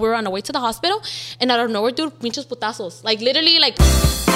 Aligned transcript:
We're 0.00 0.14
on 0.14 0.26
our 0.26 0.32
way 0.32 0.40
to 0.40 0.52
the 0.52 0.60
hospital, 0.60 1.02
and 1.40 1.50
out 1.50 1.60
of 1.60 1.70
nowhere, 1.70 1.92
dude, 1.92 2.18
pinches 2.20 2.46
putazos. 2.46 3.04
Like, 3.04 3.20
literally, 3.20 3.58
like. 3.58 4.29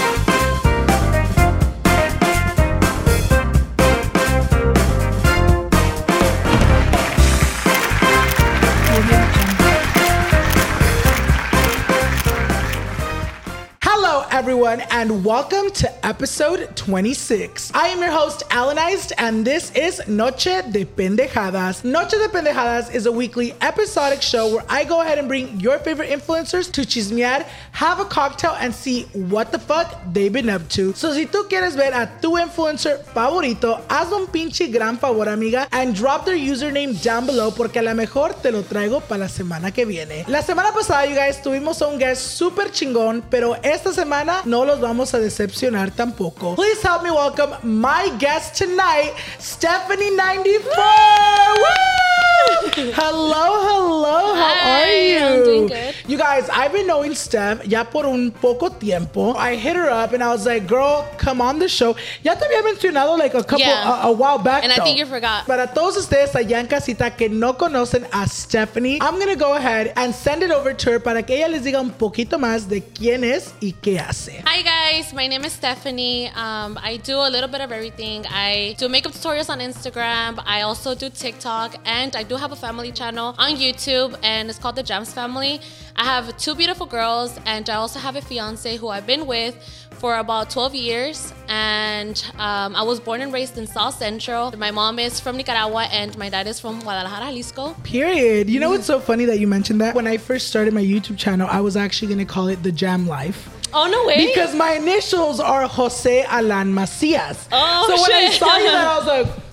Everyone, 14.35 14.81
and 14.91 15.25
welcome 15.25 15.71
to 15.71 15.89
episode 16.05 16.69
26. 16.75 17.71
I 17.73 17.87
am 17.87 18.01
your 18.01 18.11
host, 18.11 18.43
Alanized, 18.51 19.13
and 19.17 19.45
this 19.45 19.71
is 19.77 20.03
Noche 20.09 20.61
de 20.73 20.85
Pendejadas. 20.85 21.85
Noche 21.85 22.19
de 22.19 22.29
Pendejadas 22.29 22.93
is 22.93 23.07
a 23.07 23.13
weekly 23.13 23.55
episodic 23.61 24.21
show 24.23 24.53
where 24.53 24.65
I 24.69 24.83
go 24.83 25.03
ahead 25.03 25.19
and 25.19 25.29
bring 25.29 25.61
your 25.61 25.79
favorite 25.79 26.11
influencers 26.11 26.69
to 26.73 26.85
chismear, 26.85 27.47
have 27.71 28.01
a 28.01 28.05
cocktail, 28.07 28.57
and 28.59 28.75
see 28.75 29.05
what 29.13 29.53
the 29.53 29.59
fuck 29.61 29.95
they've 30.13 30.33
been 30.33 30.51
up 30.51 30.69
to. 30.71 30.93
So, 30.95 31.13
si 31.13 31.27
tú 31.27 31.49
quieres 31.49 31.77
ver 31.77 31.93
a 31.95 32.11
tu 32.21 32.37
influencer 32.37 33.05
favorito, 33.15 33.85
haz 33.89 34.11
un 34.11 34.27
pinche 34.27 34.67
gran 34.73 34.99
favor, 34.99 35.29
amiga, 35.29 35.69
and 35.71 35.95
drop 35.95 36.25
their 36.25 36.35
username 36.35 37.01
down 37.05 37.25
below 37.25 37.53
porque 37.53 37.77
a 37.77 37.83
lo 37.83 37.95
mejor 37.95 38.35
te 38.43 38.51
lo 38.51 38.65
traigo 38.65 39.01
para 39.01 39.19
la 39.19 39.29
semana 39.29 39.71
que 39.71 39.85
viene. 39.85 40.25
La 40.27 40.43
semana 40.43 40.73
pasada, 40.73 41.07
you 41.07 41.15
guys, 41.15 41.41
tuvimos 41.41 41.81
a 41.83 41.87
un 41.87 42.01
guest 42.01 42.37
super 42.37 42.73
chingón, 42.73 43.23
pero 43.31 43.55
esta 43.63 43.93
semana 43.93 44.24
no 44.45 44.65
los 44.65 44.81
vamos 44.81 45.15
a 45.15 45.19
decepcionar 45.19 45.91
tampoco. 45.91 46.55
Please 46.55 46.81
help 46.83 47.03
me 47.03 47.11
welcome 47.11 47.51
my 47.63 48.11
guest 48.19 48.57
tonight, 48.57 49.13
Stephanie94. 49.39 52.04
Hello, 52.75 53.47
hello. 53.63 54.35
How 54.35 54.55
Hi, 54.55 54.83
are 54.83 54.93
you? 54.93 55.19
I'm 55.19 55.45
doing 55.45 55.67
good. 55.69 55.95
You 56.09 56.19
guys, 56.19 56.49
I've 56.51 56.73
been 56.73 56.87
knowing 56.87 57.15
Steph 57.15 57.65
ya 57.67 57.85
por 57.85 58.05
un 58.07 58.31
poco 58.33 58.69
tiempo. 58.69 59.35
I 59.35 59.55
hit 59.55 59.77
her 59.77 59.89
up 59.89 60.13
and 60.13 60.23
I 60.23 60.29
was 60.29 60.45
like, 60.45 60.67
girl, 60.67 61.07
come 61.17 61.41
on 61.41 61.59
the 61.59 61.69
show. 61.69 61.95
Ya 62.23 62.35
te 62.35 62.45
había 62.47 62.63
mencionado 62.63 63.17
like 63.17 63.35
a 63.35 63.43
couple, 63.45 63.61
Yeah. 63.61 64.03
a, 64.05 64.09
a 64.09 64.13
while 64.13 64.39
back. 64.39 64.65
And 64.65 64.73
I 64.73 64.79
think 64.83 64.99
you 64.99 65.07
forgot. 65.07 65.47
Para 65.47 65.67
todos 65.69 65.97
ustedes 65.97 66.35
allá 66.35 66.59
en 66.61 66.67
casita 66.67 67.17
que 67.17 67.29
no 67.29 67.55
conocen 67.55 68.07
a 68.13 68.27
Stephanie, 68.27 68.99
I'm 69.01 69.19
gonna 69.19 69.37
go 69.37 69.55
ahead 69.55 69.93
and 69.97 70.13
send 70.15 70.43
it 70.43 70.51
over 70.51 70.75
to 70.75 70.91
her 70.93 70.99
para 71.01 71.23
que 71.23 71.37
ella 71.37 71.49
les 71.49 71.63
diga 71.65 71.81
un 71.81 71.91
poquito 71.91 72.39
más 72.39 72.69
de 72.69 72.81
quién 72.83 73.23
es 73.25 73.53
y 73.61 73.73
qué 73.81 73.99
hace. 74.01 74.43
Hi 74.47 74.63
guys, 74.63 75.13
my 75.15 75.29
name 75.29 75.45
is 75.45 75.53
Stephanie. 75.53 76.27
Um, 76.35 76.77
I 76.83 76.97
do 76.99 77.19
a 77.19 77.31
little 77.31 77.49
bit 77.49 77.61
of 77.61 77.71
everything. 77.71 78.25
I 78.27 78.75
do 78.79 78.89
makeup 78.89 79.13
tutorials 79.13 79.49
on 79.49 79.61
Instagram. 79.61 80.43
I 80.45 80.63
also 80.63 80.95
do 80.95 81.09
TikTok, 81.09 81.77
and 81.85 82.15
I 82.17 82.24
do 82.25 82.37
have 82.37 82.53
a 82.53 82.57
family 82.57 82.93
channel 82.93 83.35
on 83.39 83.57
YouTube, 83.57 84.19
and 84.23 84.51
it's 84.51 84.59
called 84.59 84.77
the 84.77 84.83
Gems 84.83 85.13
Family. 85.13 85.61
I 85.97 86.05
have 86.05 86.37
two 86.37 86.55
beautiful 86.55 86.87
girls, 86.87 87.39
and 87.47 87.69
I 87.71 87.75
also 87.75 87.99
have 88.01 88.17
a 88.17 88.21
fiance 88.21 88.77
who 88.77 88.89
I've 88.89 89.07
been 89.07 89.27
with 89.27 89.55
for 89.93 90.17
about 90.19 90.51
12 90.51 90.75
years. 90.75 91.33
And 91.49 92.23
um, 92.35 92.75
I 92.75 92.83
was 92.83 92.99
born 93.01 93.21
and 93.21 93.33
raised 93.33 93.57
in 93.59 93.67
South 93.67 93.97
Central. 93.97 94.57
My 94.57 94.71
mom 94.71 94.99
is 94.99 95.21
from 95.21 95.37
Nicaragua, 95.37 95.85
and 95.93 96.17
my 96.19 96.29
dad 96.29 96.47
is 96.47 96.59
from 96.59 96.81
Guadalajara, 96.81 97.31
Jalisco. 97.31 97.75
Period. 97.85 98.51
You 98.51 98.61
know 98.61 98.71
what's 98.71 98.87
so 98.87 99.01
funny 99.01 99.25
that 99.27 99.39
you 99.39 99.47
mentioned 99.47 99.81
that? 99.81 99.95
When 99.95 100.07
I 100.07 100.17
first 100.17 100.49
started 100.49 100.75
my 100.75 100.83
YouTube 100.83 101.19
channel, 101.19 101.49
I 101.51 101.61
was 101.61 101.77
actually 101.77 102.09
gonna 102.09 102.25
call 102.25 102.49
it 102.49 102.63
the 102.63 102.73
Jam 102.73 103.07
Life. 103.07 103.49
Oh 103.77 103.89
no 103.91 104.07
way! 104.07 104.25
Because 104.27 104.55
my 104.55 104.73
initials 104.75 105.41
are 105.41 105.67
Jose 105.67 106.23
Alan 106.25 106.73
Macias. 106.73 107.49
Oh, 107.51 107.85
so 107.89 108.03
when 108.03 108.13
I 108.13 108.31
shit. 108.31 108.39
saw 108.39 108.57
you 108.57 108.71
that, 108.71 108.87
I 108.87 108.99
was 108.99 109.07
like, 109.07 109.44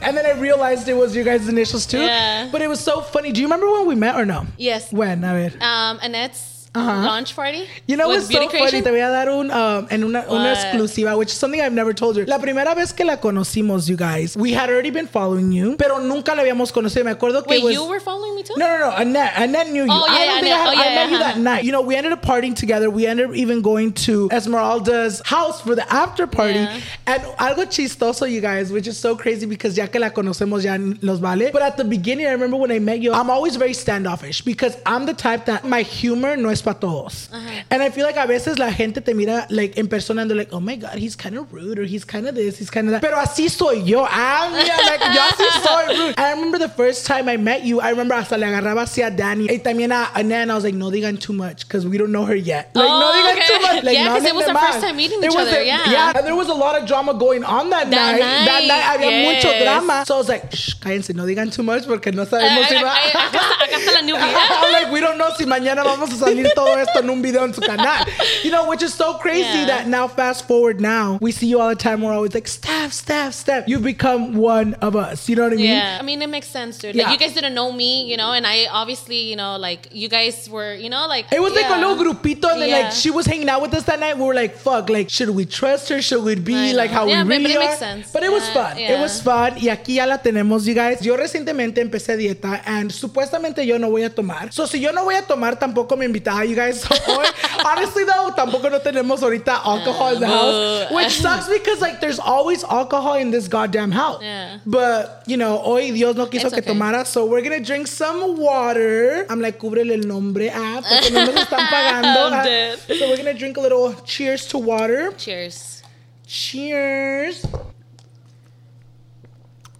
and 0.00 0.16
then 0.16 0.26
I 0.26 0.32
realized 0.38 0.88
it 0.88 0.94
was 0.94 1.14
your 1.14 1.24
guys' 1.24 1.48
initials 1.48 1.86
too. 1.86 2.00
Yeah. 2.00 2.48
But 2.52 2.62
it 2.62 2.68
was 2.68 2.80
so 2.80 3.00
funny. 3.00 3.32
Do 3.32 3.40
you 3.40 3.46
remember 3.46 3.70
when 3.70 3.86
we 3.86 3.94
met 3.94 4.16
or 4.16 4.24
no? 4.24 4.46
yes. 4.56 4.92
When? 4.92 5.24
A 5.24 5.48
ver. 5.50 5.64
Um, 5.64 5.98
Annette's 6.02 6.55
Uh-huh. 6.76 7.06
launch 7.06 7.34
party. 7.34 7.66
You 7.86 7.96
know 7.96 8.08
what's 8.08 8.26
so 8.26 8.32
funny? 8.34 8.48
Creation? 8.48 8.84
Te 8.84 8.90
voy 8.90 9.00
a 9.00 9.10
dar 9.10 9.28
un, 9.30 9.50
um, 9.50 9.86
en 9.90 10.04
una, 10.04 10.24
una 10.28 10.52
exclusiva, 10.52 11.16
which 11.16 11.30
is 11.30 11.38
something 11.38 11.60
I've 11.60 11.72
never 11.72 11.94
told 11.94 12.16
you. 12.16 12.24
La 12.26 12.38
primera 12.38 12.74
vez 12.74 12.92
que 12.92 13.04
la 13.04 13.16
conocimos, 13.16 13.88
you 13.88 13.96
guys, 13.96 14.36
we 14.36 14.52
had 14.52 14.68
already 14.68 14.90
been 14.90 15.06
following 15.06 15.52
you, 15.52 15.76
pero 15.76 15.98
nunca 15.98 16.34
la 16.34 16.42
habíamos 16.42 16.72
conocido. 16.72 17.04
Me 17.04 17.12
acuerdo 17.12 17.42
que 17.44 17.50
Wait, 17.50 17.64
was... 17.64 17.74
you 17.74 17.84
were 17.84 18.00
following 18.00 18.34
me 18.34 18.42
too? 18.42 18.54
No, 18.56 18.66
no, 18.68 18.90
no. 18.90 18.96
Annette. 18.96 19.32
Annette 19.36 19.70
knew 19.70 19.84
you. 19.84 19.90
Oh, 19.90 20.06
yeah, 20.06 20.12
I 20.12 20.26
don't 20.26 20.26
yeah, 20.26 20.40
think 20.40 20.54
I, 20.54 20.58
had, 20.58 20.68
Oh, 20.68 20.72
yeah, 20.72 20.80
I 20.80 20.94
met 20.94 20.94
yeah, 20.94 21.10
you 21.10 21.18
that 21.18 21.30
uh-huh. 21.32 21.42
night. 21.42 21.64
You 21.64 21.72
know, 21.72 21.80
we 21.80 21.96
ended 21.96 22.12
up 22.12 22.22
partying 22.22 22.54
together. 22.54 22.90
We 22.90 23.06
ended 23.06 23.30
up 23.30 23.34
even 23.34 23.62
going 23.62 23.92
to 23.92 24.28
Esmeralda's 24.30 25.22
house 25.24 25.62
for 25.62 25.74
the 25.74 25.90
after 25.92 26.26
party. 26.26 26.58
Yeah. 26.58 26.80
And 27.06 27.22
algo 27.38 27.64
chistoso, 27.64 28.30
you 28.30 28.40
guys, 28.40 28.70
which 28.70 28.86
is 28.86 28.98
so 28.98 29.16
crazy 29.16 29.46
because 29.46 29.76
ya 29.76 29.86
que 29.86 30.00
la 30.00 30.10
conocemos 30.10 30.62
ya 30.62 30.76
los 31.00 31.20
vale. 31.20 31.50
But 31.52 31.62
at 31.62 31.76
the 31.76 31.84
beginning, 31.84 32.26
I 32.26 32.32
remember 32.32 32.56
when 32.56 32.70
I 32.70 32.80
met 32.80 33.00
you, 33.00 33.12
I'm 33.12 33.30
always 33.30 33.56
very 33.56 33.74
standoffish 33.74 34.42
because 34.42 34.76
I'm 34.84 35.06
the 35.06 35.14
type 35.14 35.46
that 35.46 35.64
my 35.64 35.82
humor 35.82 36.36
no 36.36 36.50
es 36.50 36.65
para 36.66 36.78
todos. 36.78 37.28
Uh-huh. 37.32 37.62
And 37.70 37.80
I 37.82 37.90
feel 37.90 38.04
like 38.04 38.16
a 38.16 38.26
veces 38.26 38.58
la 38.58 38.70
gente 38.72 39.00
te 39.00 39.14
mira 39.14 39.46
like 39.50 39.78
en 39.78 39.86
persona 39.88 40.22
and 40.22 40.30
they're 40.30 40.36
like, 40.36 40.52
oh 40.52 40.60
my 40.60 40.74
God, 40.76 40.98
he's 40.98 41.14
kind 41.16 41.36
of 41.38 41.52
rude 41.52 41.78
or 41.78 41.84
he's 41.84 42.04
kind 42.04 42.26
of 42.26 42.34
this, 42.34 42.58
he's 42.58 42.70
kind 42.70 42.88
of 42.88 42.92
that. 42.92 43.02
Pero 43.02 43.16
así 43.16 43.48
soy 43.48 43.82
yo. 43.84 44.04
I'm 44.04 44.52
yeah, 44.54 44.76
like, 44.84 45.00
yo 45.14 45.22
así 45.22 45.46
soy 45.62 45.96
rude. 45.96 46.14
I 46.18 46.32
remember 46.32 46.58
the 46.58 46.68
first 46.68 47.06
time 47.06 47.28
I 47.28 47.36
met 47.36 47.62
you, 47.64 47.80
I 47.80 47.90
remember 47.90 48.14
hasta 48.14 48.36
le 48.36 48.46
agarraba 48.46 48.82
así 48.82 49.06
a 49.06 49.10
Danny 49.10 49.46
y 49.48 49.58
también 49.58 49.92
a 49.92 50.10
and 50.16 50.32
I 50.50 50.54
was 50.54 50.64
like, 50.64 50.74
no 50.74 50.90
digan 50.90 51.20
too 51.20 51.32
much 51.32 51.66
because 51.68 51.86
we 51.86 51.98
don't 51.98 52.10
know 52.12 52.24
her 52.24 52.34
yet. 52.34 52.70
Like, 52.74 52.88
no 52.88 53.06
Oh, 53.06 53.12
digan 53.14 53.36
okay. 53.36 53.46
too 53.46 53.60
much. 53.62 53.84
Like, 53.84 53.94
Yeah, 53.96 54.04
no 54.08 54.14
'cause 54.16 54.24
it 54.24 54.34
was 54.34 54.48
our 54.48 54.58
first 54.58 54.80
time 54.80 54.96
meeting 54.96 55.22
It 55.22 55.30
each 55.30 55.36
other, 55.38 55.60
a- 55.60 55.64
yeah. 55.64 55.90
Yeah, 55.90 56.12
and 56.16 56.26
there 56.26 56.34
was 56.34 56.48
a 56.48 56.54
lot 56.54 56.80
of 56.80 56.86
drama 56.88 57.14
going 57.14 57.44
on 57.44 57.70
that, 57.70 57.88
That 57.90 58.12
night. 58.12 58.20
That 58.20 58.62
night, 58.62 58.68
night 58.68 58.82
había 58.82 59.22
mucho 59.24 59.48
yes. 59.48 59.62
drama. 59.62 60.04
So 60.06 60.16
I 60.16 60.18
was 60.18 60.28
like, 60.28 60.52
shh, 60.52 60.74
cállense, 60.80 61.14
no 61.14 61.24
digan 61.24 61.52
too 61.54 61.62
much 61.62 61.86
porque 61.86 62.12
no 62.12 62.24
sabemos 62.26 62.66
si 62.68 62.74
Ay, 62.74 62.82
va. 62.82 62.94
está- 62.96 63.64
acá 63.64 63.76
está 63.78 63.92
la 63.94 64.00
newbie. 64.02 64.34
I'm 64.34 64.72
like, 64.72 64.90
we 64.92 65.00
don't 65.00 65.16
know 65.18 65.30
si 65.36 65.44
mañana 65.44 65.84
vamos 65.84 66.10
a 66.12 66.16
salir 66.16 66.50
todo 66.56 66.76
esto 66.78 66.98
en 67.00 67.10
un 67.10 67.22
video 67.22 67.44
en 67.44 67.54
su 67.54 67.60
canal. 67.60 68.04
You 68.42 68.50
know, 68.50 68.68
which 68.68 68.82
is 68.82 68.92
so 68.94 69.14
crazy 69.18 69.42
Yeah. 69.60 69.66
that 69.66 69.86
now, 69.86 70.08
fast 70.08 70.48
forward 70.48 70.80
now, 70.80 71.18
we 71.20 71.30
see 71.30 71.46
you 71.46 71.60
all 71.60 71.68
the 71.68 71.76
time. 71.76 72.02
We're 72.02 72.12
always 72.14 72.34
like, 72.34 72.48
Steph, 72.48 72.92
Steph, 72.92 73.34
Steph. 73.34 73.68
You've 73.68 73.84
become 73.84 74.34
one 74.36 74.74
of 74.80 74.96
us. 74.96 75.28
You 75.28 75.36
know 75.36 75.44
what 75.44 75.52
I 75.52 75.56
mean? 75.56 75.66
Yeah, 75.66 75.98
I 76.00 76.02
mean 76.02 76.22
it 76.22 76.28
makes 76.30 76.48
sense, 76.48 76.78
dude. 76.78 76.96
Like 76.96 77.06
Yeah. 77.06 77.12
you 77.12 77.18
guys 77.18 77.34
didn't 77.34 77.54
know 77.54 77.70
me, 77.70 78.04
you 78.10 78.16
know, 78.16 78.32
and 78.32 78.46
I 78.46 78.66
obviously, 78.72 79.20
you 79.30 79.36
know, 79.36 79.56
like 79.56 79.88
you 79.92 80.08
guys 80.08 80.48
were, 80.50 80.74
you 80.74 80.88
know, 80.90 81.06
like 81.06 81.26
It 81.30 81.40
was 81.42 81.52
like 81.54 81.68
a 81.68 81.76
little 81.78 81.96
grupito, 81.96 82.50
and 82.52 82.62
then 82.62 82.70
Yeah. 82.70 82.78
like 82.88 82.92
she 82.92 83.10
was 83.10 83.26
hanging 83.26 83.48
out 83.48 83.60
with 83.60 83.74
us 83.74 83.84
that 83.84 84.00
night. 84.00 84.16
We 84.16 84.24
were 84.24 84.34
like, 84.34 84.56
"Fuck! 84.56 84.88
Like, 84.88 85.10
should 85.10 85.30
we 85.30 85.44
trust 85.44 85.88
her? 85.90 86.00
Should 86.00 86.24
we 86.24 86.34
be 86.36 86.72
like 86.72 86.90
how 86.90 87.06
Yeah, 87.06 87.22
we 87.22 87.28
really 87.28 87.42
but 87.44 87.50
it 87.52 87.56
are?" 87.56 87.66
makes 87.68 87.78
sense. 87.78 88.10
But 88.12 88.22
it 88.22 88.32
was 88.32 88.42
Yeah, 88.48 88.54
fun. 88.54 88.78
It 88.78 88.98
was 89.00 89.20
fun. 89.20 89.52
Y 89.60 89.68
aquí 89.68 89.94
ya 89.96 90.06
la 90.06 90.18
tenemos, 90.18 90.64
you 90.66 90.74
guys. 90.74 91.02
Yo 91.04 91.16
recientemente 91.16 91.80
empecé 91.80 92.16
dieta, 92.16 92.62
and 92.64 92.90
supuestamente 92.90 93.66
yo 93.66 93.78
no 93.78 93.90
voy 93.90 94.04
a 94.04 94.10
tomar. 94.10 94.52
So 94.52 94.66
si 94.66 94.80
yo 94.80 94.92
no 94.92 95.04
voy 95.04 95.14
a 95.16 95.22
tomar, 95.22 95.58
tampoco 95.58 95.96
me 95.96 96.04
invitaba, 96.36 96.48
you 96.48 96.56
guys. 96.56 96.80
So 96.80 96.94
hoy, 96.94 97.26
honestly 97.64 98.04
though, 98.04 98.30
tampoco 98.36 98.70
no 98.70 98.78
tenemos 98.80 99.22
ahorita 99.22 99.64
alcohol 99.64 100.14
in 100.14 100.20
the 100.20 100.26
house, 100.26 100.90
which 100.92 101.20
sucks 101.20 101.48
because 101.48 101.80
like 101.80 102.00
there's 102.00 102.18
always 102.18 102.64
alcohol 102.64 103.14
in 103.14 103.30
this 103.30 103.48
goddamn 103.48 103.90
house. 103.90 104.22
Yeah. 104.22 104.58
But 104.66 105.22
you 105.26 105.36
know, 105.36 105.58
hoy 105.58 105.90
Dios 105.92 106.16
no 106.16 106.26
quiso 106.26 106.46
It's 106.46 106.54
que 106.54 106.62
okay. 106.62 106.72
tomara, 106.72 107.06
so 107.06 107.26
we're 107.26 107.42
gonna 107.42 107.60
drink 107.60 107.86
some 107.86 108.38
water. 108.38 109.26
I'm 109.28 109.40
like, 109.40 109.58
cúbrele 109.58 109.92
el 110.02 110.06
nombre, 110.08 110.50
ah, 110.52 110.82
porque 110.82 111.10
no 111.12 111.24
nos 111.26 111.34
están 111.34 111.66
pagando. 111.68 112.16
Ah. 112.36 112.42
So 112.88 113.08
we're 113.08 113.16
gonna 113.16 113.34
drink 113.34 113.56
a 113.56 113.60
little 113.60 113.94
cheers 114.04 114.46
to 114.48 114.58
water. 114.58 115.12
Cheers. 115.16 115.82
Cheers. 116.26 117.44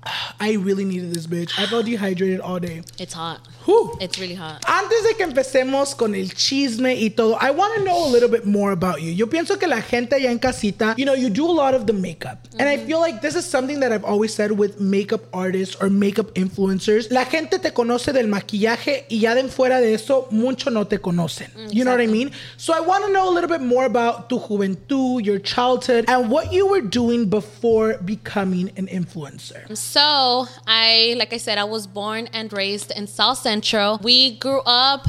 I 0.40 0.52
really 0.54 0.84
needed 0.84 1.12
this 1.12 1.26
bitch. 1.26 1.58
I 1.58 1.66
felt 1.66 1.86
dehydrated 1.86 2.40
all 2.40 2.58
day. 2.60 2.82
It's 2.98 3.14
hot. 3.14 3.40
Whew. 3.66 3.96
It's 4.00 4.18
really 4.18 4.36
hot. 4.36 4.62
Antes 4.64 5.02
de 5.02 5.14
que 5.14 5.24
empecemos 5.24 5.96
con 5.96 6.14
el 6.14 6.32
chisme 6.34 6.94
y 6.94 7.10
todo, 7.10 7.36
I 7.40 7.50
want 7.50 7.74
to 7.74 7.82
know 7.82 8.06
a 8.06 8.10
little 8.10 8.28
bit 8.28 8.46
more 8.46 8.70
about 8.70 9.02
you. 9.02 9.10
Yo 9.10 9.26
pienso 9.26 9.58
que 9.58 9.66
la 9.66 9.82
gente 9.82 10.14
allá 10.14 10.30
en 10.30 10.38
casita, 10.38 10.94
you 10.96 11.04
know, 11.04 11.14
you 11.14 11.28
do 11.28 11.44
a 11.44 11.52
lot 11.52 11.74
of 11.74 11.86
the 11.86 11.92
makeup. 11.92 12.46
And 12.60 12.68
I 12.68 12.76
mm-hmm. 12.76 12.86
feel 12.86 13.00
like 13.00 13.20
this 13.20 13.34
is 13.34 13.44
something 13.44 13.80
that 13.80 13.92
I've 13.92 14.04
always 14.04 14.32
said 14.32 14.52
with 14.52 14.80
makeup 14.80 15.22
artists 15.32 15.76
or 15.80 15.90
makeup 15.90 16.32
influencers. 16.34 17.10
La 17.10 17.24
gente 17.24 17.58
te 17.58 17.72
conoce 17.72 18.12
del 18.12 18.28
maquillaje 18.28 19.04
y 19.10 19.18
ya 19.18 19.34
de 19.34 19.48
fuera 19.48 19.80
de 19.80 19.94
eso, 19.94 20.28
mucho 20.30 20.70
no 20.70 20.84
te 20.84 20.98
conocen. 20.98 21.50
Mm, 21.56 21.74
you 21.74 21.84
know 21.84 21.90
what 21.90 22.00
I 22.00 22.06
mean? 22.06 22.30
So 22.56 22.72
I 22.72 22.80
want 22.80 23.04
to 23.04 23.12
know 23.12 23.28
a 23.28 23.32
little 23.34 23.50
bit 23.50 23.62
more 23.62 23.84
about 23.84 24.28
tu 24.28 24.38
juventud, 24.38 25.24
your 25.24 25.40
childhood, 25.40 26.04
and 26.08 26.30
what 26.30 26.52
you 26.52 26.66
were 26.68 26.82
doing 26.82 27.28
before 27.28 27.98
becoming 27.98 28.70
an 28.76 28.86
influencer. 28.86 29.76
So 29.76 30.46
I, 30.66 31.14
like 31.18 31.32
I 31.32 31.38
said, 31.38 31.58
I 31.58 31.64
was 31.64 31.88
born 31.88 32.28
and 32.32 32.52
raised 32.52 32.92
in 32.92 33.08
South 33.08 33.38
Central. 33.60 33.98
We 34.02 34.36
grew 34.36 34.60
up, 34.66 35.06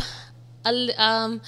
um, 0.98 1.42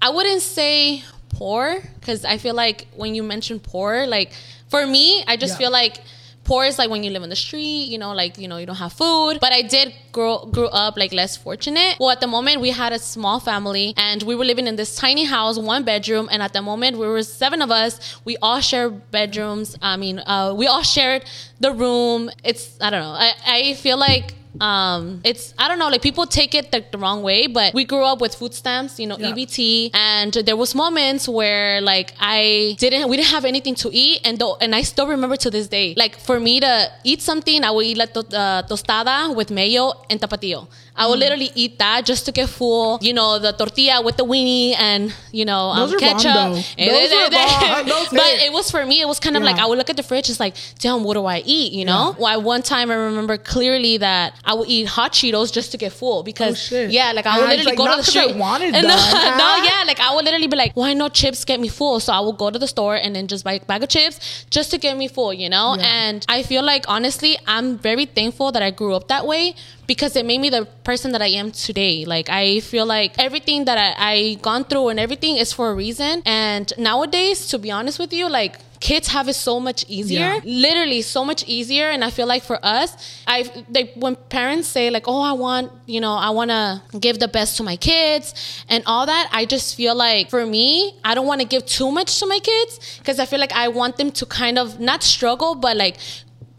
I 0.00 0.10
wouldn't 0.10 0.42
say 0.42 1.02
poor 1.30 1.82
because 1.98 2.24
I 2.24 2.38
feel 2.38 2.54
like 2.54 2.86
when 2.96 3.14
you 3.16 3.22
mention 3.24 3.58
poor, 3.58 4.06
like 4.06 4.30
for 4.68 4.86
me, 4.86 5.24
I 5.26 5.36
just 5.36 5.54
Yeah. 5.54 5.58
feel 5.66 5.72
like 5.72 5.98
poor 6.44 6.64
is 6.64 6.76
like 6.78 6.90
when 6.90 7.02
you 7.04 7.10
live 7.10 7.22
on 7.22 7.28
the 7.28 7.36
street, 7.48 7.84
you 7.92 7.98
know, 7.98 8.12
like 8.12 8.38
you 8.38 8.46
know 8.48 8.58
you 8.58 8.66
don't 8.66 8.76
have 8.86 8.92
food. 8.92 9.38
But 9.40 9.52
I 9.52 9.62
did 9.62 9.94
grow 10.12 10.34
grew 10.56 10.68
up 10.84 10.96
like 10.96 11.12
less 11.12 11.36
fortunate. 11.36 11.96
Well, 12.00 12.10
at 12.10 12.20
the 12.20 12.26
moment 12.36 12.60
we 12.60 12.70
had 12.82 12.92
a 12.92 12.98
small 12.98 13.38
family 13.40 13.94
and 13.96 14.22
we 14.22 14.34
were 14.38 14.44
living 14.52 14.66
in 14.68 14.76
this 14.76 14.94
tiny 15.04 15.24
house, 15.24 15.58
one 15.58 15.82
bedroom, 15.84 16.28
and 16.32 16.40
at 16.42 16.52
the 16.52 16.62
moment 16.62 16.98
we 16.98 17.06
were 17.06 17.22
seven 17.42 17.62
of 17.62 17.70
us. 17.82 17.92
We 18.24 18.36
all 18.46 18.60
shared 18.60 18.92
bedrooms. 19.10 19.76
I 19.82 19.96
mean, 19.96 20.16
uh, 20.20 20.54
we 20.60 20.66
all 20.72 20.82
shared 20.96 21.24
the 21.64 21.72
room. 21.72 22.30
It's 22.44 22.64
I 22.80 22.90
don't 22.90 23.02
know. 23.06 23.16
I, 23.26 23.30
I 23.58 23.74
feel 23.74 23.98
like 23.98 24.26
um 24.60 25.20
it's 25.24 25.54
i 25.58 25.66
don't 25.68 25.78
know 25.78 25.88
like 25.88 26.02
people 26.02 26.26
take 26.26 26.54
it 26.54 26.70
the, 26.70 26.84
the 26.92 26.98
wrong 26.98 27.22
way 27.22 27.46
but 27.46 27.72
we 27.74 27.84
grew 27.84 28.04
up 28.04 28.20
with 28.20 28.34
food 28.34 28.52
stamps 28.52 29.00
you 29.00 29.06
know 29.06 29.16
Yeah. 29.18 29.32
ebt 29.32 29.90
and 29.94 30.32
there 30.32 30.56
was 30.56 30.74
moments 30.74 31.28
where 31.28 31.80
like 31.80 32.12
i 32.20 32.76
didn't 32.78 33.08
we 33.08 33.16
didn't 33.16 33.30
have 33.30 33.44
anything 33.46 33.74
to 33.76 33.88
eat 33.92 34.20
and 34.24 34.38
though 34.38 34.56
and 34.60 34.74
i 34.74 34.82
still 34.82 35.06
remember 35.06 35.36
to 35.36 35.50
this 35.50 35.68
day 35.68 35.94
like 35.96 36.18
for 36.18 36.38
me 36.38 36.60
to 36.60 36.90
eat 37.04 37.22
something 37.22 37.64
i 37.64 37.70
would 37.70 37.86
eat 37.86 37.96
like 37.96 38.12
to, 38.12 38.20
uh, 38.20 38.62
tostada 38.64 39.34
with 39.34 39.50
mayo 39.50 39.92
and 40.10 40.20
tapatio 40.20 40.68
i 40.96 41.06
would 41.06 41.18
literally 41.18 41.50
eat 41.54 41.78
that 41.78 42.04
just 42.04 42.26
to 42.26 42.32
get 42.32 42.48
full 42.48 42.98
you 43.00 43.12
know 43.12 43.38
the 43.38 43.52
tortilla 43.52 44.02
with 44.02 44.16
the 44.16 44.24
weenie 44.24 44.74
and 44.78 45.14
you 45.32 45.44
know 45.44 45.68
um, 45.70 45.78
Those 45.90 45.92
bomb, 45.92 46.00
ketchup 46.00 46.34
though. 46.34 46.54
Those 46.92 47.12
are 47.12 47.30
bomb. 47.30 47.86
Those 47.88 48.08
but 48.10 48.32
it 48.46 48.52
was 48.52 48.70
for 48.70 48.84
me 48.84 49.00
it 49.00 49.08
was 49.08 49.18
kind 49.18 49.36
of 49.36 49.42
like 49.42 49.56
i 49.58 49.66
would 49.66 49.78
look 49.78 49.90
at 49.90 49.96
the 49.96 50.02
fridge 50.02 50.28
it's 50.28 50.38
like 50.40 50.54
damn 50.78 51.02
what 51.04 51.14
do 51.14 51.24
i 51.24 51.38
eat 51.46 51.72
you 51.72 51.84
know 51.84 52.14
Yeah. 52.18 52.22
well, 52.36 52.42
one 52.42 52.62
time 52.62 52.90
i 52.90 52.94
remember 52.94 53.36
clearly 53.38 53.96
that 53.98 54.34
i 54.44 54.52
would 54.54 54.68
eat 54.68 54.86
hot 54.86 55.12
cheetos 55.12 55.52
just 55.52 55.72
to 55.72 55.78
get 55.78 55.92
full 55.92 56.22
because 56.22 56.72
Oh, 56.72 56.82
yeah 56.98 57.12
like 57.12 57.26
i 57.26 57.38
would 57.38 57.48
it's 57.50 57.64
literally 57.64 57.76
like, 57.76 57.78
go 57.78 57.84
to 57.86 57.90
the 57.90 57.96
'cause 58.02 58.16
I 58.16 58.22
street 58.28 58.36
wanted 58.36 58.74
and 58.76 58.86
no, 58.86 58.94
that. 58.96 59.34
no 59.44 59.44
Ah. 59.52 59.64
yeah 59.64 59.84
like 59.86 60.00
i 60.00 60.14
would 60.14 60.24
literally 60.24 60.46
be 60.46 60.56
like 60.56 60.72
why 60.74 60.92
no 60.94 61.08
chips 61.08 61.44
get 61.44 61.58
me 61.60 61.68
full 61.68 62.00
so 62.00 62.12
i 62.12 62.20
would 62.20 62.36
go 62.36 62.50
to 62.50 62.58
the 62.58 62.68
store 62.68 62.96
and 62.96 63.16
then 63.16 63.26
just 63.28 63.44
buy 63.44 63.54
a 63.54 63.60
bag 63.64 63.82
of 63.82 63.88
chips 63.88 64.44
just 64.50 64.70
to 64.72 64.78
get 64.78 64.96
me 64.96 65.08
full 65.08 65.32
you 65.32 65.48
know 65.48 65.76
Yeah. 65.78 65.86
and 66.06 66.26
i 66.28 66.42
feel 66.42 66.62
like 66.62 66.84
honestly 66.88 67.38
i'm 67.46 67.78
very 67.78 68.04
thankful 68.06 68.52
that 68.52 68.62
i 68.62 68.70
grew 68.70 68.94
up 68.94 69.08
that 69.08 69.26
way 69.26 69.54
because 69.86 70.16
it 70.16 70.24
made 70.24 70.38
me 70.40 70.48
the 70.50 70.66
person 70.84 71.12
that 71.12 71.22
I 71.22 71.28
am 71.28 71.50
today. 71.52 72.04
Like 72.04 72.28
I 72.28 72.60
feel 72.60 72.86
like 72.86 73.18
everything 73.18 73.64
that 73.66 73.78
I, 73.78 74.12
I 74.12 74.34
gone 74.42 74.64
through 74.64 74.88
and 74.88 74.98
everything 75.00 75.36
is 75.36 75.52
for 75.52 75.70
a 75.70 75.74
reason. 75.74 76.22
And 76.24 76.72
nowadays, 76.78 77.46
to 77.48 77.58
be 77.58 77.70
honest 77.70 77.98
with 77.98 78.12
you, 78.12 78.28
like 78.28 78.58
kids 78.80 79.08
have 79.08 79.28
it 79.28 79.34
so 79.34 79.60
much 79.60 79.84
easier, 79.88 80.18
Yeah. 80.18 80.40
literally 80.44 81.02
so 81.02 81.24
much 81.24 81.44
easier. 81.46 81.88
And 81.90 82.04
I 82.04 82.10
feel 82.10 82.26
like 82.26 82.42
for 82.42 82.58
us, 82.64 82.96
I 83.28 83.48
like 83.70 83.92
when 83.94 84.16
parents 84.28 84.66
say 84.68 84.90
like, 84.90 85.06
"Oh, 85.06 85.20
I 85.20 85.32
want 85.32 85.70
you 85.86 86.00
know, 86.00 86.14
I 86.14 86.30
want 86.30 86.50
to 86.50 86.82
give 86.98 87.18
the 87.20 87.28
best 87.28 87.56
to 87.58 87.62
my 87.62 87.76
kids 87.76 88.34
and 88.68 88.82
all 88.86 89.06
that." 89.06 89.28
I 89.32 89.44
just 89.44 89.76
feel 89.76 89.94
like 89.94 90.30
for 90.30 90.44
me, 90.46 90.94
I 91.04 91.14
don't 91.14 91.26
want 91.26 91.40
to 91.42 91.46
give 91.46 91.64
too 91.66 91.90
much 91.92 92.18
to 92.20 92.26
my 92.26 92.40
kids 92.40 92.98
because 92.98 93.18
I 93.20 93.26
feel 93.26 93.38
like 93.40 93.52
I 93.52 93.68
want 93.68 93.98
them 93.98 94.10
to 94.12 94.26
kind 94.26 94.58
of 94.58 94.80
not 94.80 95.02
struggle, 95.02 95.54
but 95.54 95.76
like. 95.76 95.96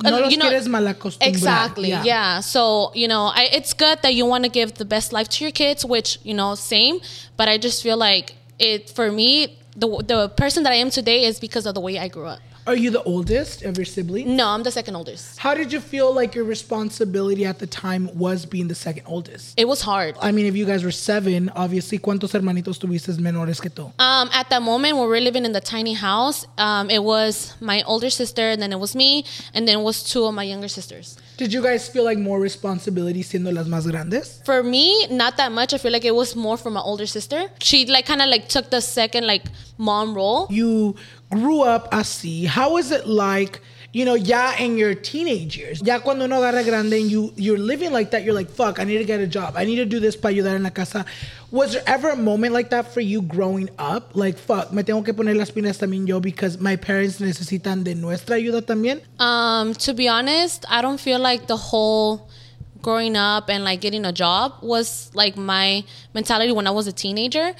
No 0.01 0.19
los 0.19 0.31
you 0.31 0.37
know- 0.37 0.49
quieres 0.49 0.67
malacostumbrar. 0.67 1.27
Exactly. 1.27 1.89
Yeah. 1.89 2.03
Yeah. 2.03 2.39
So 2.41 2.91
you 2.95 3.07
know, 3.07 3.31
I, 3.33 3.49
it's 3.53 3.73
good 3.73 3.99
that 4.01 4.13
you 4.13 4.25
want 4.25 4.43
to 4.45 4.49
give 4.49 4.73
the 4.75 4.85
best 4.85 5.13
life 5.13 5.29
to 5.29 5.43
your 5.43 5.51
kids, 5.51 5.85
which 5.85 6.19
you 6.23 6.33
know, 6.33 6.55
same. 6.55 6.99
But 7.37 7.47
I 7.47 7.57
just 7.57 7.83
feel 7.83 7.97
like 7.97 8.35
it 8.59 8.89
for 8.89 9.11
me, 9.11 9.57
the 9.75 9.87
the 10.05 10.29
person 10.29 10.63
that 10.63 10.71
I 10.73 10.77
am 10.77 10.89
today 10.89 11.25
is 11.25 11.39
because 11.39 11.65
of 11.65 11.73
the 11.75 11.81
way 11.81 11.97
I 11.99 12.07
grew 12.07 12.25
up. 12.27 12.39
Are 12.65 12.75
you 12.75 12.91
the 12.91 13.03
oldest 13.03 13.63
of 13.63 13.77
your 13.77 13.83
siblings? 13.83 14.29
No, 14.29 14.47
I'm 14.47 14.63
the 14.63 14.71
second 14.71 14.95
oldest. 14.95 15.37
How 15.37 15.53
did 15.53 15.73
you 15.73 15.81
feel 15.81 16.13
like 16.13 16.33
your 16.33 16.45
responsibility 16.45 17.45
at 17.45 17.59
the 17.59 17.67
time 17.67 18.09
was 18.17 18.45
being 18.45 18.69
the 18.69 18.75
second 18.75 19.03
oldest? 19.05 19.59
It 19.59 19.67
was 19.67 19.81
hard. 19.81 20.15
I 20.21 20.31
mean, 20.31 20.45
if 20.45 20.55
you 20.55 20.65
guys 20.65 20.81
were 20.81 20.91
seven, 20.91 21.49
obviously, 21.57 21.99
¿cuántos 21.99 22.31
hermanitos 22.31 22.79
tuviste 22.79 23.09
menores 23.19 23.59
que 23.59 23.69
tú? 23.69 23.91
Um, 23.99 24.29
at 24.31 24.49
that 24.49 24.61
moment 24.61 24.95
when 24.95 25.03
we 25.03 25.09
were 25.09 25.19
living 25.19 25.43
in 25.43 25.51
the 25.51 25.59
tiny 25.59 25.93
house, 25.93 26.47
um, 26.57 26.89
it 26.89 27.03
was 27.03 27.53
my 27.59 27.83
older 27.83 28.09
sister, 28.09 28.49
and 28.49 28.61
then 28.61 28.71
it 28.71 28.79
was 28.79 28.95
me, 28.95 29.25
and 29.53 29.67
then 29.67 29.79
it 29.79 29.83
was 29.83 30.01
two 30.01 30.23
of 30.23 30.33
my 30.33 30.43
younger 30.43 30.69
sisters. 30.69 31.17
Did 31.35 31.51
you 31.51 31.63
guys 31.63 31.89
feel 31.89 32.03
like 32.03 32.19
more 32.19 32.39
responsibility 32.39 33.23
siendo 33.23 33.51
las 33.51 33.67
más 33.67 33.87
grandes? 33.89 34.41
For 34.45 34.61
me, 34.61 35.07
not 35.07 35.35
that 35.37 35.51
much. 35.51 35.73
I 35.73 35.77
feel 35.79 35.91
like 35.91 36.05
it 36.05 36.13
was 36.13 36.35
more 36.35 36.57
for 36.57 36.69
my 36.69 36.79
older 36.79 37.07
sister. 37.07 37.49
She 37.59 37.85
like 37.87 38.05
kind 38.05 38.21
of 38.21 38.29
like 38.29 38.47
took 38.49 38.69
the 38.69 38.81
second 38.81 39.25
like 39.25 39.43
mom 39.77 40.13
role. 40.13 40.47
You 40.51 40.95
grew 41.31 41.61
up 41.61 41.91
así. 41.91 42.45
How 42.45 42.77
is 42.77 42.91
it 42.91 43.07
like, 43.07 43.61
you 43.93 44.05
know, 44.05 44.15
ya 44.15 44.53
in 44.59 44.77
your 44.77 44.95
teenage 44.95 45.55
years? 45.55 45.81
Ya 45.81 45.99
cuando 45.99 46.25
uno 46.25 46.41
agarra 46.41 46.65
grande 46.65 46.93
and 46.93 47.09
you, 47.09 47.31
you're 47.37 47.59
living 47.59 47.93
like 47.93 48.11
that, 48.11 48.23
you're 48.23 48.33
like, 48.33 48.49
fuck, 48.49 48.79
I 48.79 48.83
need 48.83 48.97
to 48.97 49.05
get 49.05 49.19
a 49.19 49.27
job. 49.27 49.53
I 49.55 49.65
need 49.65 49.77
to 49.77 49.85
do 49.85 49.99
this 49.99 50.15
para 50.15 50.33
ayudar 50.33 50.55
en 50.55 50.63
la 50.63 50.71
casa. 50.71 51.05
Was 51.51 51.73
there 51.73 51.83
ever 51.85 52.09
a 52.09 52.15
moment 52.15 52.53
like 52.53 52.71
that 52.71 52.91
for 52.91 53.01
you 53.01 53.21
growing 53.21 53.69
up? 53.77 54.15
Like, 54.15 54.37
fuck, 54.37 54.73
me 54.73 54.81
tengo 54.81 55.03
que 55.03 55.13
poner 55.13 55.37
las 55.37 55.51
pilas 55.51 55.77
también 55.77 56.07
yo 56.07 56.19
because 56.19 56.59
my 56.59 56.75
parents 56.75 57.19
necesitan 57.19 57.83
de 57.83 57.93
nuestra 57.93 58.35
ayuda 58.35 58.63
también? 58.63 59.01
Um, 59.19 59.73
to 59.75 59.93
be 59.93 60.07
honest, 60.07 60.65
I 60.67 60.81
don't 60.81 60.99
feel 60.99 61.19
like 61.19 61.45
the 61.45 61.57
whole 61.57 62.27
growing 62.81 63.15
up 63.15 63.49
and 63.49 63.63
like 63.63 63.79
getting 63.79 64.05
a 64.05 64.11
job 64.11 64.53
was 64.61 65.09
like 65.13 65.37
my 65.37 65.83
mentality 66.13 66.51
when 66.51 66.67
I 66.67 66.71
was 66.71 66.87
a 66.87 66.91
teenager. 66.91 67.53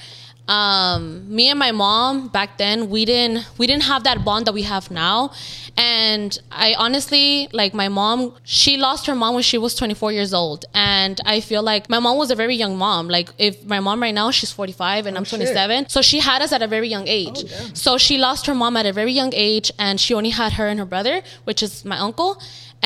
Um, 0.46 1.34
me 1.34 1.48
and 1.48 1.58
my 1.58 1.72
mom 1.72 2.28
back 2.28 2.58
then 2.58 2.90
we 2.90 3.06
didn't 3.06 3.48
we 3.56 3.66
didn't 3.66 3.84
have 3.84 4.04
that 4.04 4.26
bond 4.26 4.44
that 4.46 4.52
we 4.52 4.62
have 4.64 4.90
now, 4.90 5.32
and 5.78 6.38
I 6.52 6.74
honestly 6.74 7.48
like 7.52 7.72
my 7.72 7.88
mom. 7.88 8.34
She 8.44 8.76
lost 8.76 9.06
her 9.06 9.14
mom 9.14 9.32
when 9.34 9.42
she 9.42 9.56
was 9.56 9.74
24 9.74 10.12
years 10.12 10.34
old, 10.34 10.66
and 10.74 11.18
I 11.24 11.40
feel 11.40 11.62
like 11.62 11.88
my 11.88 11.98
mom 11.98 12.18
was 12.18 12.30
a 12.30 12.34
very 12.34 12.56
young 12.56 12.76
mom. 12.76 13.08
Like 13.08 13.30
if 13.38 13.64
my 13.64 13.80
mom 13.80 14.02
right 14.02 14.12
now 14.14 14.30
she's 14.30 14.52
45 14.52 15.06
and 15.06 15.16
I'm 15.16 15.24
shit. 15.24 15.38
27, 15.38 15.88
so 15.88 16.02
she 16.02 16.18
had 16.20 16.42
us 16.42 16.52
at 16.52 16.60
a 16.60 16.66
very 16.68 16.88
young 16.88 17.08
age. 17.08 17.44
so 17.72 17.96
she 17.96 18.18
lost 18.18 18.44
her 18.44 18.54
mom 18.54 18.76
at 18.76 18.84
a 18.84 18.92
very 18.92 19.12
young 19.12 19.32
age, 19.32 19.72
and 19.78 19.98
she 19.98 20.12
only 20.12 20.30
had 20.30 20.52
her 20.54 20.66
and 20.68 20.78
her 20.78 20.84
brother, 20.86 21.22
which 21.44 21.62
is 21.62 21.86
my 21.86 21.96
uncle. 21.98 22.38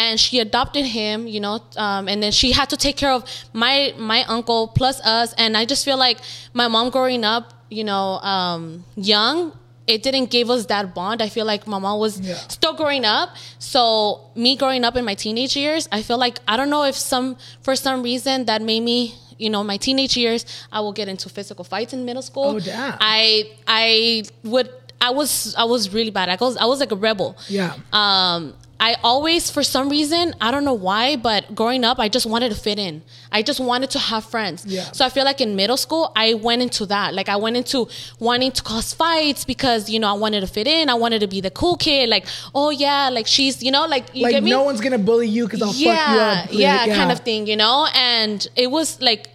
And 0.05 0.19
she 0.25 0.39
adopted 0.39 0.85
him, 0.87 1.27
you 1.35 1.41
know, 1.41 1.55
um, 1.77 2.07
and 2.11 2.23
then 2.23 2.31
she 2.41 2.49
had 2.59 2.69
to 2.71 2.77
take 2.87 2.97
care 3.03 3.13
of 3.19 3.23
my 3.53 3.75
my 4.13 4.21
uncle 4.37 4.69
plus 4.79 4.97
us. 5.17 5.29
And 5.43 5.57
I 5.61 5.65
just 5.73 5.83
feel 5.85 5.99
like 6.07 6.19
my 6.55 6.69
mom 6.75 6.91
growing 6.91 7.25
up, 7.35 7.45
you 7.69 7.83
know, 7.91 8.07
um, 8.35 8.85
young, 8.97 9.53
it 9.95 10.03
didn't 10.07 10.29
give 10.31 10.49
us 10.51 10.67
that 10.67 10.95
bond. 10.95 11.19
I 11.27 11.29
feel 11.37 11.47
like 11.53 11.63
my 11.67 11.79
mom 11.85 11.99
was 11.99 12.15
Yeah. 12.21 12.35
still 12.57 12.75
growing 12.75 13.05
up. 13.05 13.29
So 13.59 14.21
me 14.45 14.51
growing 14.63 14.85
up 14.85 14.95
in 14.97 15.05
my 15.05 15.15
teenage 15.25 15.57
years, 15.57 15.89
I 15.91 16.01
feel 16.03 16.19
like 16.27 16.37
I 16.47 16.55
don't 16.59 16.71
know 16.71 16.85
if 16.85 16.95
some 17.13 17.37
for 17.67 17.75
some 17.75 17.99
reason 18.11 18.45
that 18.47 18.63
made 18.63 18.83
me 18.93 18.99
you 19.45 19.51
know 19.51 19.63
my 19.73 19.79
teenage 19.87 20.17
years 20.17 20.43
I 20.77 20.79
will 20.85 20.93
get 21.01 21.07
into 21.09 21.29
physical 21.29 21.65
fights 21.73 21.93
in 21.93 22.05
middle 22.05 22.23
school. 22.31 22.49
Oh, 22.57 22.61
damn. 22.61 22.97
I 23.01 23.51
I 23.67 24.23
would 24.53 24.69
I 25.01 25.11
was 25.11 25.55
I 25.57 25.65
was 25.65 25.83
really 25.97 26.11
bad. 26.19 26.29
I 26.29 26.37
was 26.41 26.57
I 26.57 26.67
was 26.73 26.79
like 26.85 26.93
a 26.99 27.01
rebel. 27.09 27.31
Yeah. 27.49 27.75
Um 27.93 28.55
I 28.81 28.97
always, 29.03 29.51
for 29.51 29.65
some 29.65 29.89
reason, 29.89 30.35
I 30.41 30.53
don't 30.53 30.65
know 30.65 30.75
why, 30.75 31.17
but 31.17 31.53
growing 31.55 31.83
up, 31.85 31.99
I 31.99 32.09
just 32.09 32.27
wanted 32.27 32.51
to 32.51 32.55
fit 32.55 32.79
in. 32.79 33.03
I 33.33 33.43
just 33.43 33.59
wanted 33.59 33.91
to 33.91 33.99
have 33.99 34.25
friends. 34.25 34.65
Yeah. 34.65 34.91
So 34.93 35.05
I 35.05 35.09
feel 35.09 35.25
like 35.25 35.41
in 35.41 35.57
middle 35.57 35.77
school, 35.77 36.13
I 36.15 36.35
went 36.35 36.63
into 36.63 36.87
that. 36.87 37.13
Like 37.13 37.29
I 37.29 37.37
went 37.37 37.57
into 37.57 37.89
wanting 38.21 38.53
to 38.53 38.63
cause 38.63 38.95
fights 38.95 39.45
because 39.45 39.91
you 39.91 39.99
know 39.99 40.09
I 40.09 40.13
wanted 40.13 40.41
to 40.43 40.47
fit 40.47 40.69
in. 40.69 40.89
I 40.89 40.95
wanted 40.95 41.21
to 41.21 41.27
be 41.27 41.41
the 41.41 41.51
cool 41.51 41.77
kid. 41.77 42.09
Like, 42.09 42.27
oh 42.55 42.71
yeah, 42.71 43.11
like 43.11 43.27
she's 43.27 43.63
you 43.63 43.73
know 43.73 43.87
like 43.87 44.15
you 44.15 44.23
like, 44.23 44.33
get 44.33 44.43
me 44.45 44.51
no 44.51 44.63
one's 44.63 44.81
gonna 44.81 44.99
bully 44.99 45.27
you 45.27 45.45
because 45.45 45.61
I'll 45.61 45.73
fuck 45.73 45.81
you 45.81 45.87
yeah, 45.87 46.45
up. 46.45 46.49
yeah, 46.53 46.77
Like, 46.87 46.93
kind 46.95 47.11
of 47.11 47.21
thing, 47.21 47.47
you 47.49 47.57
know. 47.57 47.89
And 47.95 48.47
it 48.55 48.71
was 48.71 49.01
like 49.01 49.29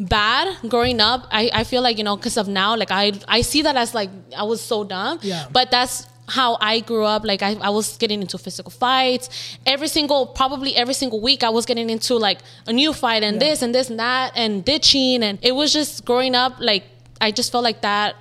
bad 0.00 0.56
growing 0.68 1.00
up. 1.00 1.26
I, 1.30 1.50
I 1.52 1.64
feel 1.64 1.82
like 1.82 1.98
you 1.98 2.04
know 2.04 2.16
because 2.16 2.36
of 2.36 2.48
now, 2.48 2.76
like 2.76 2.90
I 2.90 3.12
I 3.28 3.42
see 3.42 3.62
that 3.62 3.76
as 3.76 3.94
like 3.94 4.10
I 4.36 4.42
was 4.42 4.60
so 4.60 4.82
dumb. 4.82 5.20
Yeah. 5.22 5.46
But 5.52 5.70
that's 5.70 6.06
how 6.28 6.56
I 6.60 6.80
grew 6.80 7.04
up. 7.04 7.24
Like 7.24 7.42
I, 7.42 7.56
I 7.60 7.70
was 7.70 7.96
getting 7.96 8.20
into 8.20 8.38
physical 8.38 8.70
fights 8.70 9.58
every 9.66 9.88
single 9.88 10.26
probably 10.26 10.76
every 10.76 10.94
single 10.94 11.20
week. 11.20 11.42
I 11.42 11.50
was 11.50 11.66
getting 11.66 11.90
into 11.90 12.16
like 12.16 12.38
a 12.66 12.72
new 12.72 12.92
fight 12.92 13.22
and 13.22 13.40
this 13.40 13.62
and 13.62 13.74
this 13.74 13.90
and 13.90 13.98
that 13.98 14.32
and 14.34 14.64
ditching 14.64 15.22
and 15.22 15.38
it 15.42 15.52
was 15.52 15.72
just 15.72 16.04
growing 16.04 16.34
up 16.34 16.54
like 16.60 16.84
I 17.20 17.30
just 17.30 17.50
felt 17.50 17.64
like 17.64 17.82
that 17.82 18.14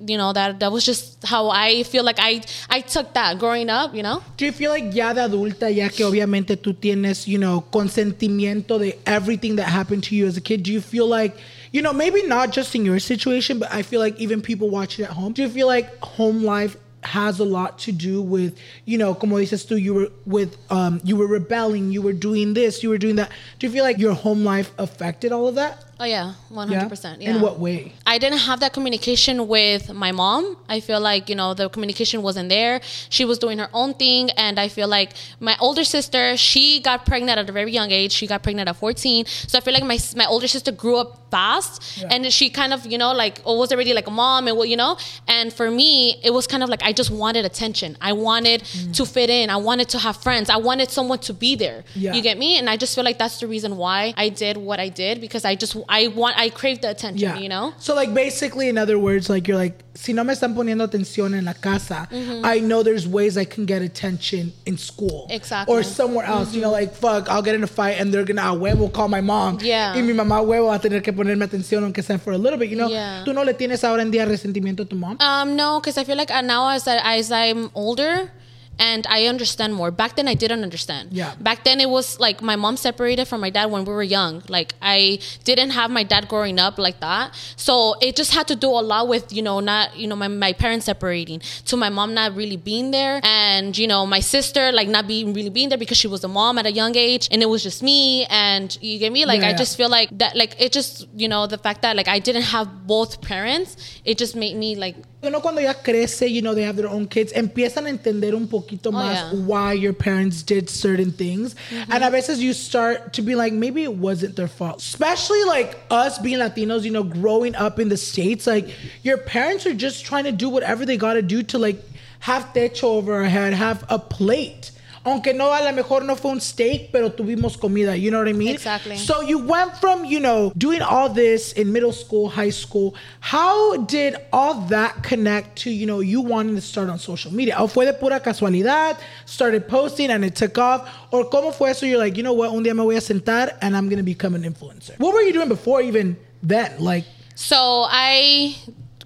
you 0.00 0.18
know 0.18 0.32
that 0.32 0.60
that 0.60 0.72
was 0.72 0.84
just 0.84 1.24
how 1.24 1.48
I 1.48 1.82
feel 1.84 2.04
like 2.04 2.16
I 2.18 2.42
I 2.68 2.80
took 2.80 3.14
that 3.14 3.38
growing 3.38 3.70
up, 3.70 3.94
you 3.94 4.02
know. 4.02 4.22
Do 4.36 4.44
you 4.44 4.52
feel 4.52 4.70
like 4.70 4.94
ya 4.94 5.12
de 5.12 5.20
adulta, 5.20 5.74
ya 5.74 5.88
que 5.88 6.04
obviamente 6.04 6.56
tú 6.56 6.74
tienes, 6.74 7.26
you 7.26 7.38
know, 7.38 7.64
consentimiento 7.70 8.78
de 8.78 8.98
everything 9.06 9.56
that 9.56 9.68
happened 9.68 10.04
to 10.04 10.16
you 10.16 10.26
as 10.26 10.36
a 10.36 10.40
kid, 10.40 10.62
do 10.62 10.72
you 10.72 10.80
feel 10.80 11.06
like, 11.06 11.36
you 11.72 11.82
know, 11.82 11.92
maybe 11.92 12.22
not 12.26 12.50
just 12.50 12.74
in 12.74 12.84
your 12.84 12.98
situation, 12.98 13.58
but 13.58 13.72
I 13.72 13.82
feel 13.82 14.00
like 14.00 14.18
even 14.18 14.40
people 14.40 14.68
watching 14.68 15.04
at 15.04 15.12
home, 15.12 15.32
do 15.32 15.42
you 15.42 15.48
feel 15.48 15.66
like 15.66 15.98
home 16.00 16.42
life 16.42 16.76
has 17.04 17.38
a 17.38 17.44
lot 17.44 17.78
to 17.80 17.92
do 17.92 18.20
with, 18.22 18.58
you 18.84 18.98
know, 18.98 19.14
como 19.14 19.36
dices 19.36 19.66
tú, 19.66 19.80
you 19.80 19.94
were 19.94 20.08
with, 20.26 20.56
um, 20.70 21.00
you 21.04 21.16
were 21.16 21.26
rebelling, 21.26 21.90
you 21.92 22.02
were 22.02 22.12
doing 22.12 22.54
this, 22.54 22.82
you 22.82 22.88
were 22.88 22.98
doing 22.98 23.16
that. 23.16 23.30
Do 23.58 23.66
you 23.66 23.72
feel 23.72 23.84
like 23.84 23.98
your 23.98 24.14
home 24.14 24.44
life 24.44 24.72
affected 24.78 25.32
all 25.32 25.48
of 25.48 25.54
that? 25.56 25.84
Oh 26.00 26.04
yeah, 26.04 26.34
one 26.48 26.66
hundred 26.68 26.88
percent. 26.88 27.22
In 27.22 27.40
what 27.40 27.60
way? 27.60 27.92
I 28.04 28.18
didn't 28.18 28.40
have 28.40 28.58
that 28.60 28.72
communication 28.72 29.46
with 29.46 29.92
my 29.92 30.10
mom. 30.10 30.56
I 30.68 30.80
feel 30.80 30.98
like 31.00 31.28
you 31.28 31.36
know 31.36 31.54
the 31.54 31.68
communication 31.68 32.20
wasn't 32.20 32.48
there. 32.48 32.80
She 33.10 33.24
was 33.24 33.38
doing 33.38 33.58
her 33.58 33.68
own 33.72 33.94
thing, 33.94 34.30
and 34.30 34.58
I 34.58 34.66
feel 34.68 34.88
like 34.88 35.12
my 35.38 35.56
older 35.60 35.84
sister, 35.84 36.36
she 36.36 36.80
got 36.80 37.06
pregnant 37.06 37.38
at 37.38 37.48
a 37.48 37.52
very 37.52 37.70
young 37.70 37.92
age. 37.92 38.10
She 38.10 38.26
got 38.26 38.42
pregnant 38.42 38.68
at 38.68 38.76
fourteen, 38.76 39.24
so 39.26 39.56
I 39.56 39.60
feel 39.60 39.72
like 39.72 39.84
my 39.84 39.98
my 40.16 40.26
older 40.26 40.48
sister 40.48 40.72
grew 40.72 40.96
up 40.96 41.30
fast, 41.30 41.98
Yeah. 42.00 42.08
and 42.10 42.32
she 42.32 42.50
kind 42.50 42.72
of 42.74 42.84
you 42.86 42.98
know 42.98 43.12
like 43.12 43.40
was 43.46 43.72
already 43.72 43.94
like 43.94 44.08
a 44.08 44.10
mom, 44.10 44.48
and 44.48 44.56
what 44.56 44.68
you 44.68 44.76
know. 44.76 44.96
And 45.28 45.52
for 45.52 45.70
me, 45.70 46.16
it 46.24 46.32
was 46.32 46.48
kind 46.48 46.64
of 46.64 46.68
like 46.68 46.82
I 46.82 46.92
just 46.92 47.10
wanted 47.12 47.44
attention. 47.44 47.96
I 48.00 48.14
wanted 48.14 48.62
Mm. 48.64 48.94
to 48.96 49.06
fit 49.06 49.30
in. 49.30 49.48
I 49.48 49.56
wanted 49.58 49.88
to 49.90 49.98
have 50.00 50.16
friends. 50.16 50.50
I 50.50 50.56
wanted 50.56 50.90
someone 50.90 51.20
to 51.20 51.32
be 51.32 51.54
there. 51.54 51.84
Yeah. 51.94 52.14
You 52.14 52.20
get 52.22 52.36
me? 52.36 52.58
And 52.58 52.68
I 52.68 52.76
just 52.76 52.94
feel 52.96 53.04
like 53.04 53.18
that's 53.18 53.38
the 53.38 53.46
reason 53.46 53.76
why 53.76 54.12
I 54.16 54.28
did 54.30 54.56
what 54.56 54.80
I 54.80 54.88
did 54.88 55.20
because 55.20 55.44
I 55.44 55.54
just 55.54 55.76
I 55.88 56.08
want 56.08 56.36
I 56.38 56.50
crave 56.50 56.80
the 56.80 56.90
attention. 56.90 57.18
Yeah. 57.18 57.38
You 57.38 57.48
know. 57.48 57.74
So 57.78 57.94
like 57.94 58.12
basically 58.14 58.68
in 58.68 58.78
other 58.78 58.98
words, 58.98 59.28
like 59.28 59.46
you're 59.48 59.56
like, 59.56 59.80
si 59.94 60.12
no 60.12 60.24
me 60.24 60.32
están 60.34 60.54
poniendo 60.54 60.84
atención 60.86 61.34
en 61.36 61.44
la 61.44 61.54
casa, 61.54 62.08
Mm-hmm. 62.10 62.44
I 62.44 62.60
know 62.60 62.82
there's 62.82 63.06
ways 63.08 63.36
I 63.36 63.44
can 63.44 63.66
get 63.66 63.82
attention 63.82 64.52
in 64.66 64.76
school. 64.78 65.26
Exactly. 65.30 65.72
Mm-hmm. 65.72 65.80
Or 65.80 65.82
somewhere 65.84 66.26
else. 66.26 66.54
You 66.54 66.62
know, 66.62 66.70
like 66.70 66.94
fuck, 66.94 67.28
I'll 67.28 67.42
get 67.42 67.54
in 67.54 67.62
a 67.62 67.66
fight 67.66 67.98
and 68.00 68.12
they're 68.12 68.24
gonna 68.24 68.42
a 68.42 68.54
huevo 68.56 68.92
call 68.92 69.08
my 69.08 69.20
mom. 69.20 69.58
Yeah. 69.62 69.94
Y 69.96 70.02
mi 70.02 70.12
mamá 70.12 70.40
huevo 70.44 70.68
va 70.68 70.74
a 70.76 70.78
tener 70.78 71.02
que 71.02 71.12
ponerme 71.12 71.44
atención 71.46 71.82
aunque 71.84 72.02
sea 72.02 72.18
for 72.18 72.32
a 72.32 72.38
little 72.38 72.58
bit. 72.58 72.70
You 72.70 72.76
know, 72.76 72.88
Yeah. 72.88 73.22
tú 73.24 73.32
no 73.34 73.42
le 73.44 73.54
tienes 73.54 73.82
ahora 73.84 74.02
en 74.02 74.10
día 74.10 74.24
resentimiento 74.26 74.82
a 74.82 74.86
tu 74.86 74.96
mom. 74.96 75.16
Um, 75.20 75.56
no, 75.56 75.80
because 75.80 75.98
I 75.98 76.04
feel 76.04 76.16
like 76.16 76.30
now 76.44 76.68
as 76.68 76.86
I, 76.86 77.18
as 77.18 77.30
I'm 77.32 77.70
older 77.74 78.30
and 78.78 79.06
I 79.08 79.26
understand 79.26 79.74
more. 79.74 79.90
Back 79.90 80.16
then, 80.16 80.28
I 80.28 80.34
didn't 80.34 80.62
understand. 80.62 81.12
Yeah. 81.12 81.34
Back 81.40 81.64
then, 81.64 81.80
it 81.80 81.88
was 81.88 82.18
like 82.20 82.42
my 82.42 82.56
mom 82.56 82.76
separated 82.76 83.26
from 83.26 83.40
my 83.40 83.50
dad 83.50 83.66
when 83.66 83.84
we 83.84 83.92
were 83.92 84.02
young. 84.02 84.42
Like 84.48 84.74
I 84.82 85.18
didn't 85.44 85.70
have 85.70 85.90
my 85.90 86.02
dad 86.02 86.28
growing 86.28 86.58
up 86.58 86.78
like 86.78 87.00
that, 87.00 87.34
so 87.56 87.94
it 88.00 88.16
just 88.16 88.32
had 88.34 88.46
to 88.48 88.56
do 88.56 88.68
a 88.68 88.82
lot 88.92 89.08
with 89.08 89.32
you 89.32 89.42
know 89.42 89.60
not 89.60 89.96
you 89.96 90.06
know 90.06 90.16
my, 90.16 90.28
my 90.28 90.52
parents 90.52 90.86
separating 90.86 91.40
to 91.66 91.76
my 91.76 91.88
mom 91.88 92.14
not 92.14 92.34
really 92.34 92.56
being 92.56 92.90
there 92.90 93.20
and 93.22 93.76
you 93.78 93.86
know 93.86 94.04
my 94.06 94.20
sister 94.20 94.72
like 94.72 94.88
not 94.88 95.06
being 95.06 95.32
really 95.32 95.50
being 95.50 95.68
there 95.68 95.78
because 95.78 95.96
she 95.96 96.08
was 96.08 96.22
a 96.24 96.28
mom 96.28 96.58
at 96.58 96.66
a 96.66 96.72
young 96.72 96.94
age 96.96 97.28
and 97.30 97.42
it 97.42 97.46
was 97.46 97.62
just 97.62 97.82
me 97.82 98.24
and 98.26 98.76
you 98.80 98.98
get 98.98 99.12
me 99.12 99.24
like 99.24 99.40
Yeah, 99.40 99.48
I 99.48 99.50
yeah. 99.50 99.56
just 99.56 99.76
feel 99.76 99.88
like 99.88 100.08
that 100.18 100.36
like 100.36 100.54
it 100.60 100.72
just 100.72 101.06
you 101.16 101.28
know 101.28 101.46
the 101.46 101.58
fact 101.58 101.82
that 101.82 101.96
like 101.96 102.08
I 102.08 102.18
didn't 102.18 102.42
have 102.42 102.86
both 102.86 103.20
parents 103.20 103.76
it 104.04 104.18
just 104.18 104.34
made 104.36 104.56
me 104.56 104.74
like 104.76 104.96
Uno 105.26 105.40
cuando 105.40 105.60
ya 105.60 105.72
crece, 105.74 106.30
you 106.30 106.42
know, 106.42 106.54
they 106.54 106.62
have 106.62 106.76
their 106.76 106.88
own 106.88 107.06
kids, 107.06 107.32
empiezan 107.32 107.86
a 107.86 107.88
entender 107.90 108.34
un 108.34 108.46
poquito 108.48 108.92
más 108.92 108.94
Oh, 108.94 109.12
yeah. 109.12 109.30
Mm-hmm. 109.32 109.46
why 109.46 109.72
your 109.72 109.92
parents 109.92 110.42
did 110.42 110.68
certain 110.70 111.10
things. 111.12 111.54
And 111.90 112.02
a 112.04 112.10
veces 112.10 112.40
you 112.42 112.52
start 112.52 113.12
to 113.14 113.22
be 113.22 113.34
like, 113.34 113.52
maybe 113.52 113.82
it 113.82 113.94
wasn't 113.94 114.36
their 114.36 114.48
fault. 114.48 114.78
Especially 114.78 115.44
like 115.44 115.78
us 115.90 116.18
being 116.18 116.38
Latinos, 116.38 116.84
you 116.84 116.90
know, 116.90 117.02
growing 117.04 117.54
up 117.54 117.78
in 117.78 117.88
the 117.88 117.96
States, 117.96 118.46
like 118.46 118.68
your 119.02 119.18
parents 119.18 119.66
are 119.66 119.74
just 119.74 120.04
trying 120.04 120.24
to 120.24 120.32
do 120.32 120.48
whatever 120.48 120.84
they 120.86 120.96
gotta 120.96 121.22
do 121.22 121.42
to 121.44 121.58
like 121.58 121.82
have 122.20 122.44
techo 122.54 122.84
over 122.84 123.14
our 123.14 123.24
head, 123.24 123.52
have 123.52 123.84
a 123.88 123.98
plate. 123.98 124.70
Aunque 125.04 125.34
no, 125.34 125.52
a 125.52 125.62
lo 125.62 125.72
mejor 125.72 126.04
no 126.04 126.16
fue 126.16 126.30
un 126.30 126.40
steak, 126.40 126.90
pero 126.90 127.12
tuvimos 127.12 127.58
comida. 127.58 127.96
You 127.96 128.10
know 128.10 128.20
what 128.20 128.28
I 128.28 128.32
mean? 128.32 128.54
Exactly. 128.54 128.96
So 128.96 129.20
you 129.20 129.38
went 129.38 129.76
from, 129.76 130.04
you 130.04 130.18
know, 130.18 130.52
doing 130.56 130.80
all 130.80 131.08
this 131.08 131.52
in 131.52 131.72
middle 131.72 131.92
school, 131.92 132.28
high 132.28 132.50
school. 132.50 132.94
How 133.20 133.76
did 133.76 134.16
all 134.32 134.54
that 134.68 135.02
connect 135.02 135.58
to, 135.64 135.70
you 135.70 135.86
know, 135.86 136.00
you 136.00 136.20
wanting 136.22 136.54
to 136.54 136.62
start 136.62 136.88
on 136.88 136.98
social 136.98 137.32
media? 137.32 137.56
¿O 137.58 137.66
fue 137.66 137.84
de 137.84 137.92
pura 137.92 138.18
casualidad? 138.20 138.96
Started 139.26 139.68
posting 139.68 140.10
and 140.10 140.24
it 140.24 140.34
took 140.36 140.56
off? 140.58 140.88
Or 141.10 141.28
cómo 141.28 141.52
fue 141.52 141.70
eso? 141.70 141.84
You're 141.86 141.98
like, 141.98 142.16
you 142.16 142.22
know 142.22 142.32
what, 142.32 142.50
un 142.50 142.64
día 142.64 142.74
me 142.74 142.82
voy 142.82 142.96
a 142.96 143.00
sentar 143.00 143.56
and 143.60 143.76
I'm 143.76 143.88
going 143.88 143.98
to 143.98 144.02
become 144.02 144.34
an 144.34 144.42
influencer. 144.42 144.98
What 144.98 145.12
were 145.12 145.22
you 145.22 145.32
doing 145.32 145.48
before 145.48 145.82
even 145.82 146.16
then? 146.42 146.72
Like, 146.78 147.04
So 147.34 147.86
I 147.90 148.56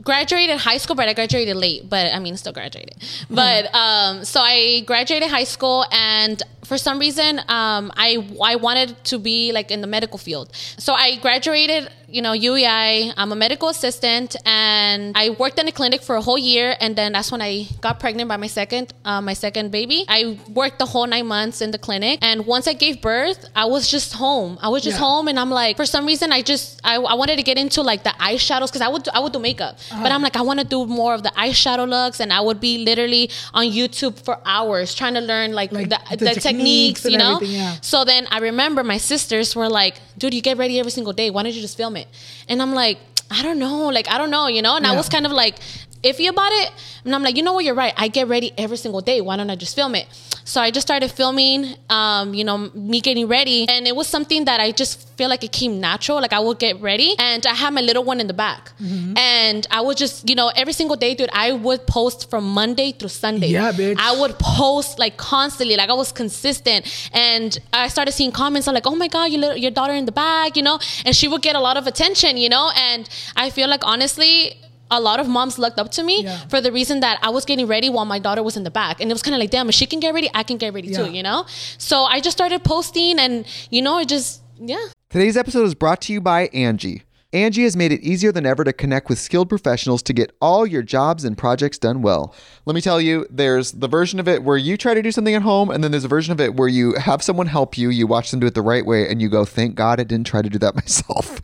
graduated 0.08 0.56
high 0.56 0.78
school, 0.78 0.96
but 0.96 1.06
I 1.06 1.12
graduated 1.12 1.54
late. 1.54 1.82
But 1.86 2.14
I 2.14 2.18
mean, 2.18 2.34
still 2.38 2.54
graduated. 2.54 2.96
But 3.28 3.62
um, 3.74 4.24
so 4.24 4.40
I 4.40 4.80
graduated 4.86 5.28
high 5.28 5.44
school, 5.44 5.84
and 5.92 6.42
for 6.70 6.76
some 6.86 6.98
reason, 7.06 7.32
um, 7.58 7.84
I 8.06 8.10
I 8.52 8.54
wanted 8.66 8.88
to 9.10 9.16
be 9.28 9.38
like 9.58 9.68
in 9.74 9.80
the 9.84 9.90
medical 9.96 10.18
field. 10.26 10.46
So 10.86 10.90
I 11.06 11.08
graduated, 11.26 11.82
you 12.16 12.22
know, 12.24 12.32
UEI. 12.48 13.12
I'm 13.20 13.32
a 13.32 13.38
medical 13.46 13.68
assistant, 13.76 14.36
and 14.44 15.00
I 15.22 15.24
worked 15.42 15.58
in 15.62 15.66
a 15.68 15.72
clinic 15.80 16.00
for 16.08 16.14
a 16.16 16.20
whole 16.28 16.38
year, 16.52 16.68
and 16.82 16.90
then 16.98 17.08
that's 17.14 17.30
when 17.32 17.42
I 17.50 17.52
got 17.86 17.94
pregnant 18.04 18.28
by 18.32 18.36
my 18.44 18.50
second 18.60 18.84
uh, 19.10 19.20
my 19.30 19.34
second 19.46 19.66
baby. 19.78 19.98
I 20.18 20.20
worked 20.60 20.78
the 20.78 20.88
whole 20.92 21.06
nine 21.14 21.26
months 21.36 21.58
in 21.64 21.70
the 21.76 21.78
clinic, 21.86 22.18
and 22.28 22.46
once 22.46 22.66
I 22.72 22.74
gave 22.84 22.94
birth, 23.12 23.40
I 23.56 23.64
was 23.74 23.88
just 23.96 24.10
home. 24.24 24.52
I 24.60 24.68
was 24.74 24.82
just 24.88 24.98
Yeah. 24.98 25.06
home, 25.08 25.24
and 25.30 25.36
I'm 25.42 25.50
like, 25.62 25.74
for 25.82 25.86
some 25.94 26.04
reason, 26.12 26.32
I 26.38 26.40
just 26.52 26.66
I, 26.84 26.94
I 26.96 27.14
wanted 27.22 27.36
to 27.42 27.44
get 27.50 27.56
into 27.64 27.80
like 27.92 28.02
the 28.08 28.14
eyeshadows 28.28 28.68
because 28.70 28.84
I 28.88 28.90
would 28.92 29.04
do, 29.06 29.10
I 29.14 29.20
would 29.24 29.32
do 29.32 29.42
makeup, 29.50 29.74
Uh-huh. 29.78 30.02
but 30.02 30.10
I'm 30.14 30.22
like 30.26 30.36
I 30.36 30.42
want 30.50 30.58
to 30.64 30.68
do 30.76 30.80
more 31.00 31.12
of 31.18 31.22
the 31.28 31.32
eyeshadow 31.44 31.86
looks, 31.96 32.18
and 32.20 32.30
I 32.38 32.40
would 32.46 32.60
be 32.60 32.72
literally 32.90 33.24
on 33.54 33.64
YouTube 33.78 34.14
for 34.26 34.36
hours 34.56 34.94
trying 35.00 35.14
to 35.20 35.24
learn 35.32 35.48
like, 35.60 35.70
Like 35.72 35.88
the, 35.94 36.00
the 36.10 36.16
the, 36.16 36.34
techniques 36.34 36.57
techniques, 36.58 37.04
you 37.04 37.18
know. 37.18 37.40
yeah. 37.40 37.76
So 37.80 38.04
then 38.04 38.26
I 38.30 38.38
remember 38.38 38.84
my 38.84 38.98
sisters 38.98 39.54
were 39.56 39.68
like, 39.68 40.00
"Dude, 40.18 40.34
you 40.34 40.42
get 40.42 40.56
ready 40.58 40.78
every 40.78 40.92
single 40.92 41.12
day. 41.12 41.30
Why 41.30 41.42
don't 41.42 41.54
you 41.54 41.60
just 41.60 41.76
film 41.76 41.96
it?" 41.96 42.08
And 42.48 42.60
I'm 42.62 42.74
like, 42.74 42.98
"I 43.30 43.42
don't 43.42 43.58
know, 43.58 43.88
like 43.88 44.08
I 44.10 44.18
don't 44.18 44.30
know, 44.30 44.46
you 44.48 44.62
know." 44.62 44.76
And 44.76 44.86
I 44.86 44.94
was 44.96 45.08
kind 45.08 45.26
of 45.26 45.32
like 45.32 45.56
iffy 46.02 46.28
about 46.28 46.52
it, 46.52 46.70
and 47.04 47.14
I'm 47.14 47.22
like, 47.22 47.36
"You 47.36 47.42
know 47.42 47.52
what? 47.54 47.64
You're 47.64 47.74
right. 47.74 47.92
I 47.96 48.08
get 48.08 48.28
ready 48.28 48.52
every 48.56 48.76
single 48.76 49.00
day. 49.00 49.20
Why 49.20 49.36
don't 49.36 49.50
I 49.50 49.56
just 49.56 49.74
film 49.74 49.94
it?" 49.94 50.06
So 50.44 50.60
I 50.62 50.70
just 50.70 50.86
started 50.86 51.10
filming, 51.10 51.74
um, 51.90 52.32
you 52.32 52.42
know, 52.42 52.56
me 52.74 53.00
getting 53.02 53.26
ready, 53.28 53.66
and 53.68 53.86
it 53.86 53.94
was 53.94 54.06
something 54.06 54.46
that 54.46 54.60
I 54.60 54.72
just 54.72 55.06
feel 55.18 55.28
like 55.28 55.44
it 55.44 55.52
came 55.52 55.78
natural. 55.80 56.20
Like 56.22 56.32
I 56.32 56.38
would 56.40 56.58
get 56.58 56.80
ready, 56.80 57.14
and 57.18 57.46
I 57.46 57.54
had 57.54 57.74
my 57.74 57.80
little 57.82 58.02
one 58.04 58.18
in 58.20 58.26
the 58.28 58.32
back, 58.34 58.72
Mm-hmm. 58.80 59.16
and 59.18 59.66
I 59.70 59.80
would 59.82 59.96
just, 59.98 60.28
you 60.28 60.34
know, 60.34 60.50
every 60.56 60.72
single 60.72 60.96
day, 60.96 61.14
dude, 61.14 61.28
I 61.32 61.52
would 61.52 61.86
post 61.86 62.30
from 62.30 62.44
Monday 62.54 62.92
through 62.92 63.10
Sunday. 63.10 63.48
Yeah, 63.48 63.72
bitch. 63.72 63.96
I 63.98 64.18
would 64.20 64.38
post 64.38 64.98
like 64.98 65.16
constantly, 65.16 65.76
like 65.76 65.90
I 65.90 65.94
was 65.94 66.12
consistent, 66.12 66.86
and 67.12 67.58
I 67.72 67.88
started 67.88 68.12
seeing 68.12 68.32
comments 68.32 68.66
of 68.68 68.74
like, 68.74 68.86
"Oh 68.86 68.94
my 68.94 69.08
god, 69.08 69.26
your 69.32 69.40
little, 69.40 69.56
your 69.56 69.70
daughter 69.70 69.92
in 69.94 70.06
the 70.06 70.12
back, 70.12 70.56
you 70.56 70.62
know, 70.62 70.78
and 71.04 71.14
she 71.14 71.28
would 71.28 71.42
get 71.42 71.56
a 71.56 71.60
lot 71.60 71.76
of 71.76 71.86
attention, 71.86 72.36
you 72.38 72.48
know, 72.48 72.70
and 72.74 73.08
I 73.36 73.50
feel 73.50 73.68
like 73.68 73.84
honestly. 73.86 74.56
A 74.90 75.00
lot 75.00 75.20
of 75.20 75.28
moms 75.28 75.58
looked 75.58 75.78
up 75.78 75.90
to 75.92 76.02
me 76.02 76.24
Yeah. 76.24 76.38
for 76.48 76.60
the 76.60 76.72
reason 76.72 77.00
that 77.00 77.18
I 77.22 77.30
was 77.30 77.44
getting 77.44 77.66
ready 77.66 77.88
while 77.90 78.04
my 78.04 78.18
daughter 78.18 78.42
was 78.42 78.56
in 78.56 78.64
the 78.64 78.70
back. 78.70 79.00
And 79.00 79.10
it 79.10 79.14
was 79.14 79.22
kind 79.22 79.34
of 79.34 79.40
like, 79.40 79.50
damn, 79.50 79.68
if 79.68 79.74
she 79.74 79.86
can 79.86 80.00
get 80.00 80.14
ready, 80.14 80.30
I 80.34 80.42
can 80.42 80.56
get 80.56 80.72
ready 80.72 80.88
Yeah. 80.88 81.04
too, 81.04 81.12
you 81.12 81.22
know? 81.22 81.44
So 81.76 82.04
I 82.04 82.20
just 82.20 82.36
started 82.36 82.64
posting 82.64 83.18
and, 83.18 83.44
you 83.70 83.82
know, 83.82 83.98
it 83.98 84.08
just, 84.08 84.40
yeah. 84.60 84.86
Today's 85.10 85.36
episode 85.36 85.64
is 85.64 85.74
brought 85.74 86.00
to 86.02 86.12
you 86.12 86.20
by 86.20 86.48
Angi. 86.48 87.02
Angi 87.34 87.64
has 87.64 87.76
made 87.76 87.92
it 87.92 88.00
easier 88.00 88.32
than 88.32 88.46
ever 88.46 88.64
to 88.64 88.72
connect 88.72 89.10
with 89.10 89.18
skilled 89.18 89.50
professionals 89.50 90.02
to 90.04 90.14
get 90.14 90.32
all 90.40 90.66
your 90.66 90.80
jobs 90.82 91.24
and 91.24 91.36
projects 91.36 91.76
done 91.76 92.00
well. 92.00 92.34
Let 92.64 92.74
me 92.74 92.80
tell 92.80 93.02
you, 93.02 93.26
there's 93.28 93.72
the 93.72 93.88
version 93.88 94.18
of 94.18 94.26
it 94.26 94.42
where 94.42 94.56
you 94.56 94.78
try 94.78 94.94
to 94.94 95.02
do 95.02 95.12
something 95.12 95.34
at 95.34 95.42
home, 95.42 95.68
and 95.70 95.84
then 95.84 95.90
there's 95.90 96.06
a 96.06 96.08
version 96.08 96.32
of 96.32 96.40
it 96.40 96.54
where 96.54 96.68
you 96.68 96.94
have 96.94 97.22
someone 97.22 97.46
help 97.46 97.76
you, 97.76 97.90
you 97.90 98.06
watch 98.06 98.30
them 98.30 98.40
do 98.40 98.46
it 98.46 98.54
the 98.54 98.62
right 98.62 98.86
way, 98.86 99.06
and 99.06 99.20
you 99.20 99.28
go, 99.28 99.44
thank 99.44 99.74
God 99.74 100.00
I 100.00 100.04
didn't 100.04 100.26
try 100.26 100.40
to 100.40 100.48
do 100.48 100.58
that 100.60 100.74
myself. 100.82 101.42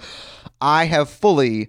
I 0.59 0.87
have 0.87 1.11
fully 1.11 1.69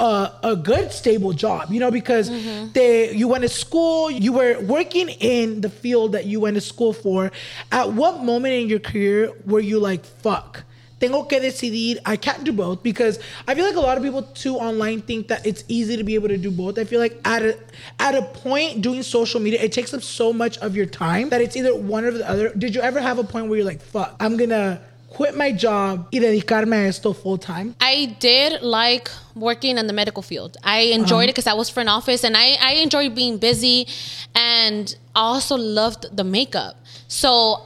a, 0.00 0.32
a 0.42 0.56
good 0.56 0.92
stable 0.92 1.32
job, 1.32 1.72
you 1.72 1.80
know, 1.80 1.90
because 1.90 2.30
mm-hmm. 2.30 2.72
they, 2.72 3.12
you 3.12 3.28
went 3.28 3.42
to 3.42 3.48
school, 3.48 4.10
you 4.10 4.32
were 4.32 4.60
working 4.60 5.08
in 5.08 5.60
the 5.60 5.70
field 5.70 6.12
that 6.12 6.26
you 6.26 6.40
went 6.40 6.54
to 6.54 6.60
school 6.60 6.92
for. 6.92 7.32
At 7.72 7.92
what 7.92 8.22
moment 8.22 8.54
in 8.54 8.68
your 8.68 8.78
career 8.78 9.32
were 9.44 9.60
you 9.60 9.78
like, 9.78 10.04
fuck? 10.04 10.64
Tengo 11.00 11.24
que 11.24 11.38
decidir. 11.38 11.98
I 12.04 12.16
can't 12.16 12.42
do 12.42 12.52
both 12.52 12.82
because 12.82 13.20
I 13.46 13.54
feel 13.54 13.64
like 13.64 13.76
a 13.76 13.80
lot 13.80 13.96
of 13.96 14.02
people 14.02 14.22
too 14.22 14.56
online 14.56 15.00
think 15.00 15.28
that 15.28 15.46
it's 15.46 15.62
easy 15.68 15.96
to 15.96 16.02
be 16.02 16.16
able 16.16 16.28
to 16.28 16.36
do 16.36 16.50
both. 16.50 16.76
I 16.78 16.84
feel 16.84 16.98
like 16.98 17.20
at 17.24 17.42
a 17.42 17.56
at 18.00 18.16
a 18.16 18.22
point 18.22 18.82
doing 18.82 19.04
social 19.04 19.40
media, 19.40 19.62
it 19.62 19.70
takes 19.70 19.94
up 19.94 20.02
so 20.02 20.32
much 20.32 20.58
of 20.58 20.74
your 20.74 20.86
time 20.86 21.28
that 21.28 21.40
it's 21.40 21.56
either 21.56 21.74
one 21.74 22.04
or 22.04 22.10
the 22.10 22.28
other. 22.28 22.52
Did 22.52 22.74
you 22.74 22.80
ever 22.80 23.00
have 23.00 23.18
a 23.18 23.24
point 23.24 23.46
where 23.46 23.58
you're 23.58 23.66
like, 23.66 23.80
fuck, 23.80 24.16
I'm 24.18 24.36
gonna 24.36 24.80
quit 25.08 25.34
my 25.34 25.52
job 25.52 26.08
y 26.12 26.20
dedicarme 26.20 26.76
a 26.76 26.88
esto 26.88 27.12
full 27.12 27.38
time? 27.38 27.74
I 27.80 28.16
did 28.20 28.62
like 28.62 29.10
working 29.34 29.78
in 29.78 29.86
the 29.86 29.92
medical 29.92 30.22
field. 30.22 30.56
I 30.62 30.92
enjoyed 30.92 31.24
it 31.24 31.30
uh-huh. 31.30 31.32
because 31.32 31.46
I 31.46 31.54
was 31.54 31.70
front 31.70 31.88
office 31.88 32.24
and 32.24 32.36
I, 32.36 32.56
I 32.60 32.74
enjoyed 32.82 33.14
being 33.14 33.38
busy 33.38 33.86
and 34.34 34.94
I 35.14 35.20
also 35.20 35.56
loved 35.56 36.14
the 36.16 36.24
makeup. 36.24 36.76
So 37.08 37.62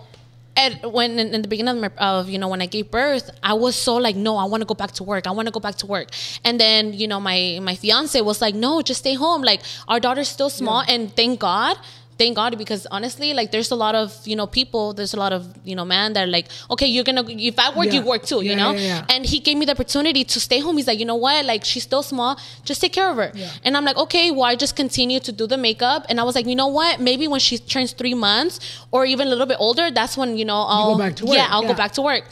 at, 0.56 0.92
when 0.92 1.18
in, 1.18 1.42
the 1.42 1.48
beginning 1.48 1.76
of, 1.76 1.80
my, 1.80 1.90
of 1.98 2.28
you 2.28 2.38
know 2.38 2.48
when 2.48 2.60
I 2.60 2.66
gave 2.66 2.90
birth, 2.90 3.30
I 3.42 3.54
was 3.54 3.74
so 3.74 3.96
like 3.96 4.16
no, 4.16 4.36
I 4.36 4.44
want 4.44 4.60
to 4.60 4.66
go 4.66 4.74
back 4.74 4.92
to 4.92 5.04
work. 5.04 5.26
I 5.26 5.30
want 5.30 5.46
to 5.48 5.52
go 5.52 5.60
back 5.60 5.76
to 5.76 5.86
work. 5.86 6.10
And 6.44 6.60
then 6.60 6.92
you 6.92 7.08
know 7.08 7.20
my 7.20 7.58
my 7.62 7.74
fiance 7.74 8.20
was 8.20 8.40
like 8.40 8.54
no, 8.54 8.82
just 8.82 9.00
stay 9.00 9.14
home. 9.14 9.42
Like 9.42 9.62
our 9.88 9.98
daughter's 9.98 10.28
still 10.28 10.50
small, 10.50 10.84
and 10.86 11.14
thank 11.14 11.40
God 11.40 11.78
thank 12.22 12.34
God 12.42 12.52
because 12.62 12.82
honestly, 12.96 13.28
like 13.38 13.48
there's 13.54 13.70
a 13.76 13.78
lot 13.84 13.94
of 14.02 14.08
you 14.30 14.36
know 14.40 14.46
people, 14.58 14.84
there's 14.98 15.14
a 15.18 15.20
lot 15.24 15.32
of 15.38 15.42
you 15.70 15.74
know 15.78 15.84
man 15.94 16.08
that 16.14 16.22
are 16.26 16.32
like, 16.38 16.46
okay, 16.72 16.88
you're 16.94 17.06
gonna 17.10 17.24
if 17.52 17.58
I 17.58 17.68
work, 17.78 17.86
Yeah. 17.88 17.96
you 17.96 18.02
work 18.12 18.22
too, 18.30 18.40
Yeah, 18.42 18.50
you 18.50 18.56
know. 18.62 18.70
yeah. 18.90 19.14
And 19.14 19.20
he 19.32 19.38
gave 19.46 19.56
me 19.60 19.64
the 19.70 19.74
opportunity 19.78 20.22
to 20.34 20.38
stay 20.48 20.60
home. 20.64 20.76
He's 20.80 20.86
like, 20.92 21.00
you 21.02 21.08
know 21.12 21.20
what, 21.26 21.40
like 21.52 21.62
she's 21.70 21.84
still 21.90 22.04
small, 22.12 22.32
just 22.70 22.80
take 22.84 22.92
care 22.98 23.08
of 23.12 23.16
her. 23.22 23.30
And 23.64 23.70
I'm 23.76 23.84
like, 23.90 23.98
okay, 24.04 24.26
well 24.36 24.48
I 24.52 24.56
just 24.64 24.74
continue 24.82 25.20
to 25.28 25.32
do 25.40 25.44
the 25.54 25.60
makeup. 25.68 26.00
And 26.08 26.14
I 26.20 26.24
was 26.28 26.34
like, 26.38 26.46
you 26.52 26.58
know 26.62 26.70
what, 26.80 26.94
maybe 27.08 27.24
when 27.32 27.40
she 27.48 27.54
turns 27.74 27.90
three 28.00 28.16
months 28.28 28.54
or 28.94 29.00
even 29.12 29.24
a 29.26 29.30
little 29.34 29.50
bit 29.54 29.60
older, 29.68 29.86
that's 29.98 30.14
when 30.20 30.30
you 30.40 30.46
know 30.50 30.60
I'll 30.74 30.92
go 30.94 30.98
back 31.04 31.14
to 31.20 31.24
work, 31.26 31.36
Yeah, 31.40 31.48
I'll 31.52 31.68
go 31.72 31.76
back 31.82 31.92
to 31.98 32.02
work. 32.10 32.24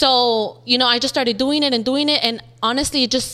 So 0.00 0.08
you 0.64 0.78
know, 0.80 0.86
I 0.94 0.98
just 1.04 1.14
started 1.14 1.36
doing 1.46 1.62
it 1.62 1.72
and 1.76 1.84
doing 1.84 2.08
it, 2.08 2.20
and 2.28 2.42
honestly, 2.62 3.00
it 3.04 3.10
just 3.10 3.32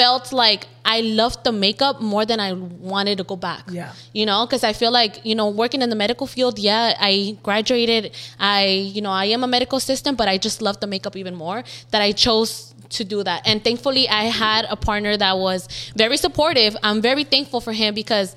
felt 0.00 0.32
like 0.32 0.66
I 0.84 0.98
loved 1.02 1.44
the 1.44 1.52
makeup 1.52 2.00
more 2.00 2.24
than 2.30 2.40
I 2.40 2.52
wanted 2.92 3.16
to 3.18 3.24
go 3.32 3.36
back. 3.36 3.64
Yeah. 3.70 3.92
You 4.18 4.24
know, 4.24 4.46
because 4.46 4.64
I 4.70 4.72
feel 4.72 4.92
like, 5.00 5.14
you 5.30 5.34
know, 5.34 5.48
working 5.62 5.82
in 5.82 5.90
the 5.90 6.00
medical 6.04 6.26
field, 6.26 6.58
yeah, 6.58 6.94
I 6.98 7.36
graduated. 7.42 8.04
I, 8.38 8.64
you 8.94 9.02
know, 9.02 9.14
I 9.24 9.26
am 9.26 9.44
a 9.44 9.50
medical 9.56 9.76
assistant, 9.76 10.16
but 10.16 10.26
I 10.26 10.38
just 10.38 10.62
love 10.62 10.80
the 10.80 10.86
makeup 10.86 11.16
even 11.16 11.34
more 11.34 11.62
that 11.90 12.02
I 12.08 12.12
chose 12.12 12.74
to 12.96 13.04
do 13.04 13.22
that. 13.28 13.46
And 13.46 13.62
thankfully, 13.62 14.08
I 14.08 14.24
had 14.24 14.62
a 14.70 14.76
partner 14.88 15.16
that 15.16 15.36
was 15.36 15.68
very 15.94 16.16
supportive. 16.16 16.76
I'm 16.82 17.00
very 17.02 17.24
thankful 17.24 17.60
for 17.60 17.72
him 17.72 17.94
because 17.94 18.34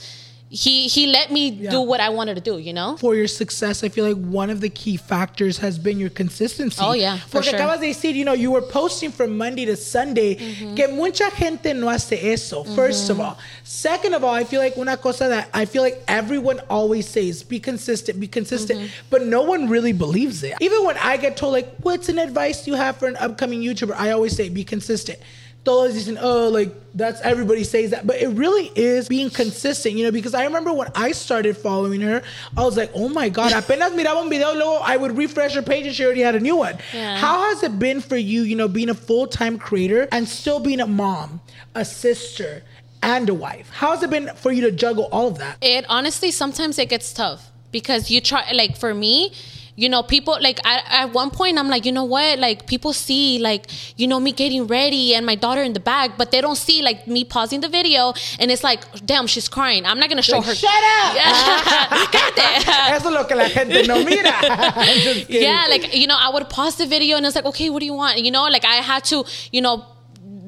he 0.53 0.87
he 0.87 1.07
let 1.07 1.31
me 1.31 1.49
do 1.49 1.81
what 1.81 1.99
I 1.99 2.09
wanted 2.09 2.35
to 2.35 2.41
do, 2.41 2.59
you 2.59 2.73
know? 2.73 2.95
for 2.97 3.15
your 3.15 3.27
success, 3.27 3.83
I 3.83 3.89
feel 3.89 4.05
like 4.05 4.17
one 4.23 4.51
of 4.51 4.61
the 4.61 4.69
key 4.69 4.97
factors 4.97 5.57
has 5.57 5.79
been 5.79 5.99
your 5.99 6.11
consistency. 6.11 6.77
Oh, 6.79 6.93
yeah, 6.93 7.17
for 7.17 7.41
Porque 7.41 7.45
sure. 7.49 7.59
acabas 7.59 7.79
de 7.79 7.87
decir, 7.87 8.13
you 8.13 8.23
know, 8.23 8.33
you 8.33 8.51
were 8.51 8.61
posting 8.61 9.11
from 9.11 9.35
Monday 9.35 9.65
to 9.65 9.75
Sunday, 9.75 10.35
Mm-hmm. 10.35 10.75
que 10.75 10.87
mucha 10.89 11.31
gente 11.31 11.73
no 11.73 11.87
hace 11.89 12.13
eso, 12.23 12.63
first 12.75 13.09
of 13.09 13.19
all. 13.19 13.37
Second 13.63 14.13
of 14.13 14.23
all, 14.23 14.33
I 14.33 14.43
feel 14.43 14.59
like 14.61 14.77
una 14.77 14.95
cosa 14.95 15.27
that 15.27 15.49
I 15.55 15.65
feel 15.65 15.81
like 15.81 16.03
everyone 16.07 16.59
always 16.69 17.07
says, 17.07 17.41
be 17.41 17.59
consistent, 17.59 18.19
be 18.19 18.27
consistent, 18.27 18.79
Mm-hmm. 18.79 19.07
but 19.09 19.25
no 19.25 19.41
one 19.41 19.69
really 19.69 19.93
believes 19.93 20.43
it. 20.43 20.53
Even 20.61 20.85
when 20.85 20.97
I 20.97 21.17
get 21.17 21.35
told, 21.35 21.53
like, 21.53 21.73
what's 21.81 22.09
an 22.09 22.19
advice 22.19 22.67
you 22.67 22.75
have 22.75 22.97
for 22.97 23.07
an 23.07 23.15
upcoming 23.17 23.61
YouTuber? 23.61 23.95
I 23.97 24.11
always 24.11 24.35
say, 24.35 24.49
be 24.49 24.63
consistent. 24.63 25.17
Todos 25.65 25.93
dicen, 25.93 26.17
oh, 26.19 26.49
like, 26.49 26.75
that's 26.93 27.21
everybody 27.21 27.63
says 27.63 27.91
that. 27.91 28.05
But 28.05 28.17
it 28.17 28.27
really 28.29 28.69
is 28.75 29.07
being 29.07 29.29
consistent, 29.29 29.95
you 29.95 30.03
know, 30.03 30.11
because 30.11 30.33
I 30.33 30.43
remember 30.43 30.73
when 30.73 30.89
I 30.93 31.13
started 31.13 31.55
following 31.55 32.01
her, 32.01 32.21
I 32.57 32.63
was 32.63 32.75
like, 32.75 32.91
oh 32.93 33.07
my 33.07 33.29
God, 33.29 33.53
apenas 33.53 33.91
miraba 33.97 34.21
un 34.21 34.29
video, 34.29 34.53
luego 34.53 34.81
I 34.83 34.97
would 34.97 35.17
refresh 35.17 35.55
her 35.55 35.61
page 35.61 35.85
and 35.85 35.95
she 35.95 36.03
already 36.03 36.21
had 36.21 36.35
a 36.35 36.39
new 36.41 36.57
one. 36.57 36.77
Yeah. 36.93 37.17
How 37.17 37.43
has 37.49 37.63
it 37.63 37.79
been 37.79 38.01
for 38.01 38.17
you, 38.17 38.41
you 38.41 38.55
know, 38.57 38.67
being 38.67 38.89
a 38.89 38.93
full 38.93 39.25
time 39.25 39.57
creator 39.57 40.07
and 40.11 40.27
still 40.27 40.59
being 40.59 40.81
a 40.81 40.87
mom, 40.87 41.39
a 41.75 41.85
sister, 41.85 42.63
and 43.01 43.29
a 43.29 43.33
wife? 43.33 43.69
How 43.69 43.91
has 43.91 44.03
it 44.03 44.09
been 44.09 44.29
for 44.35 44.51
you 44.51 44.61
to 44.63 44.71
juggle 44.71 45.05
all 45.11 45.29
of 45.29 45.37
that? 45.37 45.57
it 45.61 45.85
honestly 45.87 46.29
sometimes 46.31 46.77
it 46.77 46.89
gets 46.89 47.13
tough 47.13 47.49
because 47.71 48.11
you 48.11 48.19
try 48.19 48.51
like 48.51 48.75
for 48.77 48.93
me 48.93 49.31
you 49.75 49.89
know 49.89 50.03
people 50.03 50.37
like 50.39 50.59
I, 50.65 50.81
at 51.03 51.13
one 51.13 51.29
point 51.31 51.57
i'm 51.57 51.67
like 51.67 51.83
you 51.85 51.91
know 51.91 52.03
what 52.03 52.37
like 52.39 52.67
people 52.67 52.93
see 52.93 53.39
like 53.39 53.67
you 53.97 54.07
know 54.07 54.19
me 54.19 54.31
getting 54.31 54.67
ready 54.67 55.15
and 55.15 55.25
my 55.25 55.35
daughter 55.35 55.63
in 55.63 55.73
the 55.73 55.79
back 55.79 56.17
but 56.17 56.29
they 56.31 56.41
don't 56.41 56.57
see 56.57 56.81
like 56.83 57.07
me 57.07 57.23
pausing 57.23 57.61
the 57.61 57.69
video 57.69 58.13
and 58.39 58.51
it's 58.51 58.63
like 58.63 58.81
damn 59.05 59.25
she's 59.25 59.47
crying 59.49 59.85
i'm 59.85 59.99
not 59.99 60.09
gonna 60.09 60.21
show 60.21 60.37
Like, 60.37 60.45
her 60.45 60.55
shut 60.55 60.69
up! 60.69 61.15
yeah. 61.15 62.05
Cállate. 62.13 62.93
Eso 62.95 63.07
es 63.09 63.13
lo 63.13 63.23
que 63.25 63.35
la 63.35 63.49
gente 63.49 63.87
no 63.87 64.03
mira. 64.03 64.31
I'm 64.41 64.99
just 64.99 65.27
kidding. 65.27 65.41
yeah 65.43 65.65
like 65.69 65.93
you 65.95 66.05
know 66.07 66.17
i 66.19 66.29
would 66.29 66.49
pause 66.49 66.75
the 66.75 66.85
video 66.85 67.17
and 67.17 67.25
it's 67.25 67.35
like 67.35 67.45
okay 67.45 67.69
what 67.69 67.79
do 67.79 67.85
you 67.85 67.93
want 67.93 68.19
you 68.23 68.31
know 68.31 68.43
like 68.47 68.65
i 68.65 68.75
had 68.75 69.03
to 69.05 69.25
you 69.51 69.61
know 69.61 69.85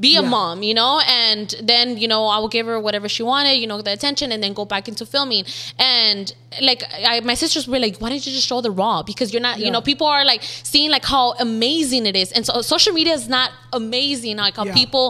be 0.07 0.11
a 0.15 0.21
Yeah. 0.21 0.29
mom 0.35 0.57
you 0.69 0.75
know? 0.81 0.93
And 1.25 1.47
then 1.71 1.85
you 2.03 2.07
know 2.13 2.21
i 2.35 2.37
would 2.41 2.53
give 2.57 2.65
her 2.71 2.77
whatever 2.87 3.07
she 3.15 3.23
wanted 3.31 3.55
you 3.61 3.67
know 3.71 3.79
the 3.87 3.93
attention 3.97 4.27
and 4.33 4.39
then 4.43 4.53
go 4.61 4.65
back 4.73 4.85
into 4.91 5.03
filming. 5.13 5.43
And 5.79 6.25
like 6.69 6.81
I, 7.11 7.13
my 7.31 7.35
sisters 7.43 7.63
were 7.71 7.81
like 7.85 7.95
why 8.01 8.07
didn't 8.11 8.25
you 8.27 8.33
just 8.39 8.47
show 8.51 8.59
the 8.67 8.73
raw? 8.81 8.95
Because 9.11 9.27
you're 9.33 9.45
not 9.49 9.55
you 9.65 9.71
know 9.75 9.81
people 9.91 10.07
are 10.15 10.25
like 10.33 10.41
seeing 10.71 10.89
like 10.95 11.05
how 11.15 11.25
amazing 11.47 12.03
it 12.11 12.15
is. 12.23 12.29
And 12.35 12.43
so 12.47 12.53
social 12.75 12.93
media 12.99 13.13
is 13.21 13.27
not 13.37 13.49
amazing 13.81 14.35
like 14.45 14.55
how 14.61 14.65
Yeah. 14.69 14.81
people 14.81 15.05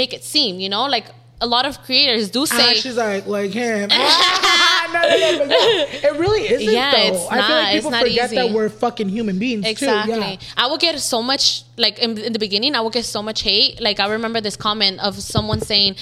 make 0.00 0.12
it 0.18 0.22
seem 0.34 0.52
you 0.64 0.70
know? 0.74 0.84
Like 0.96 1.06
a 1.44 1.48
lot 1.54 1.64
of 1.70 1.74
creators 1.86 2.24
do 2.36 2.42
say 2.46 2.70
Ah, 2.70 2.72
she's 2.82 2.96
like, 2.96 3.26
like 3.26 3.52
him. 3.52 3.88
Ah, 4.86 4.90
no, 4.94 5.00
no, 5.00 5.44
no, 5.44 5.54
yeah, 5.54 6.06
it 6.08 6.14
really 6.22 6.44
isn't 6.54 6.72
Yeah, 6.74 6.92
though. 6.92 7.14
it's 7.14 7.26
I 7.30 7.34
feel 7.34 7.48
not- 7.48 7.62
like 7.64 7.74
people 7.76 7.92
forget 8.08 8.30
that 8.38 8.50
we're 8.56 8.68
fucking 8.84 9.08
human 9.08 9.36
beings 9.38 9.64
Exactly. 9.66 10.14
too. 10.14 10.20
Yeah. 10.20 10.36
I 10.62 10.64
would 10.70 10.80
get 10.80 10.98
so 11.00 11.20
much 11.22 11.64
like 11.76 11.98
in, 11.98 12.10
in 12.18 12.32
the 12.32 12.38
beginning. 12.46 12.74
I 12.78 12.80
would 12.82 12.92
get 12.92 13.04
so 13.04 13.20
much 13.22 13.42
hate. 13.42 13.80
Like 13.80 13.98
I 14.04 14.06
remember 14.16 14.40
this 14.40 14.56
comment 14.56 15.00
of 15.00 15.12
someone 15.34 15.60
saying. 15.60 15.96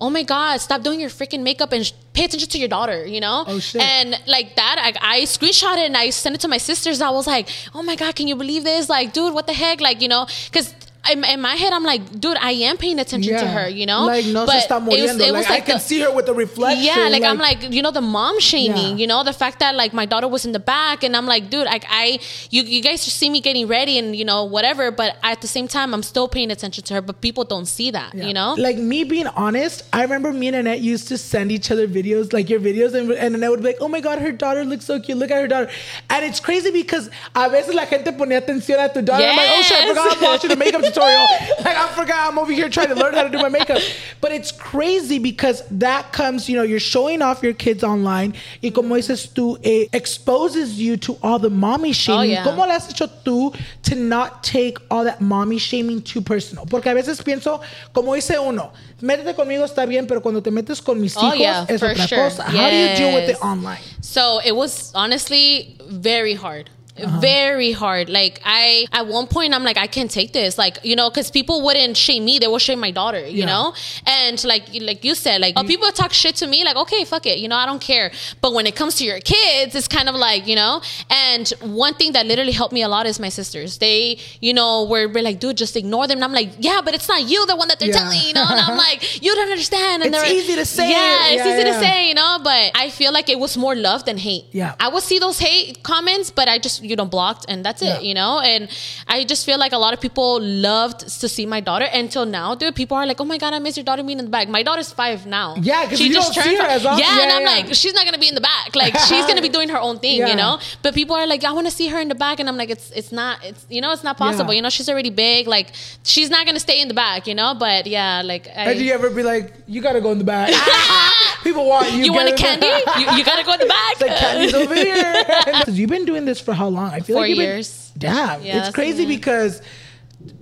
Oh 0.00 0.10
my 0.10 0.22
God! 0.22 0.58
Stop 0.60 0.82
doing 0.86 1.00
your 1.00 1.10
freaking 1.10 1.42
makeup 1.42 1.72
and 1.72 1.84
sh- 1.84 1.90
pay 2.12 2.24
attention 2.26 2.48
to 2.54 2.58
your 2.62 2.68
daughter. 2.68 3.04
You 3.14 3.20
know. 3.24 3.42
Oh, 3.48 3.58
shit. 3.58 3.82
And 3.82 4.08
like 4.28 4.54
that, 4.54 4.76
I, 4.78 4.90
I 5.16 5.16
screenshot 5.22 5.74
it 5.82 5.86
and 5.90 5.96
I 5.96 6.10
sent 6.10 6.36
it 6.36 6.40
to 6.42 6.48
my 6.54 6.58
sisters. 6.58 7.00
I 7.02 7.10
was 7.10 7.26
like, 7.26 7.48
"Oh 7.74 7.82
my 7.82 7.96
God! 7.96 8.14
Can 8.14 8.28
you 8.28 8.36
believe 8.36 8.62
this? 8.62 8.88
Like, 8.88 9.12
dude, 9.12 9.34
what 9.34 9.48
the 9.48 9.54
heck? 9.64 9.80
Like, 9.80 10.00
you 10.00 10.06
know, 10.14 10.22
because." 10.52 10.72
In, 11.12 11.24
in 11.24 11.40
my 11.40 11.54
head, 11.54 11.72
I'm 11.72 11.84
like, 11.84 12.20
dude, 12.20 12.36
I 12.40 12.52
am 12.52 12.76
paying 12.76 12.98
attention 12.98 13.32
to 13.38 13.46
her, 13.46 13.68
you 13.68 13.86
know. 13.86 14.06
Like 14.06 14.26
no 14.26 14.46
But 14.46 14.62
se 14.62 14.68
está 14.68 14.76
it 14.78 14.84
was- 14.84 14.94
muriendo. 15.10 15.26
it 15.26 15.32
was 15.32 15.48
like, 15.48 15.62
I 15.62 15.66
can 15.66 15.74
the- 15.76 15.80
see 15.80 16.00
her 16.00 16.12
with 16.14 16.26
the 16.26 16.34
reflection. 16.34 16.84
yeah, 16.84 17.08
like, 17.08 17.22
I'm 17.22 17.38
like, 17.38 17.72
you 17.72 17.82
know, 17.82 17.90
the 17.90 18.00
mom 18.00 18.38
shaming, 18.40 18.90
Yeah. 18.92 18.96
you 18.96 19.06
know, 19.06 19.22
the 19.24 19.32
fact 19.32 19.58
that 19.60 19.74
like 19.74 19.92
my 19.92 20.06
daughter 20.06 20.28
was 20.28 20.44
in 20.44 20.52
the 20.52 20.58
back 20.60 21.02
and 21.02 21.16
I'm 21.16 21.26
like, 21.26 21.50
dude, 21.50 21.66
like 21.66 21.84
I 21.88 22.18
you 22.50 22.62
you 22.62 22.82
guys 22.82 23.04
just 23.04 23.16
see 23.16 23.30
me 23.30 23.40
getting 23.40 23.66
ready 23.66 23.98
and 23.98 24.14
you 24.14 24.24
know, 24.24 24.44
whatever, 24.44 24.90
but 24.90 25.16
at 25.22 25.40
the 25.40 25.46
same 25.48 25.68
time 25.68 25.94
I'm 25.94 26.02
still 26.02 26.28
paying 26.28 26.50
attention 26.50 26.84
to 26.84 26.94
her, 26.94 27.00
but 27.02 27.20
people 27.20 27.44
don't 27.44 27.66
see 27.66 27.90
that, 27.90 28.14
you 28.14 28.32
know? 28.32 28.54
Like 28.58 28.76
me 28.78 29.04
being 29.04 29.26
honest, 29.28 29.82
I 29.92 30.02
remember 30.02 30.32
me 30.32 30.48
and 30.48 30.56
Annette 30.56 30.80
used 30.80 31.08
to 31.08 31.18
send 31.18 31.50
each 31.52 31.70
other 31.70 31.86
videos, 31.88 32.32
like 32.32 32.48
your 32.50 32.60
videos, 32.60 32.94
and, 32.94 33.10
and 33.12 33.34
Annette 33.34 33.50
would 33.50 33.60
be 33.60 33.66
like, 33.68 33.78
oh 33.80 33.88
my 33.88 34.00
God, 34.00 34.18
her 34.18 34.32
daughter 34.32 34.64
looks 34.64 34.84
so 34.84 35.00
cute. 35.00 35.16
Look 35.18 35.30
at 35.30 35.40
her 35.40 35.48
daughter. 35.48 35.70
And 36.10 36.24
it's 36.24 36.40
crazy 36.40 36.70
because 36.70 37.10
a 37.34 37.48
veces 37.48 37.74
la 37.74 37.86
gente 37.86 38.12
ponía 38.12 38.40
atención 38.40 38.78
a 38.84 38.92
tu 38.92 39.02
daughter. 39.02 39.24
I'm 39.26 39.36
like, 39.36 39.50
oh 39.52 39.62
shit, 39.62 39.78
I 39.78 39.88
forgot 39.88 40.16
I'm 40.16 40.22
watching 40.22 40.50
a 40.52 40.56
makeup 40.56 40.82
tutorial. 40.98 41.26
Like, 41.64 41.76
I 41.76 41.88
forgot 41.94 42.30
I'm 42.32 42.38
over 42.38 42.52
here 42.52 42.68
trying 42.68 42.88
to 42.88 42.94
learn 42.94 43.14
how 43.14 43.22
to 43.22 43.30
do 43.30 43.38
my 43.38 43.48
makeup. 43.48 43.80
But 44.20 44.32
it's 44.32 44.52
crazy 44.52 45.18
because 45.18 45.62
that 45.70 46.12
comes, 46.12 46.48
you 46.48 46.56
know, 46.56 46.62
you're 46.62 46.80
showing 46.80 47.22
off 47.22 47.42
your 47.42 47.52
kids 47.54 47.84
online. 47.84 48.34
Y 48.62 48.70
como 48.70 48.96
dices 48.96 49.32
tú, 49.32 49.58
it 49.62 49.88
exposes 49.92 50.78
you 50.80 50.96
to 50.98 51.16
all 51.22 51.38
the 51.38 51.50
mommy 51.50 51.90
oh, 51.90 51.92
shaming. 51.92 52.30
yeah. 52.30 52.44
¿Cómo 52.44 52.66
le 52.66 52.72
has 52.74 52.88
hecho 52.90 53.06
tú 53.24 53.54
to 53.82 53.94
not 53.94 54.42
take 54.42 54.78
all 54.90 55.04
that 55.04 55.20
mommy 55.20 55.58
shaming 55.58 56.02
too 56.02 56.20
personal? 56.20 56.66
Porque 56.66 56.86
a 56.86 56.94
veces 56.94 57.22
pienso, 57.22 57.60
como 57.92 58.14
dice 58.14 58.38
uno, 58.38 58.72
métete 59.00 59.34
conmigo 59.34 59.64
está 59.64 59.86
bien, 59.86 60.06
pero 60.06 60.20
cuando 60.20 60.42
te 60.42 60.50
metes 60.50 60.80
con 60.82 61.00
mis 61.00 61.16
Oh, 61.16 61.20
hijos 61.34 61.38
yeah, 61.38 61.64
es 61.68 61.82
otra 61.82 62.06
sure. 62.06 62.22
cosa. 62.22 62.42
How 62.44 62.70
do 62.70 62.76
you 62.76 62.96
deal 62.96 63.14
with 63.14 63.28
it 63.28 63.36
online? 63.42 63.78
So 64.00 64.40
it 64.44 64.54
was 64.54 64.92
honestly 64.94 65.76
very 65.88 66.34
hard. 66.34 66.70
Uh-huh. 67.00 67.20
very 67.20 67.72
hard. 67.72 68.08
Like 68.08 68.40
I, 68.44 68.86
at 68.92 69.06
one 69.06 69.26
point, 69.26 69.54
I'm 69.54 69.64
like, 69.64 69.76
I 69.76 69.86
can't 69.86 70.10
take 70.10 70.32
this. 70.32 70.58
Like 70.58 70.78
you 70.82 70.96
know, 70.96 71.08
because 71.10 71.30
people 71.30 71.62
wouldn't 71.62 71.96
shame 71.96 72.24
me; 72.24 72.38
they 72.38 72.46
will 72.48 72.58
shame 72.58 72.80
my 72.80 72.90
daughter. 72.90 73.20
You 73.26 73.40
Yeah. 73.40 73.46
know, 73.46 73.74
and 74.06 74.42
like 74.44 74.64
like 74.80 75.04
you 75.04 75.14
said, 75.14 75.40
like 75.40 75.54
mm-hmm. 75.54 75.66
people 75.66 75.90
talk 75.92 76.12
shit 76.12 76.36
to 76.36 76.46
me, 76.46 76.64
like 76.64 76.76
okay, 76.76 77.04
fuck 77.04 77.26
it, 77.26 77.38
you 77.38 77.48
know, 77.48 77.56
I 77.56 77.66
don't 77.66 77.80
care. 77.80 78.10
But 78.40 78.52
when 78.54 78.66
it 78.66 78.76
comes 78.76 78.96
to 78.96 79.04
your 79.04 79.20
kids, 79.20 79.74
it's 79.74 79.88
kind 79.88 80.08
of 80.08 80.14
like 80.14 80.46
you 80.46 80.56
know. 80.56 80.80
And 81.10 81.48
one 81.60 81.94
thing 81.94 82.12
that 82.12 82.26
literally 82.26 82.52
helped 82.52 82.72
me 82.74 82.82
a 82.82 82.88
lot 82.88 83.06
is 83.06 83.18
my 83.20 83.28
sisters. 83.28 83.78
They, 83.78 84.18
you 84.40 84.52
know, 84.54 84.84
were, 84.84 85.08
were 85.08 85.22
like, 85.22 85.38
dude, 85.40 85.56
just 85.56 85.76
ignore 85.76 86.06
them. 86.06 86.18
And 86.18 86.24
I'm 86.24 86.32
like, 86.32 86.50
yeah, 86.58 86.80
but 86.84 86.94
it's 86.94 87.08
not 87.08 87.22
you, 87.22 87.46
the 87.46 87.56
one 87.56 87.68
that 87.68 87.78
they're 87.78 87.88
Yeah. 87.88 87.98
telling, 88.02 88.20
you 88.22 88.32
know. 88.34 88.44
And 88.48 88.58
I'm 88.60 88.76
like, 88.76 89.22
you 89.22 89.34
don't 89.34 89.50
understand. 89.50 90.02
And 90.02 90.12
It's 90.14 90.22
they're 90.22 90.30
It's 90.32 90.44
easy 90.44 90.56
to 90.56 90.64
say 90.64 90.90
Yeah, 90.90 91.26
it. 91.28 91.34
it's 91.34 91.44
Yeah, 91.44 91.54
easy 91.54 91.64
to 91.70 91.74
say, 91.80 92.08
you 92.08 92.14
know. 92.14 92.38
But 92.42 92.72
I 92.74 92.90
feel 92.90 93.12
like 93.12 93.28
it 93.28 93.38
was 93.38 93.56
more 93.56 93.74
love 93.74 94.04
than 94.04 94.18
hate. 94.18 94.46
Yeah. 94.52 94.74
I 94.80 94.88
would 94.88 95.02
see 95.02 95.18
those 95.18 95.38
hate 95.38 95.82
comments, 95.82 96.30
but 96.30 96.48
I 96.48 96.58
just 96.58 96.82
you 96.88 96.96
know 96.96 97.04
blocked, 97.06 97.44
and 97.48 97.64
that's 97.64 97.82
Yeah. 97.82 97.96
it, 97.98 98.02
you 98.04 98.14
know. 98.14 98.40
And 98.40 98.68
I 99.06 99.24
just 99.24 99.44
feel 99.46 99.58
like 99.58 99.72
a 99.72 99.78
lot 99.78 99.92
of 99.94 100.00
people 100.00 100.40
loved 100.40 101.00
to 101.20 101.28
see 101.28 101.46
my 101.46 101.60
daughter 101.60 101.86
until 101.92 102.24
now, 102.26 102.54
dude. 102.54 102.74
People 102.74 102.96
are 102.96 103.06
like, 103.06 103.20
oh 103.20 103.24
my 103.24 103.38
god, 103.38 103.52
I 103.54 103.58
miss 103.58 103.76
your 103.76 103.84
daughter 103.84 104.02
being 104.02 104.18
in 104.18 104.24
the 104.24 104.30
back. 104.30 104.48
My 104.48 104.62
daughter's 104.62 104.92
five 104.92 105.26
now. 105.26 105.54
Yeah, 105.60 105.86
'cause 105.86 106.00
you 106.00 106.12
don't 106.12 106.32
see 106.34 106.56
her 106.56 106.62
as 106.76 106.84
often. 106.86 107.00
Yeah, 107.04 107.22
and 107.22 107.30
I'm 107.32 107.42
yeah. 107.42 107.48
like, 107.66 107.74
she's 107.74 107.94
not 107.94 108.04
gonna 108.04 108.18
be 108.18 108.28
in 108.28 108.34
the 108.34 108.40
back. 108.40 108.74
Like 108.74 108.96
she's 109.08 109.26
gonna 109.26 109.42
be 109.42 109.48
doing 109.48 109.68
her 109.70 109.78
own 109.80 109.98
thing, 109.98 110.18
Yeah. 110.18 110.28
you 110.28 110.36
know. 110.36 110.58
But 110.82 110.94
people 110.94 111.14
are 111.16 111.26
like, 111.26 111.44
I 111.44 111.52
want 111.52 111.66
to 111.66 111.72
see 111.80 111.88
her 111.88 112.00
in 112.00 112.08
the 112.08 112.14
back, 112.14 112.40
and 112.40 112.48
I'm 112.48 112.56
like, 112.56 112.70
it's 112.70 112.90
it's 112.92 113.12
not, 113.12 113.44
it's 113.44 113.66
you 113.68 113.80
know, 113.80 113.92
it's 113.92 114.04
not 114.04 114.16
possible. 114.16 114.52
Yeah. 114.52 114.56
You 114.58 114.62
know, 114.62 114.70
she's 114.70 114.88
already 114.88 115.10
big. 115.10 115.46
Like 115.46 115.68
she's 116.04 116.30
not 116.30 116.46
gonna 116.46 116.60
stay 116.68 116.80
in 116.80 116.88
the 116.88 116.94
back, 116.94 117.26
you 117.26 117.34
know. 117.34 117.54
But 117.54 117.86
yeah, 117.86 118.22
like 118.24 118.48
I, 118.56 118.74
do 118.74 118.84
you 118.84 118.92
ever 118.94 119.10
be 119.10 119.22
like, 119.22 119.52
you 119.66 119.80
gotta 119.80 120.00
go 120.00 120.10
in 120.12 120.18
the 120.18 120.24
back? 120.36 120.48
People 121.42 121.66
want 121.66 121.90
you. 121.92 122.04
you 122.06 122.12
want 122.12 122.28
a 122.28 122.34
get 122.34 122.54
in 122.54 122.60
the 122.60 122.66
candy? 122.66 123.00
you, 123.00 123.18
you 123.18 123.24
gotta 123.24 123.44
go 123.44 123.52
in 123.52 123.60
the 123.60 123.66
back. 123.66 123.92
It's 123.92 124.00
like 124.06 124.16
candy's 124.16 124.54
over 124.54 124.74
here. 124.74 125.24
You've 125.78 125.90
been 125.90 126.04
doing 126.04 126.24
this 126.24 126.40
for 126.40 126.52
how 126.52 126.68
long? 126.68 126.77
I 126.84 127.00
feel 127.00 127.16
Four 127.16 127.22
like 127.26 127.36
been- 127.36 127.40
years. 127.44 127.92
Damn, 127.96 128.42
Yeah, 128.42 128.58
it's 128.66 128.74
crazy 128.74 129.06
because 129.06 129.60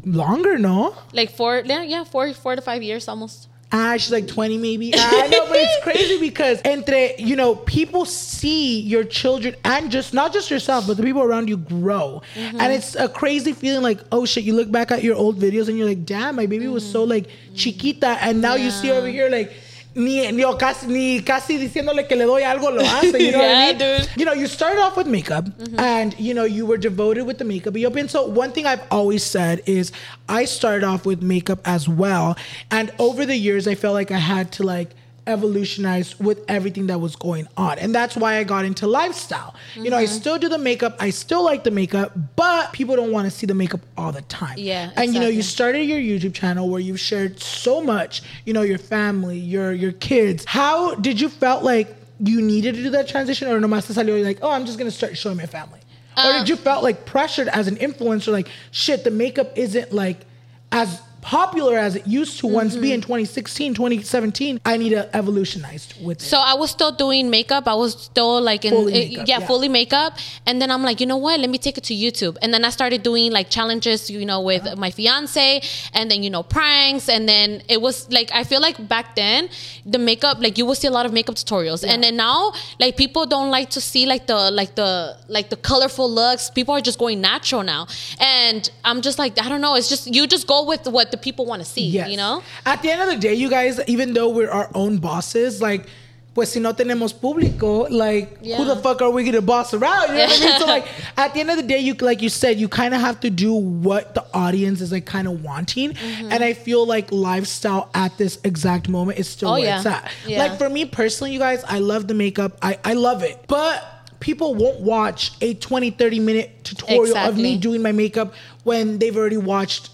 longer, 0.05 0.59
no? 0.59 0.95
like 1.13 1.31
four, 1.31 1.63
yeah, 1.65 1.83
yeah, 1.83 2.05
four, 2.05 2.33
four 2.35 2.57
to 2.57 2.63
five 2.63 2.83
years 2.83 3.09
almost. 3.09 3.49
Ah, 3.73 3.97
she's 3.97 4.13
like 4.13 4.29
20 4.29 4.59
maybe. 4.59 4.93
I 4.95 5.27
know, 5.27 5.47
but 5.49 5.57
it's 5.59 5.83
crazy 5.83 6.21
because 6.21 6.61
entre, 6.65 7.11
you 7.19 7.35
know, 7.35 7.57
people 7.57 8.05
see 8.05 8.81
your 8.81 9.03
children 9.03 9.57
and 9.65 9.91
just 9.91 10.15
not 10.15 10.33
just 10.33 10.51
yourself, 10.53 10.87
but 10.87 10.97
the 10.97 11.03
people 11.03 11.23
around 11.23 11.49
you 11.49 11.57
grow. 11.57 12.23
Mm-hmm. 12.37 12.61
And 12.61 12.73
it's 12.73 12.95
a 12.95 13.09
crazy 13.09 13.53
feeling 13.53 13.83
like, 13.83 13.99
oh 14.13 14.25
shit, 14.25 14.45
you 14.45 14.55
look 14.55 14.71
back 14.71 14.93
at 14.93 15.03
your 15.03 15.17
old 15.17 15.41
videos 15.41 15.69
and 15.69 15.77
you're 15.77 15.89
like, 15.89 16.05
damn, 16.07 16.37
my 16.37 16.47
baby 16.47 16.69
was 16.69 16.89
so 16.89 17.03
like 17.03 17.27
chiquita. 17.57 18.19
And 18.21 18.41
now 18.41 18.55
you 18.55 18.71
see 18.71 18.87
Mm-hmm. 18.89 18.99
Over 18.99 19.09
here 19.09 19.29
like 19.31 19.53
ni, 19.97 20.31
ni, 20.31 20.45
ni 20.89 21.21
casi 21.23 21.59
diciéndole 21.59 22.07
que 22.07 22.15
le 22.15 22.25
doy 22.27 22.43
algo 22.43 22.71
lo 22.71 22.83
hace. 22.85 23.19
You 23.19 23.33
know 23.33 23.39
what 23.39 23.49
I 23.49 23.53
Yeah, 23.57 23.67
mean? 23.73 23.79
dude. 23.79 24.09
You 24.17 24.25
know, 24.27 24.33
you 24.35 24.47
started 24.47 24.81
off 24.81 24.97
with 24.97 25.07
makeup 25.07 25.47
mm-hmm. 25.47 25.81
and, 25.81 26.15
you 26.21 26.35
know, 26.35 26.45
you 26.45 26.67
were 26.67 26.77
devoted 26.77 27.23
with 27.27 27.39
the 27.39 27.45
makeup. 27.45 27.77
Yo 27.77 27.91
pienso, 27.91 28.29
one 28.29 28.53
thing 28.53 28.67
I've 28.67 28.83
always 28.91 29.25
said 29.25 29.63
is 29.67 29.93
I 30.29 30.45
started 30.45 30.85
off 30.85 31.07
with 31.07 31.23
makeup 31.23 31.61
as 31.65 31.89
well. 31.89 32.37
And 32.71 32.93
over 32.99 33.25
the 33.25 33.37
years, 33.37 33.67
I 33.67 33.75
felt 33.75 33.95
like 33.95 34.11
I 34.11 34.19
had 34.19 34.53
to 34.53 34.63
like 34.63 34.91
evolutionize 35.27 36.19
with 36.21 36.45
everything 36.49 36.87
that 36.87 37.01
was 37.01 37.17
going 37.17 37.49
on. 37.57 37.79
And 37.79 37.95
that's 37.95 38.17
why 38.17 38.37
I 38.37 38.45
got 38.45 38.65
into 38.65 38.87
lifestyle. 38.87 39.55
You 39.75 39.91
know, 39.91 39.97
I 39.97 40.05
still 40.07 40.39
do 40.39 40.49
the 40.49 40.59
makeup. 40.59 40.97
I 41.01 41.11
still 41.11 41.45
like 41.45 41.65
the 41.65 41.71
makeup, 41.71 42.13
but 42.37 42.73
people 42.73 42.97
don't 42.97 43.13
want 43.13 43.27
to 43.27 43.31
see 43.31 43.47
the 43.47 43.55
makeup 43.55 43.81
all 43.97 44.13
the 44.13 44.23
time. 44.23 44.57
Yeah, 44.59 44.91
And 44.97 45.15
you 45.15 45.21
know, 45.21 45.29
you 45.29 45.43
started 45.43 45.85
your 45.85 45.99
YouTube 45.99 46.35
channel 46.35 46.69
where 46.69 46.81
you've 46.81 47.01
shared 47.01 47.41
so 47.41 47.81
much, 47.83 48.23
you 48.45 48.53
know, 48.53 48.63
your 48.63 48.79
family, 48.79 49.39
your 49.39 49.73
your 49.73 49.93
kids. 49.93 50.45
How 50.45 50.95
did 50.95 51.21
you 51.21 51.29
felt 51.29 51.63
like 51.65 51.95
you 52.21 52.41
needed 52.41 52.75
to 52.77 52.83
do 52.83 52.91
that 52.91 53.09
transition 53.09 53.49
or 53.49 53.61
nomás 53.61 53.87
te 53.87 53.93
salió 53.95 54.23
like, 54.25 54.39
oh, 54.43 54.51
I'm 54.51 54.65
just 54.65 54.79
gonna 54.79 54.91
start 54.91 55.17
showing 55.17 55.37
my 55.37 55.47
family? 55.47 55.81
or 56.17 56.23
Um, 56.23 56.39
did 56.39 56.49
you 56.49 56.57
felt 56.57 56.83
like 56.83 57.05
pressured 57.05 57.49
as 57.49 57.69
an 57.69 57.77
influencer, 57.77 58.33
like 58.33 58.49
shit, 58.71 59.05
the 59.05 59.11
makeup 59.11 59.53
isn't 59.57 59.93
like 59.93 60.25
as 60.73 61.01
popular 61.27 61.77
as 61.77 61.97
it 61.97 62.07
used 62.07 62.39
to 62.41 62.47
once 62.47 62.73
Mm-hmm. 62.75 62.83
be 62.83 62.93
in 62.93 63.01
2016, 63.01 63.75
2017. 63.75 64.61
I 64.65 64.77
need 64.77 64.91
to 64.91 65.03
evolutionized 65.17 65.95
with 66.07 66.19
it. 66.23 66.25
So 66.25 66.39
I 66.39 66.55
was 66.55 66.71
still 66.71 66.93
doing 66.93 67.31
makeup. 67.31 67.67
I 67.67 67.75
was 67.75 67.93
still 68.11 68.41
like 68.41 68.65
in 68.65 68.73
Fully 68.73 68.93
eh, 68.95 69.09
makeup, 69.09 69.29
yeah, 69.29 69.39
yeah. 69.41 69.47
fully 69.47 69.69
makeup. 69.69 70.13
And 70.47 70.61
then 70.63 70.71
I'm 70.71 70.83
like, 70.83 71.01
you 71.01 71.07
know 71.07 71.17
what? 71.17 71.41
Let 71.41 71.51
me 71.51 71.59
take 71.59 71.77
it 71.79 71.85
to 71.91 71.95
YouTube. 71.95 72.37
And 72.43 72.53
then 72.55 72.65
I 72.65 72.71
started 72.71 73.03
doing 73.03 73.33
like 73.33 73.51
challenges, 73.51 74.09
you 74.11 74.25
know, 74.31 74.41
with 74.41 74.63
Uh-huh. 74.67 74.77
my 74.85 74.91
fiance, 74.99 75.61
and 75.95 76.05
then 76.11 76.23
you 76.25 76.31
know 76.31 76.43
pranks. 76.57 77.09
And 77.09 77.23
then 77.29 77.49
it 77.69 77.81
was 77.87 77.97
like 78.19 78.29
I 78.33 78.43
feel 78.45 78.61
like 78.69 78.77
back 78.95 79.07
then 79.17 79.49
the 79.95 79.99
makeup, 79.99 80.37
like 80.41 80.55
you 80.59 80.65
will 80.69 80.79
see 80.83 80.89
a 80.89 80.97
lot 80.99 81.07
of 81.07 81.13
makeup 81.19 81.35
tutorials. 81.43 81.83
And 81.93 81.99
then 82.05 82.15
now, 82.17 82.53
like 82.85 82.97
people 82.97 83.25
don't 83.35 83.51
like 83.59 83.69
to 83.77 83.81
see 83.81 84.05
like 84.07 84.25
the 84.33 84.41
like 84.61 84.73
the 84.83 84.93
like 85.37 85.49
the 85.51 85.57
colorful 85.71 86.09
looks. 86.21 86.51
People 86.59 86.73
are 86.75 86.85
just 86.91 86.99
going 87.05 87.21
natural 87.21 87.63
now. 87.75 87.83
And 88.21 88.63
I'm 88.85 89.01
just 89.09 89.19
like, 89.19 89.33
I 89.45 89.49
don't 89.51 89.61
know. 89.67 89.75
It's 89.79 89.89
just 89.95 90.05
you 90.17 90.23
just 90.37 90.47
go 90.47 90.61
with 90.73 90.87
what 90.97 91.07
the 91.11 91.16
people 91.17 91.47
want 91.47 91.63
to 91.63 91.69
see. 91.69 91.87
Yes. 91.87 92.11
You 92.11 92.17
know. 92.17 92.43
At 92.65 92.83
the 92.83 92.91
end 92.91 93.03
of 93.03 93.09
the 93.09 93.17
day, 93.17 93.35
you 93.35 93.49
guys, 93.51 93.81
even 93.87 94.13
though 94.15 94.29
we're 94.29 94.51
our 94.51 94.71
own 94.75 94.99
bosses, 94.99 95.61
like, 95.61 95.87
pues 96.35 96.53
si 96.53 96.61
no 96.61 96.75
tenemos 96.75 97.15
público, 97.15 97.91
like, 97.91 98.45
who 98.45 98.65
the 98.67 98.77
fuck 98.77 99.01
are 99.01 99.09
we 99.11 99.25
gonna 99.25 99.41
boss 99.41 99.73
around? 99.73 100.09
You 100.11 100.17
know 100.17 100.27
what 100.27 100.43
I 100.43 100.45
mean? 100.45 100.61
So, 100.61 100.67
like, 100.77 100.87
at 101.17 101.33
the 101.33 101.41
end 101.41 101.51
of 101.51 101.57
the 101.57 101.63
day, 101.63 101.79
you, 101.79 101.95
like 101.95 102.21
you 102.21 102.29
said, 102.29 102.59
you 102.61 102.69
kind 102.69 102.93
of 102.93 103.01
have 103.01 103.21
to 103.21 103.31
do 103.31 103.55
what 103.55 104.15
the 104.15 104.23
audience 104.35 104.83
is, 104.83 104.93
like, 104.93 105.07
kind 105.07 105.27
of 105.27 105.43
wanting. 105.43 105.93
Mm-hmm. 105.95 106.33
And 106.33 106.45
I 106.45 106.53
feel 106.53 106.87
like 106.87 107.11
lifestyle 107.11 107.89
at 107.95 108.19
this 108.19 108.39
exact 108.45 108.91
moment 108.91 109.19
is 109.19 109.29
still 109.29 109.49
Oh, 109.49 109.53
where 109.53 109.63
yeah. 109.65 109.77
it's 109.79 109.87
at. 109.87 110.13
Yeah. 110.27 110.41
Like, 110.41 110.59
for 110.59 110.69
me 110.69 110.85
personally, 110.85 111.33
you 111.33 111.39
guys, 111.39 111.65
I 111.65 111.79
love 111.79 112.07
the 112.07 112.15
makeup. 112.15 112.59
I, 112.61 112.79
I 112.85 112.93
love 112.93 113.23
it. 113.23 113.43
But 113.49 113.83
people 114.21 114.55
won't 114.55 114.81
watch 114.81 115.33
a 115.41 115.55
20, 115.55 115.91
30 115.93 116.21
minute 116.21 116.65
tutorial 116.65 117.17
of 117.17 117.37
me 117.37 117.57
doing 117.57 117.81
my 117.81 117.93
makeup 117.93 118.35
when 118.65 118.99
they've 118.99 119.17
already 119.17 119.37
watched 119.37 119.91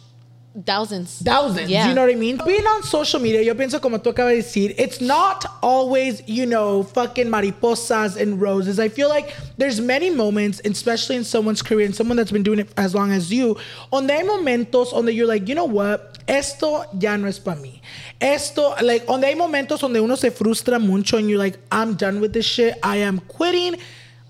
Thousands. 0.67 1.23
thousands. 1.25 1.71
Yeah. 1.71 1.89
You 1.89 1.95
know 1.95 2.03
what 2.03 2.11
I 2.11 2.15
mean? 2.15 2.39
Being 2.45 2.67
on 2.67 2.83
social 2.83 3.21
media, 3.21 3.41
yo 3.43 3.55
pienso 3.55 3.81
como 3.81 3.99
tú 3.99 4.13
acabas 4.13 4.37
de 4.37 4.43
decir, 4.43 4.75
it's 4.77 5.01
not 5.01 5.47
always, 5.63 6.23
you 6.29 6.45
know, 6.45 6.83
fucking 6.83 7.27
mariposas 7.27 8.21
and 8.21 8.41
roses. 8.41 8.79
I 8.79 8.89
feel 8.89 9.09
like 9.09 9.35
there's 9.57 9.81
many 9.81 10.11
moments, 10.11 10.61
especially 10.65 11.17
in 11.17 11.25
someone's 11.25 11.63
career 11.63 11.87
and 11.87 11.95
someone 11.95 12.17
that's 12.19 12.31
been 12.31 12.43
doing 12.43 12.59
it 12.59 12.69
as 12.77 12.95
long 12.95 13.13
as 13.13 13.33
you, 13.33 13.57
donde 13.91 14.11
hay 14.11 14.23
momentos 14.23 14.93
donde 14.93 15.15
you're 15.15 15.27
like, 15.27 15.49
you 15.49 15.55
know 15.55 15.65
what? 15.65 16.19
Esto 16.29 16.85
ya 16.99 17.17
no 17.17 17.29
es 17.29 17.39
para 17.39 17.57
mí. 17.57 17.81
Esto, 18.21 18.75
like, 18.83 19.07
donde 19.07 19.25
hay 19.25 19.35
momentos 19.35 19.81
donde 19.81 20.03
uno 20.03 20.17
se 20.17 20.31
frustra 20.31 20.79
mucho 20.79 21.17
and 21.17 21.31
you're 21.31 21.39
like, 21.39 21.59
I'm 21.71 21.95
done 21.95 22.21
with 22.21 22.35
this 22.35 22.47
shit. 22.47 22.75
I 22.83 22.97
am 22.99 23.21
quitting. 23.21 23.77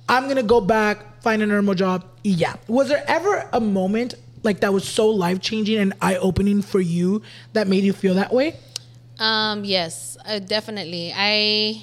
I'm 0.09 0.29
gonna 0.29 0.43
go 0.43 0.61
back, 0.61 1.21
find 1.23 1.43
a 1.43 1.47
normal 1.47 1.75
job. 1.75 2.05
Yeah. 2.23 2.55
Was 2.69 2.89
there 2.89 3.05
ever 3.09 3.49
a 3.53 3.61
moment 3.61 4.15
like 4.43 4.61
that 4.61 4.73
was 4.73 4.87
so 4.87 5.09
life 5.09 5.41
changing 5.41 5.79
and 5.79 5.93
eye 6.01 6.17
opening 6.17 6.63
for 6.63 6.81
you 6.81 7.23
that 7.53 7.69
made 7.69 7.85
you 7.85 7.93
feel 7.93 8.15
that 8.15 8.33
way? 8.33 8.57
Um, 9.19 9.65
yes, 9.65 10.17
uh, 10.25 10.39
definitely. 10.41 11.13
I, 11.15 11.83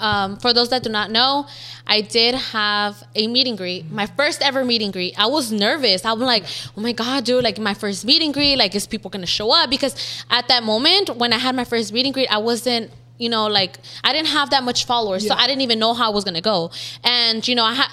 um, 0.00 0.38
for 0.38 0.52
those 0.52 0.70
that 0.70 0.82
do 0.82 0.90
not 0.90 1.10
know, 1.10 1.46
I 1.86 2.00
did 2.00 2.34
have 2.34 3.02
a 3.14 3.26
meet 3.26 3.46
and 3.46 3.56
greet, 3.56 3.90
my 3.90 4.06
first 4.06 4.42
ever 4.42 4.64
meet 4.64 4.82
and 4.82 4.92
greet. 4.92 5.14
I 5.18 5.26
was 5.26 5.52
nervous. 5.52 6.04
I'm 6.04 6.18
like, 6.18 6.44
oh 6.76 6.80
my 6.80 6.92
God, 6.92 7.24
dude, 7.24 7.44
like 7.44 7.58
my 7.58 7.74
first 7.74 8.04
meet 8.04 8.22
and 8.22 8.34
greet, 8.34 8.56
like, 8.56 8.74
is 8.74 8.86
people 8.86 9.10
gonna 9.10 9.26
show 9.26 9.52
up? 9.52 9.70
Because 9.70 10.24
at 10.30 10.48
that 10.48 10.62
moment, 10.64 11.16
when 11.16 11.32
I 11.32 11.38
had 11.38 11.54
my 11.54 11.64
first 11.64 11.92
meet 11.92 12.06
and 12.06 12.14
greet, 12.14 12.28
I 12.28 12.38
wasn't, 12.38 12.90
you 13.18 13.28
know, 13.28 13.46
like, 13.46 13.78
I 14.02 14.12
didn't 14.12 14.28
have 14.28 14.50
that 14.50 14.64
much 14.64 14.86
followers. 14.86 15.26
So 15.28 15.34
I 15.34 15.46
didn't 15.46 15.60
even 15.60 15.78
know 15.78 15.94
how 15.94 16.10
I 16.10 16.14
was 16.14 16.24
gonna 16.24 16.40
go. 16.40 16.70
And, 17.04 17.46
you 17.46 17.54
know, 17.54 17.64
I 17.64 17.74
had, 17.74 17.88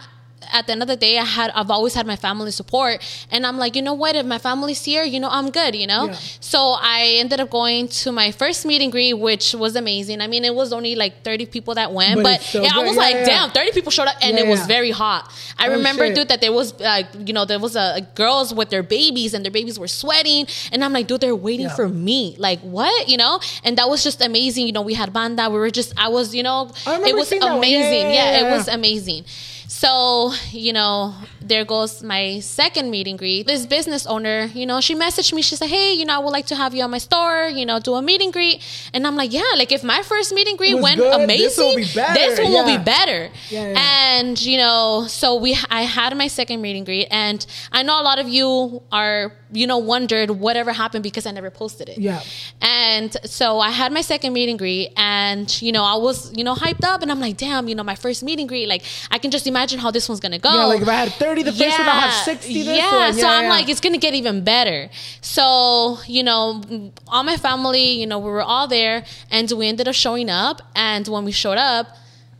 at 0.51 0.65
the 0.67 0.71
end 0.73 0.81
of 0.81 0.87
the 0.87 0.95
day, 0.95 1.17
I 1.17 1.23
had 1.25 1.51
I've 1.51 1.69
always 1.71 1.93
had 1.93 2.05
my 2.07 2.15
family 2.15 2.51
support, 2.51 3.01
and 3.31 3.45
I'm 3.45 3.57
like, 3.57 3.75
you 3.75 3.81
know 3.81 3.93
what? 3.93 4.15
If 4.15 4.25
my 4.25 4.37
family's 4.37 4.83
here, 4.83 5.03
you 5.03 5.19
know, 5.19 5.29
I'm 5.29 5.49
good. 5.51 5.75
You 5.75 5.87
know. 5.87 6.05
Yeah. 6.07 6.13
So 6.39 6.75
I 6.79 7.17
ended 7.19 7.39
up 7.39 7.49
going 7.49 7.87
to 7.89 8.11
my 8.11 8.31
first 8.31 8.65
meet 8.65 8.81
and 8.81 8.91
greet, 8.91 9.13
which 9.15 9.53
was 9.53 9.75
amazing. 9.75 10.21
I 10.21 10.27
mean, 10.27 10.45
it 10.45 10.53
was 10.55 10.71
only 10.73 10.95
like 10.95 11.23
30 11.23 11.45
people 11.47 11.75
that 11.75 11.91
went, 11.91 12.15
But 12.23 12.23
but, 12.37 12.41
so 12.41 12.61
yeah, 12.61 12.69
I 12.73 12.79
was 12.83 12.95
Yeah, 12.95 13.01
like, 13.01 13.13
yeah. 13.15 13.25
damn, 13.25 13.51
30 13.51 13.71
people 13.71 13.91
showed 13.91 14.07
up, 14.07 14.15
and 14.21 14.37
it 14.37 14.47
was 14.47 14.65
very 14.67 14.91
hot. 14.91 15.31
I 15.57 15.67
Oh, 15.67 15.71
remember, 15.71 16.05
shit. 16.07 16.15
dude, 16.15 16.27
that 16.29 16.41
there 16.41 16.51
was 16.53 16.79
like, 16.79 17.07
you 17.25 17.33
know, 17.33 17.45
there 17.45 17.59
was 17.59 17.75
a, 17.75 18.07
girls 18.15 18.53
with 18.53 18.69
their 18.69 18.83
babies, 18.83 19.33
and 19.33 19.43
their 19.45 19.51
babies 19.51 19.79
were 19.79 19.87
sweating, 19.87 20.45
and 20.71 20.83
I'm 20.83 20.93
like, 20.93 21.07
dude, 21.07 21.21
they're 21.21 21.35
waiting 21.35 21.69
for 21.69 21.87
me. 21.89 22.35
Like, 22.37 22.59
what? 22.61 23.07
You 23.07 23.17
know? 23.17 23.39
And 23.63 23.77
that 23.77 23.89
was 23.89 24.03
just 24.03 24.21
amazing. 24.21 24.67
You 24.67 24.73
know, 24.73 24.81
we 24.81 24.93
had 24.93 25.11
banda. 25.13 25.49
We 25.49 25.57
were 25.57 25.71
just, 25.71 25.93
I 25.97 26.07
was, 26.09 26.35
you 26.35 26.43
know, 26.43 26.71
it 26.85 27.15
was 27.15 27.27
seeing 27.29 27.41
that. 27.41 27.47
Yeah, 27.47 27.57
amazing. 27.57 28.11
yeah, 28.11 28.39
it 28.47 28.51
was 28.51 28.67
amazing. 28.67 29.25
So, 29.67 30.31
you 30.51 30.71
know, 30.71 31.13
there 31.41 31.65
goes 31.65 32.01
my 32.01 32.39
second 32.39 32.89
meet 32.89 33.05
and 33.07 33.19
greet. 33.19 33.47
This 33.47 33.65
business 33.65 34.05
owner, 34.07 34.45
you 34.53 34.65
know, 34.65 34.79
she 34.79 34.95
messaged 34.95 35.33
me. 35.33 35.41
She 35.41 35.57
said, 35.57 35.67
Hey, 35.67 35.93
you 35.93 36.05
know, 36.05 36.15
I 36.15 36.19
would 36.19 36.31
like 36.31 36.45
to 36.47 36.55
have 36.55 36.73
you 36.73 36.83
on 36.83 36.91
my 36.91 36.97
store, 36.99 37.47
you 37.47 37.65
know, 37.65 37.79
do 37.79 37.95
a 37.95 38.01
meet 38.01 38.21
and 38.21 38.31
greet. 38.31 38.63
And 38.93 39.05
I'm 39.05 39.17
like, 39.17 39.33
Yeah, 39.33 39.43
like 39.57 39.73
if 39.73 39.83
my 39.83 40.01
first 40.03 40.33
meet 40.33 40.47
and 40.47 40.57
greet 40.57 40.79
went 40.81 40.97
good, 40.97 41.13
amazing, 41.21 41.43
this 41.43 41.57
will 41.57 41.75
be 41.75 41.83
this 41.83 42.39
one 42.39 42.51
will 42.51 42.65
be 42.65 42.81
better. 42.81 43.29
Yeah, 43.49 43.71
yeah. 43.71 44.13
And, 44.19 44.41
you 44.41 44.57
know, 44.57 45.05
so 45.09 45.35
we 45.35 45.57
I 45.69 45.81
had 45.81 46.15
my 46.15 46.27
second 46.27 46.61
meet 46.61 46.77
and 46.77 46.85
greet. 46.85 47.07
And 47.11 47.45
I 47.73 47.83
know 47.83 48.01
a 48.01 48.03
lot 48.03 48.19
of 48.19 48.29
you 48.29 48.81
are, 48.89 49.33
you 49.51 49.67
know, 49.67 49.79
wondered 49.79 50.31
whatever 50.31 50.71
happened 50.71 51.03
because 51.03 51.25
I 51.25 51.31
never 51.31 51.49
posted 51.49 51.89
it. 51.89 51.97
Yeah. 51.97 52.21
And 52.61 53.15
so 53.25 53.59
I 53.59 53.71
had 53.71 53.91
my 53.91 54.01
second 54.01 54.31
meet 54.31 54.49
and 54.49 54.57
greet, 54.57 54.93
and 54.95 55.61
you 55.61 55.73
know, 55.73 55.83
I 55.83 55.95
was, 55.95 56.35
you 56.37 56.43
know, 56.45 56.55
hyped 56.55 56.85
up, 56.85 57.01
and 57.01 57.11
I'm 57.11 57.19
like, 57.19 57.35
damn, 57.35 57.67
you 57.67 57.75
know, 57.75 57.83
my 57.83 57.95
first 57.95 58.23
meet 58.23 58.39
and 58.39 58.47
greet, 58.47 58.67
like 58.69 58.83
I 59.11 59.17
can 59.17 59.29
just 59.29 59.45
imagine 59.45 59.56
imagine 59.57 59.79
how 59.79 59.91
this 59.91 60.07
one's 60.07 60.19
gonna 60.19 60.37
go. 60.39 60.53
Yeah, 60.53 60.65
like 60.65 60.81
if 60.81 60.87
I 60.87 60.93
had 60.93 61.11
30 61.13 61.43
the 61.43 61.51
first 61.51 61.77
one, 61.79 61.87
I'll 61.87 62.01
have 62.01 62.13
60 62.25 62.53
this 62.53 62.67
yeah. 62.67 62.95
one. 62.95 63.13
So 63.13 63.19
Yeah, 63.21 63.31
I'm 63.31 63.43
yeah. 63.45 63.49
like, 63.49 63.69
it's 63.69 63.79
gonna 63.79 63.97
get 63.97 64.13
even 64.13 64.43
better. 64.43 64.89
So 65.21 65.97
you 66.07 66.23
know, 66.23 66.61
all 67.07 67.23
my 67.23 67.37
family, 67.37 67.91
you 67.99 68.05
know, 68.05 68.19
we 68.19 68.29
were 68.29 68.41
all 68.41 68.67
there, 68.67 69.03
and 69.31 69.51
we 69.51 69.67
ended 69.67 69.87
up 69.87 69.95
showing 69.95 70.29
up. 70.29 70.61
And 70.75 71.07
when 71.07 71.25
we 71.25 71.31
showed 71.31 71.57
up, 71.57 71.87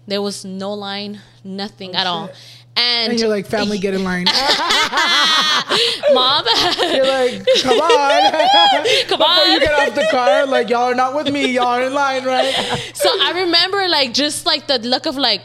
there 0.06 0.22
was 0.22 0.46
no 0.46 0.74
line, 0.74 1.22
nothing 1.44 1.92
oh, 1.96 2.00
at 2.00 2.08
all. 2.08 2.30
And, 2.78 3.12
And 3.12 3.20
you're 3.20 3.28
like, 3.28 3.48
family, 3.48 3.80
get 3.80 3.96
in 3.96 4.04
line. 4.04 4.26
mom, 6.14 6.46
You're 6.94 7.08
like, 7.08 7.42
come 7.64 7.80
on. 7.80 8.32
come 9.10 9.18
Before 9.18 9.26
on. 9.26 9.52
you 9.52 9.60
get 9.60 9.74
off 9.74 9.96
the 9.96 10.08
car, 10.12 10.46
like, 10.46 10.70
y'all 10.70 10.84
are 10.84 10.94
not 10.94 11.16
with 11.16 11.34
me. 11.34 11.48
Y'all 11.54 11.66
are 11.66 11.82
in 11.82 11.94
line, 11.96 12.24
right? 12.24 12.54
so 12.94 13.10
I 13.20 13.32
remember 13.44 13.88
like 13.88 14.14
just 14.14 14.46
like 14.46 14.68
the 14.68 14.78
look 14.78 15.08
of 15.08 15.18
like 15.18 15.42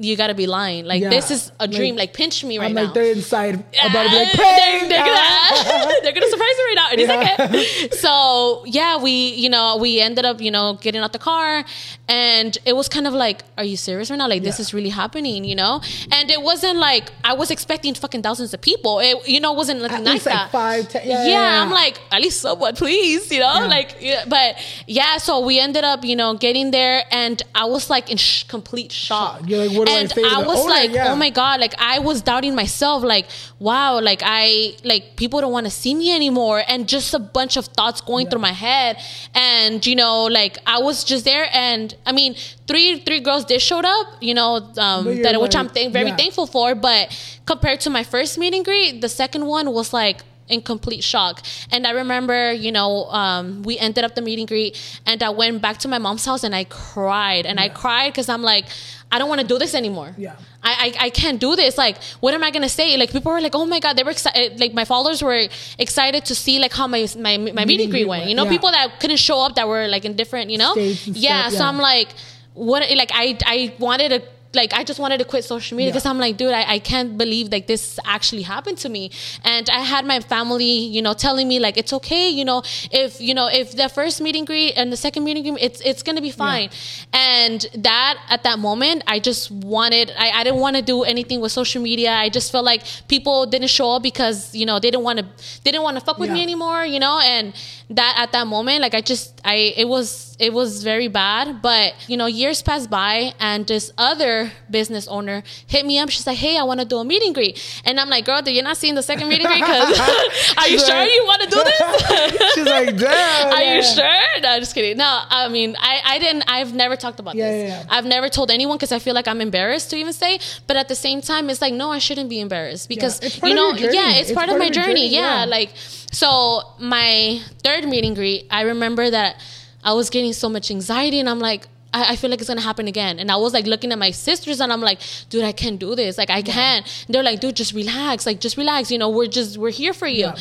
you 0.00 0.16
gotta 0.16 0.34
be 0.34 0.46
lying. 0.46 0.84
Like 0.86 1.02
Yeah. 1.02 1.10
this 1.10 1.30
is 1.30 1.52
a 1.60 1.68
dream. 1.68 1.94
Like, 1.96 2.00
Like, 2.10 2.14
pinch 2.14 2.42
me 2.44 2.58
right 2.58 2.66
I'm 2.66 2.74
now. 2.74 2.84
like, 2.86 2.94
they're 2.94 3.12
inside 3.12 3.54
about 3.54 4.04
to 4.04 4.10
be 4.10 4.16
like, 4.16 4.32
they're, 4.32 4.88
they're 4.88 5.04
gonna, 5.04 5.94
they're 6.02 6.12
gonna 6.12 6.28
surprise 6.28 6.56
me 6.58 6.64
right 6.68 6.74
now. 6.76 6.88
And 6.92 7.00
Yeah. 7.00 7.48
he's 7.52 7.82
like, 7.90 7.94
so 7.94 8.64
yeah, 8.66 8.96
we, 9.02 9.10
you 9.34 9.50
know, 9.50 9.76
we 9.76 10.00
ended 10.00 10.24
up, 10.24 10.40
you 10.40 10.50
know, 10.50 10.74
getting 10.80 11.02
out 11.02 11.12
the 11.12 11.18
car 11.18 11.64
and 12.08 12.56
it 12.64 12.74
was 12.74 12.88
kind 12.88 13.06
of 13.06 13.12
like, 13.14 13.42
are 13.58 13.64
you 13.64 13.76
serious 13.76 14.10
right 14.10 14.16
now? 14.16 14.28
Like 14.28 14.42
this 14.42 14.58
is 14.60 14.72
really 14.72 14.88
happening, 14.88 15.44
you 15.44 15.54
know? 15.54 15.80
And 16.12 16.30
it 16.30 16.40
wasn't 16.42 16.78
like, 16.78 17.12
I 17.24 17.34
was 17.34 17.50
expecting 17.50 17.94
fucking 17.94 18.22
thousands 18.22 18.54
of 18.54 18.60
people. 18.60 19.00
It, 19.00 19.28
you 19.28 19.40
know, 19.40 19.52
wasn't 19.52 19.82
nothing 19.82 20.04
like 20.04 20.22
that. 20.22 20.50
five, 20.50 20.88
ten. 20.88 21.06
Yeah, 21.06 21.24
yeah, 21.24 21.24
yeah, 21.28 21.56
yeah. 21.56 21.62
I'm 21.62 21.70
like, 21.70 22.00
at 22.10 22.20
least 22.22 22.40
someone, 22.40 22.74
please, 22.74 23.30
you 23.30 23.40
know, 23.40 23.52
Yeah. 23.60 23.66
like, 23.66 23.96
yeah, 24.00 24.24
but 24.26 24.56
yeah, 24.86 25.18
so 25.18 25.40
we 25.40 25.60
ended 25.60 25.84
up, 25.84 26.04
you 26.04 26.16
know, 26.16 26.34
getting 26.34 26.70
there, 26.70 27.04
and 27.10 27.42
I 27.54 27.64
was 27.66 27.90
like 27.90 28.10
in 28.10 28.16
sh- 28.16 28.44
complete 28.44 28.90
shock. 28.92 29.42
You're 29.46 29.66
like, 29.66 29.76
what 29.76 29.88
and 29.98 30.12
I 30.26 30.38
was 30.50 30.58
owner? 30.60 30.70
like, 30.70 30.90
Yeah. 30.92 31.12
oh 31.12 31.16
my 31.16 31.30
god, 31.30 31.60
like 31.60 31.74
I 31.78 31.98
was 31.98 32.22
doubting 32.22 32.54
myself, 32.54 33.02
like, 33.02 33.26
wow, 33.58 34.00
like 34.00 34.22
I, 34.24 34.74
like 34.84 35.16
people 35.16 35.40
don't 35.40 35.52
want 35.52 35.66
to 35.66 35.70
see 35.70 35.94
me 35.94 36.14
anymore, 36.14 36.62
and 36.66 36.88
just 36.88 37.14
a 37.14 37.18
bunch 37.18 37.56
of 37.56 37.66
thoughts 37.66 38.00
going 38.00 38.28
through 38.28 38.40
my 38.40 38.52
head, 38.52 38.96
and 39.34 39.84
you 39.86 39.96
know, 39.96 40.24
like 40.24 40.58
I 40.66 40.78
was 40.78 41.04
just 41.04 41.24
there, 41.24 41.48
and 41.52 41.94
I 42.06 42.12
mean, 42.12 42.34
three 42.66 42.98
three 43.00 43.20
girls 43.20 43.44
did 43.44 43.60
showed 43.60 43.84
up, 43.84 44.06
you 44.20 44.34
know, 44.34 44.56
um, 44.78 45.04
But 45.04 45.16
you're 45.32 45.40
which 45.40 45.56
I'm 45.56 45.68
th- 45.68 45.92
very 45.92 46.08
yeah. 46.10 46.16
thankful 46.16 46.46
for, 46.46 46.74
but 46.74 47.04
compared 47.46 47.80
to 47.80 47.90
my 47.90 48.04
first 48.04 48.38
meet 48.38 48.54
and 48.54 48.64
greet, 48.64 49.00
the 49.00 49.08
second 49.08 49.46
one 49.46 49.72
was 49.72 49.92
like 49.92 50.22
in 50.50 50.62
complete 50.62 51.02
shock. 51.04 51.42
And 51.70 51.86
I 51.86 51.90
remember, 51.90 52.52
you 52.52 52.72
know, 52.72 53.06
um, 53.06 53.62
we 53.62 53.78
ended 53.78 54.04
up 54.04 54.14
the 54.14 54.22
meet 54.22 54.38
and 54.38 54.48
greet, 54.48 54.78
and 55.06 55.22
I 55.22 55.30
went 55.30 55.62
back 55.62 55.78
to 55.78 55.88
my 55.88 55.98
mom's 55.98 56.24
house 56.24 56.44
and 56.44 56.54
I 56.54 56.64
cried, 56.64 57.46
and 57.46 57.58
I 57.60 57.68
cried 57.68 58.12
because 58.12 58.28
I'm 58.28 58.42
like, 58.42 58.66
I 59.12 59.18
don't 59.18 59.28
want 59.28 59.40
to 59.40 59.46
do 59.46 59.58
this 59.58 59.74
anymore. 59.74 60.14
Yeah. 60.16 60.36
I, 60.62 60.92
I, 61.00 61.06
I 61.06 61.10
can't 61.10 61.40
do 61.40 61.56
this. 61.56 61.76
Like, 61.76 62.02
what 62.20 62.32
am 62.34 62.44
I 62.44 62.50
gonna 62.50 62.68
say? 62.68 62.96
Like, 62.96 63.10
people 63.10 63.32
were 63.32 63.40
like, 63.40 63.54
"Oh 63.54 63.66
my 63.66 63.80
god!" 63.80 63.96
They 63.96 64.04
were 64.04 64.10
excited. 64.10 64.60
Like, 64.60 64.72
my 64.72 64.84
followers 64.84 65.22
were 65.22 65.48
excited 65.78 66.24
to 66.26 66.34
see 66.34 66.58
like 66.58 66.72
how 66.72 66.86
my 66.86 67.08
my, 67.18 67.36
my 67.38 67.64
meet 67.64 67.80
and 67.80 67.90
greet 67.90 68.06
went. 68.06 68.26
You 68.26 68.34
know, 68.34 68.44
yeah. 68.44 68.50
people 68.50 68.70
that 68.70 69.00
couldn't 69.00 69.16
show 69.16 69.40
up 69.40 69.54
that 69.56 69.66
were 69.66 69.88
like 69.88 70.04
in 70.04 70.14
different, 70.16 70.50
you 70.50 70.58
know, 70.58 70.72
States 70.72 71.06
and 71.06 71.16
yeah. 71.16 71.48
So. 71.48 71.64
I'm 71.64 71.78
like, 71.78 72.08
what? 72.54 72.88
Like, 72.94 73.10
I 73.12 73.36
I 73.44 73.74
wanted 73.78 74.08
to. 74.10 74.22
Like 74.52 74.72
I 74.72 74.82
just 74.82 74.98
wanted 74.98 75.18
to 75.18 75.24
quit 75.24 75.44
social 75.44 75.76
media 75.76 75.88
Yeah. 75.88 75.92
because 75.92 76.06
I'm 76.06 76.18
like, 76.18 76.36
dude, 76.36 76.52
I, 76.52 76.64
I 76.74 76.78
can't 76.80 77.16
believe 77.16 77.52
like 77.52 77.66
this 77.68 78.00
actually 78.04 78.42
happened 78.42 78.78
to 78.78 78.88
me. 78.88 79.10
And 79.44 79.70
I 79.70 79.80
had 79.80 80.04
my 80.04 80.18
family, 80.20 80.64
you 80.64 81.02
know, 81.02 81.12
telling 81.14 81.46
me 81.46 81.60
like 81.60 81.76
it's 81.76 81.92
okay, 81.92 82.28
you 82.28 82.44
know, 82.44 82.62
if 82.90 83.20
you 83.20 83.32
know, 83.32 83.46
if 83.48 83.76
the 83.76 83.88
first 83.88 84.20
meeting 84.20 84.44
greet 84.44 84.74
and 84.76 84.92
the 84.92 84.96
second 84.96 85.22
meeting 85.24 85.42
greet, 85.44 85.62
it's 85.62 85.80
it's 85.82 86.02
gonna 86.02 86.20
be 86.20 86.32
fine. 86.32 86.70
And 87.12 87.64
that 87.74 88.18
at 88.28 88.42
that 88.42 88.58
moment, 88.58 89.04
I 89.06 89.20
just 89.20 89.50
wanted 89.50 90.12
I, 90.18 90.30
I 90.30 90.44
didn't 90.44 90.60
want 90.60 90.76
to 90.76 90.82
do 90.82 91.04
anything 91.04 91.40
with 91.40 91.52
social 91.52 91.80
media. 91.82 92.10
I 92.10 92.28
just 92.28 92.50
felt 92.50 92.64
like 92.64 92.82
people 93.08 93.46
didn't 93.46 93.68
show 93.70 93.92
up 93.92 94.02
because, 94.02 94.54
you 94.54 94.66
know, 94.66 94.78
they 94.80 94.90
didn't 94.90 95.04
want 95.04 95.18
to 95.20 95.24
they 95.62 95.70
didn't 95.70 95.84
want 95.84 95.96
to 95.98 96.04
fuck 96.04 96.18
with 96.18 96.30
me 96.30 96.42
anymore, 96.42 96.84
you 96.84 96.98
know, 96.98 97.20
and 97.22 97.54
that 97.90 98.14
at 98.18 98.32
that 98.32 98.46
moment, 98.46 98.80
like 98.82 98.94
I 98.94 99.00
just 99.00 99.40
I 99.44 99.74
it 99.76 99.86
was 99.86 100.29
it 100.40 100.52
was 100.52 100.82
very 100.82 101.06
bad. 101.06 101.62
But 101.62 101.94
you 102.08 102.16
know, 102.16 102.26
years 102.26 102.62
passed 102.62 102.90
by 102.90 103.34
and 103.38 103.66
this 103.66 103.92
other 103.98 104.50
business 104.70 105.06
owner 105.06 105.42
hit 105.66 105.84
me 105.84 105.98
up. 105.98 106.08
She's 106.08 106.26
like, 106.26 106.38
Hey, 106.38 106.58
I 106.58 106.62
want 106.62 106.80
to 106.80 106.86
do 106.86 106.96
a 106.98 107.04
meet 107.04 107.22
and 107.22 107.34
greet. 107.34 107.60
And 107.84 108.00
I'm 108.00 108.08
like, 108.08 108.24
girl, 108.24 108.40
do 108.42 108.50
you 108.50 108.62
not 108.62 108.76
seeing 108.78 108.94
the 108.94 109.02
second 109.02 109.28
meet 109.28 109.40
and 109.40 109.48
greet? 109.48 109.60
Because 109.60 109.90
are 110.56 110.68
you 110.68 110.78
She's 110.78 110.86
sure 110.86 111.04
you 111.04 111.24
want 111.26 111.42
to 111.42 111.48
do 111.50 111.62
this? 111.62 112.52
She's 112.54 112.66
like, 112.66 112.96
damn. 112.96 113.52
Are 113.52 113.62
yeah. 113.62 113.74
you 113.76 113.82
sure? 113.82 114.40
No, 114.40 114.58
just 114.58 114.74
kidding. 114.74 114.96
No, 114.96 115.22
I 115.28 115.48
mean, 115.48 115.76
I, 115.78 116.00
I 116.04 116.18
didn't, 116.18 116.44
I've 116.48 116.74
never 116.74 116.96
talked 116.96 117.20
about 117.20 117.34
Yeah, 117.34 117.50
this. 117.50 117.68
yeah, 117.68 117.80
yeah. 117.80 117.86
I've 117.90 118.06
never 118.06 118.28
told 118.28 118.50
anyone 118.50 118.78
because 118.78 118.92
I 118.92 118.98
feel 118.98 119.14
like 119.14 119.28
I'm 119.28 119.40
embarrassed 119.40 119.90
to 119.90 119.96
even 119.96 120.14
say. 120.14 120.40
But 120.66 120.76
at 120.76 120.88
the 120.88 120.94
same 120.94 121.20
time, 121.20 121.50
it's 121.50 121.60
like, 121.60 121.74
no, 121.74 121.92
I 121.92 121.98
shouldn't 121.98 122.30
be 122.30 122.40
embarrassed 122.40 122.88
because, 122.88 123.20
It's 123.20 123.42
you 123.42 123.54
know, 123.54 123.74
yeah, 123.74 124.12
it's, 124.12 124.32
part, 124.32 124.48
of 124.48 124.58
my 124.58 124.70
journey. 124.70 125.08
Yeah. 125.08 125.40
yeah. 125.40 125.44
Like, 125.44 125.72
so 125.76 126.62
my 126.78 127.40
third 127.62 127.84
meet 127.84 128.04
and 128.04 128.16
greet, 128.16 128.46
I 128.50 128.62
remember 128.62 129.10
that 129.10 129.36
I 129.82 129.92
was 129.92 130.10
getting 130.10 130.32
so 130.32 130.48
much 130.48 130.70
anxiety 130.70 131.20
and 131.20 131.28
I'm 131.28 131.38
like, 131.38 131.66
I, 131.92 132.12
I 132.12 132.16
feel 132.16 132.30
like 132.30 132.40
it's 132.40 132.48
gonna 132.48 132.60
happen 132.60 132.86
again. 132.88 133.18
And 133.18 133.30
I 133.30 133.36
was 133.36 133.52
like 133.52 133.66
looking 133.66 133.92
at 133.92 133.98
my 133.98 134.10
sisters 134.10 134.60
and 134.60 134.72
I'm 134.72 134.80
like, 134.80 135.00
dude, 135.28 135.44
I 135.44 135.52
can't 135.52 135.78
do 135.78 135.94
this. 135.94 136.18
Like 136.18 136.30
I 136.30 136.42
can't. 136.42 136.86
And 137.06 137.14
they're 137.14 137.22
like, 137.22 137.40
dude, 137.40 137.56
just 137.56 137.72
relax. 137.72 138.26
Like 138.26 138.40
just 138.40 138.56
relax. 138.56 138.90
You 138.90 138.98
know, 138.98 139.08
we're 139.08 139.26
just 139.26 139.58
we're 139.58 139.70
here 139.70 139.92
for 139.92 140.06
you. 140.06 140.26
Yeah. 140.26 140.36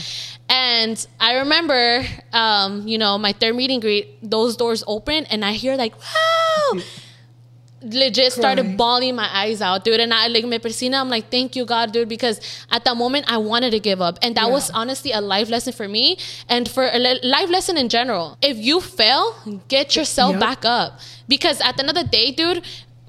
And 0.50 1.08
I 1.20 1.38
remember, 1.38 2.04
um, 2.34 2.88
you 2.88 2.98
know, 2.98 3.18
my 3.18 3.34
third 3.34 3.56
meeting 3.56 3.80
greet, 3.80 4.18
those 4.28 4.58
doors 4.58 4.84
open 4.88 5.26
and 5.26 5.46
I 5.46 5.54
hear 5.54 5.76
like, 5.76 5.94
wow. 5.98 6.82
Legit 7.82 8.34
started 8.34 8.64
Crying. 8.64 8.78
bawling 8.78 9.16
my 9.16 9.30
eyes 9.34 9.62
out, 9.62 9.84
dude. 9.86 10.00
And 10.00 10.14
I 10.14 10.28
like 10.28 10.44
me 10.46 10.60
persina, 10.60 11.00
I'm 11.00 11.10
like, 11.10 11.30
thank 11.32 11.56
you, 11.56 11.66
God, 11.66 11.92
dude, 11.94 12.10
because 12.10 12.42
at 12.72 12.84
that 12.84 12.98
moment 12.98 13.32
I 13.32 13.38
wanted 13.38 13.72
to 13.72 13.80
give 13.80 14.02
up. 14.02 14.20
And 14.22 14.36
that 14.36 14.48
Yeah. 14.48 14.54
was 14.54 14.70
honestly 14.72 15.12
a 15.14 15.22
life 15.22 15.50
lesson 15.50 15.72
for 15.74 15.88
me 15.88 16.18
and 16.50 16.68
for 16.70 16.90
a 16.92 17.00
life 17.24 17.50
lesson 17.50 17.78
in 17.78 17.88
general. 17.88 18.38
If 18.42 18.58
you 18.58 18.82
fail, 18.82 19.36
get 19.70 19.96
yourself 19.96 20.32
Yep. 20.32 20.40
back 20.40 20.66
up. 20.66 21.00
Because 21.28 21.62
at 21.62 21.78
the 21.78 21.84
end 21.84 21.90
of 21.90 21.96
the 21.96 22.04
day, 22.04 22.32
dude, 22.32 22.64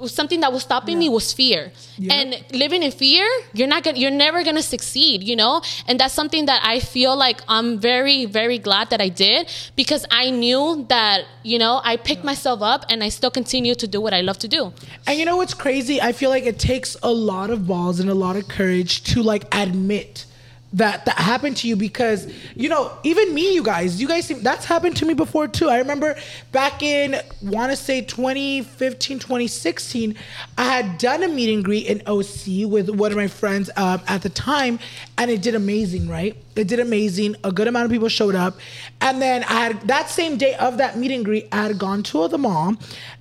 something 0.09 0.41
that 0.41 0.53
was 0.53 0.63
stopping 0.63 0.99
me 0.99 1.09
was 1.09 1.33
fear. 1.33 1.73
Yep. 1.99 2.13
And 2.13 2.45
living 2.53 2.83
in 2.83 2.91
fear, 2.91 3.27
you're 3.53 3.69
not 3.69 3.83
gonna 3.85 3.99
you're 3.99 4.11
never 4.11 4.43
gonna 4.45 4.63
succeed, 4.63 5.23
you 5.23 5.37
know? 5.37 5.63
And 5.87 5.99
that's 5.99 6.15
something 6.15 6.47
that 6.47 6.61
I 6.65 6.81
feel 6.81 7.17
like 7.17 7.43
I'm 7.49 7.79
very, 7.79 8.25
very 8.27 8.59
glad 8.59 8.91
that 8.91 9.01
I 9.01 9.09
did 9.09 9.49
because 9.77 10.07
I 10.11 10.31
knew 10.31 10.87
that, 10.89 11.25
you 11.43 11.59
know, 11.59 11.81
I 11.85 11.97
picked 11.97 12.25
myself 12.25 12.63
up 12.63 12.85
and 12.89 13.03
I 13.03 13.09
still 13.09 13.31
continue 13.31 13.75
to 13.75 13.87
do 13.87 14.01
what 14.01 14.15
I 14.15 14.21
love 14.21 14.39
to 14.39 14.49
do. 14.49 14.73
And 15.07 15.19
you 15.19 15.25
know 15.25 15.37
what's 15.37 15.55
crazy? 15.55 16.01
I 16.01 16.13
feel 16.13 16.31
like 16.31 16.45
it 16.45 16.59
takes 16.59 16.97
a 17.03 17.13
lot 17.13 17.51
of 17.51 17.67
balls 17.67 18.01
and 18.01 18.09
a 18.09 18.15
lot 18.15 18.37
of 18.37 18.49
courage 18.49 19.03
to 19.13 19.23
like 19.23 19.45
admit 19.53 20.27
that 20.73 21.05
that 21.05 21.19
happened 21.19 21.57
to 21.57 21.69
you 21.69 21.75
because 21.75 22.33
you 22.55 22.69
know 22.69 22.97
even 23.03 23.35
me 23.35 23.55
you 23.55 23.63
guys 23.63 24.01
you 24.01 24.07
guys 24.07 24.29
that's 24.29 24.65
happened 24.65 24.97
to 24.97 25.05
me 25.05 25.15
before 25.15 25.49
too. 25.49 25.69
I 25.69 25.79
remember 25.79 26.17
back 26.53 26.83
in 26.83 27.17
want 27.43 27.73
to 27.73 27.77
say 27.77 28.03
2015 28.03 29.19
2016 29.19 30.15
i 30.59 30.65
had 30.65 30.99
done 30.99 31.23
a 31.23 31.29
meet 31.29 31.53
and 31.53 31.65
greet 31.65 31.87
in 31.87 32.03
oc 32.07 32.47
with 32.71 32.89
one 32.91 33.11
of 33.11 33.17
my 33.17 33.27
friends 33.27 33.71
um, 33.77 34.01
at 34.07 34.23
the 34.23 34.29
time 34.29 34.79
and 35.19 35.31
it 35.31 35.43
did 35.43 35.55
amazing 35.55 36.09
right 36.09 36.37
it 36.57 36.67
did 36.69 36.81
amazing. 36.81 37.37
A 37.45 37.53
good 37.53 37.69
amount 37.69 37.85
of 37.87 37.91
people 37.91 38.09
showed 38.09 38.35
up. 38.35 38.59
And 39.01 39.21
then 39.23 39.45
i 39.45 39.53
had 39.67 39.81
that 39.89 40.11
same 40.11 40.37
day 40.37 40.55
of 40.57 40.77
that 40.79 40.97
meet 40.99 41.11
and 41.11 41.25
greet 41.25 41.49
i 41.53 41.63
had 41.63 41.79
gone 41.79 42.03
to 42.03 42.29
the 42.29 42.37
mall 42.39 42.75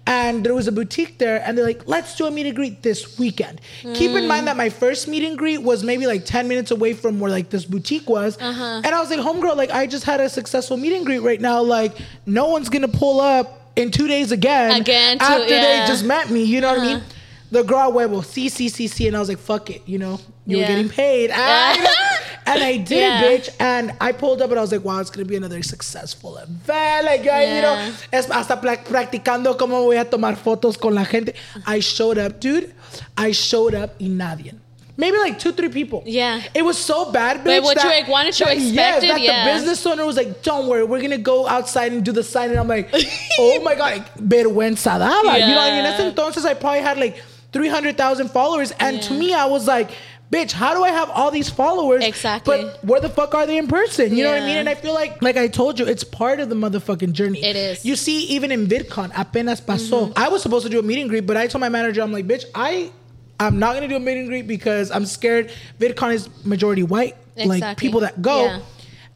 and 0.08 0.44
there 0.44 0.54
was 0.56 0.68
a 0.68 0.72
boutique 0.72 1.18
there 1.20 1.42
and 1.46 1.58
they're 1.58 1.66
like 1.66 1.88
let's 1.88 2.16
do 2.18 2.26
a 2.26 2.32
meet 2.32 2.48
and 2.48 2.56
greet 2.56 2.82
this 2.84 3.18
weekend. 3.20 3.62
Keep 3.94 4.12
in 4.12 4.28
mind 4.28 4.48
that 4.48 4.58
my 4.58 4.70
first 4.70 5.08
meet 5.08 5.24
and 5.24 5.38
greet 5.38 5.60
was 5.62 5.84
maybe 5.84 6.06
like 6.08 6.26
10 6.26 6.48
minutes 6.48 6.72
away 6.72 6.94
from 6.94 7.20
where 7.20 7.32
like 7.32 7.50
this 7.50 7.66
boutique 7.66 8.10
was. 8.10 8.38
Uh-huh. 8.42 8.82
and 8.84 8.88
i 8.88 9.00
was 9.00 9.10
like 9.10 9.20
homegirl 9.20 9.56
like 9.56 9.70
i 9.72 9.86
just 9.86 10.06
had 10.06 10.20
a 10.20 10.28
successful 10.30 10.76
meet 10.78 10.94
and 10.94 11.06
greet 11.06 11.20
right 11.20 11.40
now. 11.42 11.62
Like 11.62 11.96
no 12.26 12.48
one's 12.50 12.70
gonna 12.70 12.88
pull 12.88 13.22
up 13.22 13.72
in 13.76 13.92
two 13.92 14.08
days 14.08 14.32
again 14.32 14.82
Again, 14.82 15.20
too, 15.20 15.26
after 15.26 15.48
they 15.48 15.84
just 15.88 16.04
met 16.04 16.30
me. 16.30 16.44
You 16.44 16.60
know 16.62 16.72
what 16.72 16.80
i 16.82 16.86
mean? 16.86 16.98
Uh-huh. 16.98 17.52
the 17.52 17.64
girl 17.64 17.92
huevo 17.92 18.24
c 18.26 18.50
c 18.50 18.68
c 18.70 18.88
c 18.88 19.08
and 19.08 19.16
i 19.16 19.20
was 19.20 19.30
like 19.30 19.38
fuck 19.40 19.70
it 19.70 19.82
you 19.86 20.00
know? 20.00 20.20
You 20.46 20.58
Yeah. 20.58 20.64
were 20.64 20.68
getting 20.68 20.90
paid. 20.90 21.30
Ah? 21.34 22.18
And 22.50 22.64
i 22.64 22.78
did 22.78 22.98
Yeah. 23.00 23.22
bitch 23.24 23.50
and 23.60 23.94
i 24.02 24.12
pulled 24.12 24.42
up 24.42 24.50
and 24.50 24.60
i 24.60 24.62
was 24.62 24.72
like 24.72 24.84
wow 24.84 25.00
it's 25.00 25.10
gonna 25.10 25.26
be 25.26 25.36
another 25.36 25.62
successful 25.64 26.38
event 26.38 27.06
like 27.06 27.28
I, 27.28 27.56
you 27.56 27.62
know 27.62 27.76
Yeah. 27.76 27.92
es 28.20 28.26
hasta 28.28 28.56
practicando 28.60 29.56
cómo 29.58 29.84
voy 29.86 29.98
a 29.98 30.06
tomar 30.06 30.36
fotos 30.36 30.78
con 30.80 30.94
la 30.96 31.04
gente. 31.06 31.34
I 31.66 31.80
showed 31.82 32.18
up, 32.18 32.40
dude. 32.40 32.74
I 33.18 33.32
showed 33.32 33.76
up 33.76 33.92
y 34.00 34.08
nadie. 34.08 34.54
Maybe 34.98 35.18
like 35.18 35.40
two, 35.40 35.54
three 35.54 35.70
people. 35.70 36.04
Yeah. 36.06 36.42
It 36.54 36.62
was 36.64 36.78
so 36.78 37.10
bad, 37.12 37.38
bitch. 37.38 37.46
But 37.46 37.64
what 37.64 37.76
you, 37.78 37.84
that- 37.84 38.02
like, 38.02 38.08
wanted 38.10 38.34
to 38.34 38.52
expect 38.52 39.04
it, 39.04 39.08
that 39.08 39.22
yeah. 39.22 39.46
the 39.46 39.54
business 39.54 39.86
owner 39.86 40.06
was 40.06 40.18
like, 40.18 40.44
"Don't 40.44 40.68
worry, 40.68 40.84
we're 40.84 41.02
gonna 41.02 41.18
go 41.18 41.48
outside 41.48 41.94
and 41.94 42.04
do 42.04 42.12
the 42.12 42.24
sign." 42.24 42.50
And 42.50 42.60
I'm 42.60 42.68
like, 42.68 42.90
"Oh 43.40 43.62
my 43.64 43.76
god, 43.76 43.94
like, 43.98 44.14
vergüenza 44.18 45.00
daba." 45.00 45.40
You 45.40 45.56
know, 45.56 45.62
I 45.62 45.72
mean, 45.72 45.86
Yeah. 45.86 45.96
ese 45.96 46.14
entonces 46.14 46.44
I 46.46 46.54
probably 46.54 46.82
had 46.82 46.98
like 46.98 47.16
three 47.54 47.70
hundred 47.70 47.96
thousand 47.98 48.30
followers, 48.32 48.74
and 48.80 49.02
to 49.04 49.14
me, 49.14 49.34
I 49.34 49.46
was 49.46 49.68
like. 49.68 49.92
Bitch, 50.32 50.52
how 50.52 50.76
do 50.76 50.84
I 50.84 50.90
have 50.90 51.10
all 51.10 51.32
these 51.32 51.50
followers? 51.50 52.04
Exactly. 52.04 52.62
But 52.62 52.86
where 52.86 53.02
the 53.02 53.10
fuck 53.10 53.34
are 53.34 53.48
they 53.48 53.58
in 53.58 53.68
person? 53.68 54.16
You 54.16 54.24
know 54.24 54.32
what 54.32 54.44
I 54.44 54.46
mean? 54.46 54.58
And 54.58 54.70
I 54.70 54.76
feel 54.76 54.94
like, 54.94 55.22
like 55.24 55.38
I 55.38 55.48
told 55.48 55.80
you, 55.80 55.88
it's 55.88 56.04
part 56.04 56.40
of 56.40 56.50
the 56.50 56.56
motherfucking 56.56 57.14
journey. 57.14 57.44
It 57.44 57.56
is. 57.56 57.84
You 57.84 57.96
see, 57.96 58.26
even 58.26 58.52
in 58.52 58.68
VidCon, 58.68 59.12
apenas 59.16 59.60
pasó. 59.60 60.10
Mm-hmm. 60.10 60.14
I 60.16 60.30
was 60.30 60.44
supposed 60.44 60.66
to 60.66 60.70
do 60.70 60.78
a 60.78 60.84
meet 60.84 61.02
and 61.02 61.10
greet, 61.10 61.26
but 61.26 61.36
I 61.36 61.48
told 61.48 61.62
my 61.62 61.70
manager, 61.70 62.04
I'm 62.04 62.12
like, 62.12 62.28
bitch, 62.28 62.46
I 62.54 62.92
I'm 63.40 63.58
not 63.58 63.74
gonna 63.74 63.88
do 63.88 63.96
a 63.96 64.00
meet 64.00 64.18
and 64.18 64.28
greet 64.28 64.48
because 64.48 64.92
I'm 64.92 65.06
scared. 65.06 65.52
VidCon 65.80 66.14
is 66.14 66.46
majority 66.46 66.84
white, 66.84 67.16
like 67.38 67.78
people 67.78 68.02
that 68.02 68.22
go. 68.22 68.46
Yeah. 68.46 68.60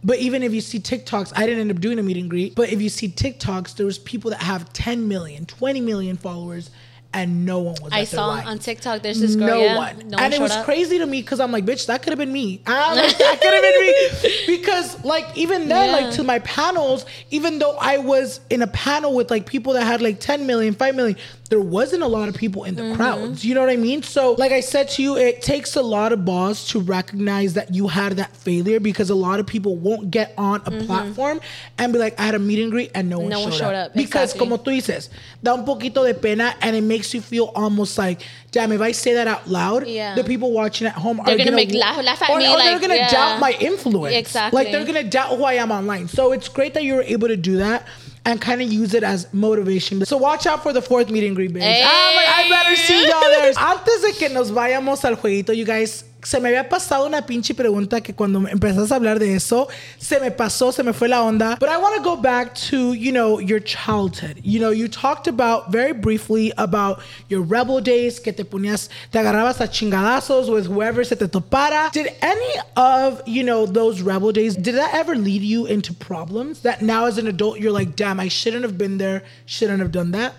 But 0.05 0.19
even 0.19 0.43
if 0.43 0.53
you 0.53 0.61
see 0.61 0.79
TikToks, 0.79 1.31
I 1.35 1.45
didn't 1.45 1.61
end 1.61 1.71
up 1.71 1.79
doing 1.79 1.97
a 1.97 2.03
meet 2.03 2.17
and 2.17 2.29
greet. 2.29 2.55
But 2.55 2.71
if 2.71 2.81
you 2.81 2.89
see 2.89 3.07
TikToks, 3.07 3.75
there 3.77 3.85
was 3.85 3.97
people 3.97 4.31
that 4.31 4.41
have 4.41 4.71
10 4.73 5.07
million, 5.07 5.45
20 5.45 5.79
million 5.79 6.17
followers, 6.17 6.71
and 7.13 7.45
no 7.45 7.59
one 7.59 7.75
was. 7.81 7.93
I 7.93 8.03
saw 8.03 8.29
on 8.29 8.59
TikTok. 8.59 9.01
There's 9.01 9.19
this 9.19 9.35
girl. 9.35 9.47
no 9.47 9.61
yeah, 9.61 9.77
one. 9.77 10.07
No 10.09 10.17
and 10.17 10.33
it 10.33 10.41
was 10.41 10.51
up. 10.51 10.65
crazy 10.65 10.97
to 10.97 11.05
me 11.05 11.21
because 11.21 11.39
I'm 11.39 11.51
like, 11.51 11.65
bitch, 11.65 11.85
that 11.87 12.01
could 12.01 12.11
have 12.11 12.19
been 12.19 12.33
me. 12.33 12.61
I'm 12.65 12.75
ah, 12.75 12.93
like, 13.01 13.17
that 13.17 13.41
could 13.41 13.53
have 13.53 13.61
been 13.61 13.81
me. 13.81 14.57
Because 14.57 15.03
like 15.05 15.25
even 15.37 15.67
then, 15.67 15.89
Yeah. 15.89 16.07
like 16.07 16.15
to 16.15 16.23
my 16.23 16.39
panels, 16.39 17.05
even 17.31 17.59
though 17.59 17.77
I 17.79 17.97
was 17.97 18.39
in 18.49 18.61
a 18.61 18.67
panel 18.67 19.15
with 19.15 19.29
like 19.29 19.45
people 19.45 19.73
that 19.73 19.83
had 19.83 20.01
like 20.01 20.19
10 20.19 20.47
million, 20.47 20.73
5 20.73 20.95
million, 20.95 21.17
there 21.49 21.59
wasn't 21.59 22.01
a 22.01 22.07
lot 22.07 22.29
of 22.29 22.35
people 22.35 22.63
in 22.63 22.75
the 22.75 22.81
Mm-hmm. 22.81 22.95
crowds. 22.95 23.45
You 23.45 23.53
know 23.53 23.61
what 23.61 23.69
I 23.69 23.75
mean? 23.75 24.01
So 24.01 24.31
like 24.39 24.51
I 24.51 24.59
said 24.61 24.89
to 24.91 25.03
you, 25.03 25.17
it 25.17 25.41
takes 25.41 25.75
a 25.75 25.81
lot 25.81 26.11
of 26.11 26.25
balls 26.25 26.67
to 26.69 26.79
recognize 26.79 27.53
that 27.53 27.73
you 27.75 27.87
had 27.89 28.13
that 28.13 28.35
failure 28.35 28.79
because 28.79 29.09
a 29.11 29.15
lot 29.15 29.39
of 29.39 29.45
people 29.45 29.75
won't 29.75 30.09
get 30.09 30.33
on 30.37 30.61
a 30.65 30.71
platform 30.83 31.39
and 31.77 31.93
be 31.93 31.99
like, 31.99 32.19
I 32.19 32.23
had 32.23 32.33
a 32.35 32.39
meet 32.39 32.59
and 32.63 32.71
greet 32.71 32.91
and 32.95 33.07
no 33.09 33.19
one, 33.19 33.25
Mm-hmm. 33.29 33.29
No 33.33 33.39
one 33.41 33.51
showed, 33.51 33.57
showed 33.59 33.75
up. 33.75 33.87
up. 33.91 33.93
Because 33.93 34.33
Exactly. 34.33 34.39
como 34.39 34.57
tú 34.57 34.71
dices, 34.71 35.09
da 35.43 35.53
un 35.53 35.65
poquito 35.65 36.05
de 36.07 36.13
pena 36.13 36.55
and 36.61 36.75
it 36.75 36.81
makes 36.83 37.13
you 37.13 37.21
feel 37.21 37.51
almost 37.55 37.97
like, 37.97 38.21
damn, 38.51 38.71
if 38.71 38.81
I 38.81 38.91
say 38.91 39.13
that 39.13 39.27
out 39.27 39.47
loud, 39.47 39.85
Yeah. 39.87 40.15
the 40.15 40.23
people 40.23 40.51
watching 40.53 40.87
at 40.87 40.93
home 40.93 41.17
They're 41.17 41.35
are 41.35 41.37
gonna 41.37 41.51
gonna, 41.51 41.55
make 41.55 41.73
laugh- 41.73 42.03
laugh 42.03 42.21
at 42.23 42.29
or, 42.31 42.37
me, 42.39 42.47
or 42.51 42.57
they're 42.57 42.79
gonna 42.79 42.95
yeah. 42.95 43.09
doubt 43.11 43.39
my 43.39 43.51
influence. 43.59 44.15
Exactly. 44.15 44.63
Like 44.63 44.71
they're 44.71 44.85
gonna 44.85 45.03
doubt 45.03 45.37
who 45.37 45.43
I 45.43 45.53
am 45.53 45.71
online. 45.71 46.07
So 46.07 46.31
it's 46.31 46.47
great 46.49 46.73
that 46.73 46.83
you 46.83 46.95
were 46.95 47.03
able 47.03 47.27
to 47.27 47.37
do 47.37 47.57
that 47.57 47.85
and 48.25 48.39
kind 48.39 48.61
of 48.61 48.71
use 48.71 48.93
it 48.93 49.03
as 49.03 49.31
motivation. 49.33 50.05
So 50.05 50.17
watch 50.17 50.45
out 50.45 50.63
for 50.63 50.73
the 50.73 50.81
fourth 50.81 51.09
meet 51.09 51.25
and 51.25 51.35
greet, 51.35 51.53
bitch. 51.53 51.61
I'm 51.61 52.15
like, 52.15 52.27
I 52.27 52.49
better 52.49 52.75
see 52.75 53.07
y'all 53.07 53.21
there. 53.21 53.53
Antes 53.57 54.01
de 54.01 54.13
que 54.13 54.29
nos 54.29 54.51
vayamos 54.51 55.03
al 55.03 55.15
jueguito, 55.15 55.55
you 55.55 55.65
guys. 55.65 56.05
Se 56.23 56.39
me 56.39 56.49
había 56.49 56.69
pasado 56.69 57.05
una 57.05 57.25
pinche 57.25 57.53
pregunta 57.53 58.01
que 58.01 58.13
cuando 58.13 58.47
empezás 58.47 58.91
a 58.91 58.95
hablar 58.95 59.19
de 59.19 59.35
eso, 59.35 59.67
se 59.97 60.19
me 60.19 60.31
pasó, 60.31 60.71
se 60.71 60.81
me 60.83 60.93
fue 60.93 61.07
la 61.07 61.21
onda. 61.21 61.57
But 61.59 61.69
I 61.69 61.77
want 61.77 61.95
to 61.97 62.01
go 62.01 62.15
back 62.15 62.55
to, 62.69 62.93
you 62.93 63.11
know, 63.11 63.39
your 63.39 63.59
childhood. 63.59 64.39
You 64.41 64.59
know, 64.59 64.71
you 64.71 64.87
talked 64.87 65.27
about 65.27 65.71
very 65.71 65.91
briefly 65.91 66.53
about 66.57 67.01
your 67.27 67.41
rebel 67.41 67.81
days, 67.81 68.19
que 68.19 68.31
te 68.31 68.43
ponías, 68.43 68.89
te 69.11 69.19
agarrabas 69.19 69.59
a 69.59 69.67
chingadazos 69.67 70.49
with 70.49 70.65
whoever 70.67 71.03
se 71.03 71.15
te 71.15 71.27
topara. 71.27 71.91
Did 71.91 72.09
any 72.21 72.55
of, 72.77 73.21
you 73.27 73.43
know, 73.43 73.65
those 73.65 74.01
rebel 74.01 74.31
days, 74.31 74.55
did 74.55 74.75
that 74.75 74.93
ever 74.93 75.15
lead 75.15 75.41
you 75.41 75.65
into 75.65 75.93
problems 75.93 76.61
that 76.61 76.81
now 76.81 77.05
as 77.05 77.17
an 77.17 77.27
adult 77.27 77.59
you're 77.59 77.71
like, 77.71 77.95
damn, 77.95 78.19
I 78.19 78.29
shouldn't 78.29 78.63
have 78.63 78.77
been 78.77 78.97
there, 78.97 79.23
shouldn't 79.45 79.79
have 79.79 79.91
done 79.91 80.11
that? 80.11 80.33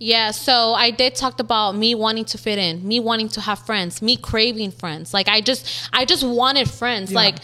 Yeah, 0.00 0.30
so 0.30 0.74
I 0.74 0.90
did 0.90 1.16
talk 1.16 1.40
about 1.40 1.72
me 1.74 1.94
wanting 1.94 2.24
to 2.26 2.38
fit 2.38 2.58
in, 2.58 2.86
me 2.86 3.00
wanting 3.00 3.28
to 3.30 3.40
have 3.40 3.58
friends, 3.58 4.00
me 4.00 4.16
craving 4.16 4.70
friends. 4.70 5.12
Like 5.12 5.28
I 5.28 5.40
just 5.40 5.88
I 5.92 6.04
just 6.04 6.24
wanted 6.24 6.70
friends. 6.70 7.10
Yeah. 7.10 7.16
Like 7.16 7.36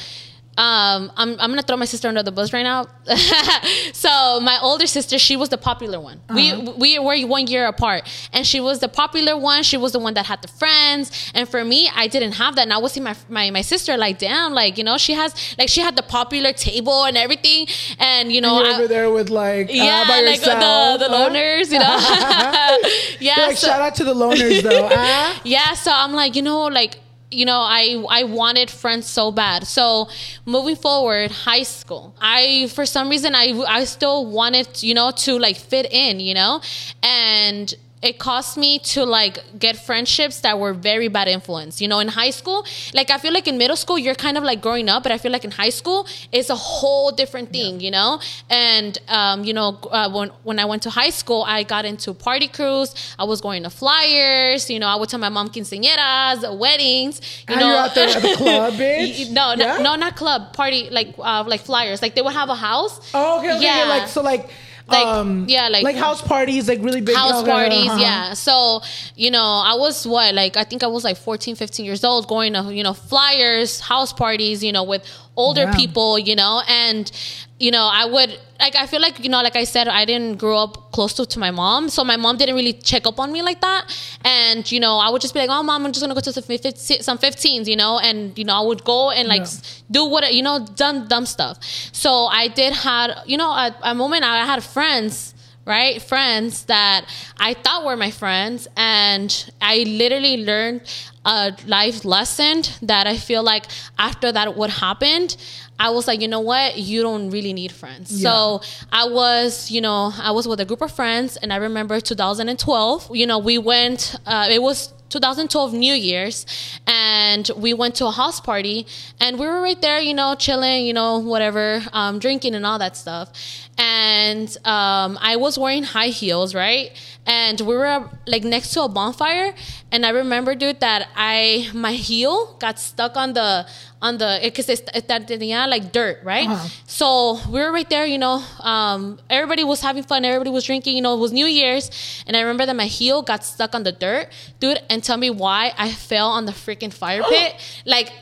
um 0.56 1.10
I'm 1.16 1.30
I'm 1.40 1.50
gonna 1.50 1.62
throw 1.62 1.76
my 1.76 1.84
sister 1.84 2.08
under 2.08 2.22
the 2.22 2.30
bus 2.32 2.52
right 2.52 2.62
now. 2.62 2.86
so 3.92 4.40
my 4.40 4.58
older 4.62 4.86
sister, 4.86 5.18
she 5.18 5.36
was 5.36 5.48
the 5.48 5.58
popular 5.58 6.00
one. 6.00 6.20
Uh-huh. 6.28 6.34
We 6.76 6.98
we 6.98 6.98
were 6.98 7.26
one 7.28 7.46
year 7.46 7.66
apart. 7.66 8.08
And 8.32 8.46
she 8.46 8.60
was 8.60 8.78
the 8.78 8.88
popular 8.88 9.36
one. 9.36 9.62
She 9.62 9.76
was 9.76 9.92
the 9.92 9.98
one 9.98 10.14
that 10.14 10.26
had 10.26 10.42
the 10.42 10.48
friends. 10.48 11.32
And 11.34 11.48
for 11.48 11.64
me, 11.64 11.90
I 11.94 12.06
didn't 12.06 12.32
have 12.32 12.54
that. 12.56 12.62
And 12.62 12.72
I 12.72 12.78
would 12.78 12.90
see 12.92 13.00
my 13.00 13.16
my, 13.28 13.50
my 13.50 13.62
sister 13.62 13.96
like, 13.96 14.18
damn, 14.18 14.52
like, 14.52 14.78
you 14.78 14.84
know, 14.84 14.96
she 14.96 15.12
has 15.14 15.34
like 15.58 15.68
she 15.68 15.80
had 15.80 15.96
the 15.96 16.02
popular 16.02 16.52
table 16.52 17.04
and 17.04 17.16
everything. 17.16 17.66
And 17.98 18.32
you 18.32 18.40
know, 18.40 18.60
You're 18.62 18.72
I- 18.72 18.74
over 18.76 18.88
there 18.88 19.10
with 19.10 19.30
like, 19.30 19.70
yeah, 19.70 20.02
uh, 20.04 20.08
by 20.08 20.20
like 20.20 20.38
yourself, 20.38 21.00
the, 21.00 21.08
the 21.08 21.14
loners, 21.14 21.72
you 21.72 21.78
know. 21.80 21.96
yeah, 23.20 23.46
like, 23.48 23.56
so- 23.56 23.66
shout 23.68 23.80
out 23.80 23.94
to 23.96 24.04
the 24.04 24.14
loners 24.14 24.62
though. 24.62 24.88
huh? 24.90 25.40
yeah. 25.44 25.74
So 25.74 25.90
I'm 25.92 26.12
like, 26.12 26.36
you 26.36 26.42
know, 26.42 26.66
like 26.66 26.96
you 27.34 27.44
know, 27.44 27.60
I 27.60 28.04
I 28.10 28.24
wanted 28.24 28.70
friends 28.70 29.06
so 29.06 29.30
bad. 29.32 29.66
So 29.66 30.08
moving 30.46 30.76
forward, 30.76 31.30
high 31.30 31.64
school, 31.64 32.14
I 32.20 32.68
for 32.68 32.86
some 32.86 33.08
reason 33.08 33.34
I 33.34 33.52
I 33.68 33.84
still 33.84 34.26
wanted 34.26 34.82
you 34.82 34.94
know 34.94 35.10
to 35.10 35.38
like 35.38 35.56
fit 35.56 35.86
in, 35.92 36.20
you 36.20 36.34
know, 36.34 36.60
and 37.02 37.74
it 38.08 38.18
caused 38.18 38.56
me 38.64 38.78
to 38.94 39.00
like 39.18 39.36
get 39.58 39.74
friendships 39.88 40.36
that 40.40 40.58
were 40.62 40.74
very 40.74 41.08
bad 41.08 41.26
influence. 41.28 41.80
You 41.82 41.88
know, 41.88 42.00
in 42.04 42.08
high 42.08 42.30
school, 42.40 42.60
like 42.98 43.08
I 43.10 43.18
feel 43.18 43.32
like 43.32 43.48
in 43.48 43.56
middle 43.58 43.76
school 43.84 43.98
you're 43.98 44.14
kind 44.26 44.36
of 44.38 44.44
like 44.44 44.60
growing 44.60 44.88
up, 44.88 45.02
but 45.04 45.10
I 45.10 45.18
feel 45.18 45.32
like 45.32 45.44
in 45.44 45.50
high 45.62 45.70
school 45.80 46.06
it's 46.30 46.50
a 46.50 46.56
whole 46.56 47.10
different 47.12 47.48
thing. 47.52 47.80
You 47.80 47.90
know, 47.90 48.20
and 48.50 48.98
um, 49.08 49.44
you 49.48 49.54
know 49.58 49.68
uh, 49.90 50.10
when 50.16 50.28
when 50.48 50.58
I 50.58 50.66
went 50.66 50.82
to 50.82 50.90
high 50.90 51.10
school, 51.20 51.42
I 51.56 51.62
got 51.74 51.84
into 51.84 52.12
party 52.14 52.48
crews. 52.48 52.94
I 53.18 53.24
was 53.24 53.40
going 53.40 53.62
to 53.62 53.70
flyers. 53.70 54.68
You 54.70 54.78
know, 54.80 54.86
I 54.86 54.96
would 54.96 55.08
tell 55.08 55.20
my 55.20 55.28
mom 55.30 55.48
quinceañeras, 55.48 56.58
weddings. 56.58 57.20
You 57.48 57.54
And 57.54 57.60
know, 57.60 57.68
you're 57.68 57.78
out 57.78 57.94
there 57.94 58.08
at 58.08 58.22
the 58.22 58.34
club, 58.36 58.72
bitch? 58.82 59.30
no, 59.30 59.54
no, 59.54 59.64
Yeah? 59.64 59.78
no, 59.82 59.94
not 59.96 60.16
club 60.16 60.52
party. 60.52 60.88
Like 60.90 61.14
uh, 61.18 61.44
like 61.46 61.62
flyers. 61.62 62.02
Like 62.02 62.14
they 62.14 62.22
would 62.22 62.34
have 62.34 62.48
a 62.50 62.54
house. 62.54 63.00
Oh, 63.14 63.38
okay, 63.38 63.54
okay, 63.56 63.64
yeah. 63.64 63.84
like 63.88 64.08
so, 64.08 64.22
like, 64.22 64.50
Like, 64.86 65.06
um, 65.06 65.46
yeah, 65.48 65.68
like- 65.68 65.82
like 65.82 65.96
house 65.96 66.20
parties, 66.20 66.68
like 66.68 66.80
really 66.82 67.00
big 67.00 67.16
house 67.16 67.42
parties 67.42 67.88
uh-huh. 67.88 68.00
yeah 68.00 68.34
so 68.34 68.82
you 69.16 69.30
know 69.30 69.62
i 69.64 69.74
was 69.74 70.06
what 70.06 70.34
like 70.34 70.56
i 70.58 70.64
think 70.64 70.82
i 70.82 70.86
was 70.86 71.04
like 71.04 71.16
14 71.16 71.56
15 71.56 71.86
years 71.86 72.04
old 72.04 72.28
going 72.28 72.52
to 72.52 72.72
you 72.74 72.82
know 72.82 72.92
flyers 72.92 73.80
house 73.80 74.12
parties 74.12 74.62
you 74.62 74.72
know 74.72 74.82
with 74.84 75.02
older 75.36 75.62
Yeah. 75.62 75.76
people 75.76 76.18
you 76.18 76.36
know 76.36 76.62
and 76.68 77.10
you 77.58 77.70
know 77.70 77.88
i 77.92 78.04
would 78.04 78.38
like 78.60 78.74
i 78.76 78.86
feel 78.86 79.00
like 79.00 79.18
you 79.22 79.28
know 79.28 79.42
like 79.42 79.56
i 79.56 79.64
said 79.64 79.88
i 79.88 80.04
didn't 80.04 80.36
grow 80.38 80.58
up 80.58 80.92
close 80.92 81.12
to, 81.14 81.26
to 81.26 81.38
my 81.38 81.50
mom 81.50 81.88
so 81.88 82.04
my 82.04 82.16
mom 82.16 82.36
didn't 82.36 82.54
really 82.54 82.72
check 82.72 83.06
up 83.06 83.18
on 83.18 83.32
me 83.32 83.42
like 83.42 83.60
that 83.60 83.82
and 84.24 84.70
you 84.70 84.78
know 84.78 84.98
i 84.98 85.08
would 85.10 85.20
just 85.20 85.34
be 85.34 85.40
like 85.40 85.50
oh 85.50 85.62
mom 85.62 85.84
i'm 85.84 85.92
just 85.92 86.02
gonna 86.04 86.14
go 86.14 86.20
to 86.20 86.32
some 86.32 86.42
15, 86.44 87.02
some 87.02 87.18
15s 87.18 87.66
you 87.66 87.76
know 87.76 87.98
and 87.98 88.36
you 88.38 88.44
know 88.44 88.54
i 88.54 88.60
would 88.64 88.84
go 88.84 89.10
and 89.10 89.28
like 89.28 89.42
Yeah. 89.42 89.46
do 89.90 90.04
what 90.06 90.32
you 90.32 90.42
know 90.42 90.64
dumb 90.76 91.08
dumb 91.08 91.26
stuff 91.26 91.58
so 91.92 92.26
i 92.26 92.46
did 92.48 92.72
had 92.72 93.14
you 93.26 93.36
know 93.36 93.56
at 93.56 93.76
a 93.82 93.94
moment 93.94 94.24
i 94.24 94.44
had 94.44 94.62
friends 94.62 95.33
right? 95.66 96.00
Friends 96.02 96.64
that 96.66 97.06
I 97.38 97.54
thought 97.54 97.84
were 97.84 97.96
my 97.96 98.10
friends. 98.10 98.68
And 98.76 99.52
I 99.60 99.84
literally 99.86 100.44
learned 100.44 100.82
a 101.24 101.56
life 101.66 102.04
lesson 102.04 102.62
that 102.82 103.06
I 103.06 103.16
feel 103.16 103.42
like 103.42 103.64
after 103.98 104.30
that, 104.32 104.56
what 104.56 104.70
happened, 104.70 105.36
I 105.78 105.90
was 105.90 106.06
like, 106.06 106.20
you 106.20 106.28
know 106.28 106.40
what? 106.40 106.78
You 106.78 107.02
don't 107.02 107.30
really 107.30 107.52
need 107.52 107.72
friends. 107.72 108.20
So 108.22 108.60
I 108.92 109.06
was, 109.08 109.70
you 109.70 109.80
know, 109.80 110.12
I 110.16 110.30
was 110.30 110.46
with 110.46 110.60
a 110.60 110.64
group 110.64 110.82
of 110.82 110.92
friends, 110.92 111.36
and 111.36 111.52
I 111.52 111.56
remember 111.56 111.98
2012, 112.00 113.10
you 113.16 113.26
know, 113.26 113.38
we 113.38 113.58
went, 113.58 114.14
uh, 114.26 114.48
it 114.50 114.62
was 114.62 114.92
2012 115.14 115.72
New 115.74 115.94
Year's, 115.94 116.44
and 116.88 117.48
we 117.56 117.72
went 117.72 117.94
to 117.94 118.06
a 118.06 118.10
house 118.10 118.40
party, 118.40 118.84
and 119.20 119.38
we 119.38 119.46
were 119.46 119.62
right 119.62 119.80
there, 119.80 120.00
you 120.00 120.12
know, 120.12 120.34
chilling, 120.34 120.86
you 120.86 120.92
know, 120.92 121.18
whatever, 121.18 121.82
um, 121.92 122.18
drinking 122.18 122.56
and 122.56 122.66
all 122.66 122.80
that 122.80 122.96
stuff. 122.96 123.30
And 123.78 124.48
um, 124.64 125.16
I 125.20 125.36
was 125.36 125.56
wearing 125.56 125.84
high 125.84 126.08
heels, 126.08 126.52
right? 126.52 126.90
And 127.26 127.58
we 127.62 127.74
were 127.74 128.10
like 128.26 128.44
next 128.44 128.72
to 128.74 128.82
a 128.82 128.88
bonfire, 128.88 129.54
and 129.90 130.04
I 130.04 130.10
remember, 130.10 130.54
dude, 130.54 130.80
that 130.80 131.08
I 131.16 131.70
my 131.72 131.92
heel 131.92 132.56
got 132.58 132.78
stuck 132.78 133.16
on 133.16 133.32
the 133.32 133.66
on 134.02 134.18
the 134.18 134.40
because 134.42 134.68
it's 134.68 134.82
that 134.82 135.26
tenía 135.26 135.66
like 135.66 135.90
dirt, 135.90 136.20
right? 136.22 136.46
Uh-huh. 136.48 136.68
So 136.86 137.40
we 137.48 137.60
were 137.60 137.72
right 137.72 137.88
there, 137.88 138.04
you 138.04 138.18
know. 138.18 138.42
Um, 138.60 139.18
everybody 139.30 139.64
was 139.64 139.80
having 139.80 140.02
fun, 140.02 140.24
everybody 140.26 140.50
was 140.50 140.64
drinking, 140.64 140.96
you 140.96 141.02
know. 141.02 141.14
It 141.14 141.20
was 141.20 141.32
New 141.32 141.46
Year's, 141.46 141.90
and 142.26 142.36
I 142.36 142.40
remember 142.40 142.66
that 142.66 142.76
my 142.76 142.84
heel 142.84 143.22
got 143.22 143.42
stuck 143.42 143.74
on 143.74 143.84
the 143.84 143.92
dirt, 143.92 144.28
dude. 144.60 144.82
And 144.90 145.02
tell 145.02 145.16
me 145.16 145.30
why 145.30 145.72
I 145.78 145.90
fell 145.92 146.28
on 146.28 146.44
the 146.44 146.52
freaking 146.52 146.92
fire 146.92 147.22
pit, 147.28 147.54
like. 147.86 148.12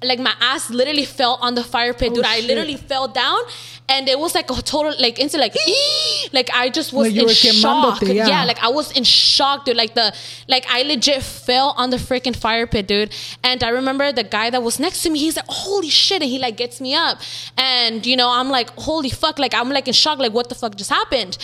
Like 0.00 0.20
my 0.20 0.32
ass 0.40 0.70
literally 0.70 1.04
fell 1.04 1.36
on 1.42 1.56
the 1.56 1.64
fire 1.64 1.92
pit, 1.92 2.14
dude. 2.14 2.24
I 2.24 2.38
literally 2.38 2.76
fell 2.76 3.08
down, 3.08 3.40
and 3.90 4.08
it 4.08 4.18
was 4.18 4.34
like 4.34 4.50
a 4.50 4.62
total 4.62 4.94
like 4.98 5.18
into 5.18 5.36
like, 5.38 5.54
like 6.32 6.48
I 6.54 6.70
just 6.70 6.92
was 6.92 7.08
Like 7.08 7.22
in 7.22 7.28
shock. 7.28 8.00
yeah. 8.02 8.26
yeah, 8.28 8.44
like 8.44 8.62
I 8.62 8.68
was 8.68 8.92
in 8.92 9.04
shock, 9.04 9.64
dude. 9.64 9.76
Like 9.76 9.94
the 9.94 10.14
like 10.48 10.64
I 10.70 10.82
legit 10.82 11.22
fell 11.22 11.74
on 11.76 11.90
the 11.90 11.96
freaking 11.96 12.36
fire 12.36 12.66
pit, 12.66 12.86
dude. 12.86 13.10
And 13.42 13.62
I 13.64 13.70
remember 13.70 14.12
the 14.12 14.24
guy 14.24 14.50
that 14.50 14.62
was 14.62 14.78
next 14.78 15.02
to 15.02 15.10
me, 15.10 15.18
he's 15.18 15.36
like, 15.36 15.46
Holy 15.48 15.90
shit, 15.90 16.22
and 16.22 16.30
he 16.30 16.38
like 16.38 16.56
gets 16.56 16.80
me 16.80 16.94
up. 16.94 17.18
And 17.56 18.06
you 18.06 18.16
know, 18.16 18.30
I'm 18.30 18.48
like, 18.48 18.70
holy 18.78 19.10
fuck, 19.10 19.38
like 19.38 19.54
I'm 19.54 19.68
like 19.70 19.88
in 19.88 19.94
shock, 19.94 20.18
like 20.18 20.32
what 20.32 20.48
the 20.48 20.54
fuck 20.54 20.76
just 20.76 20.90
happened? 20.90 21.36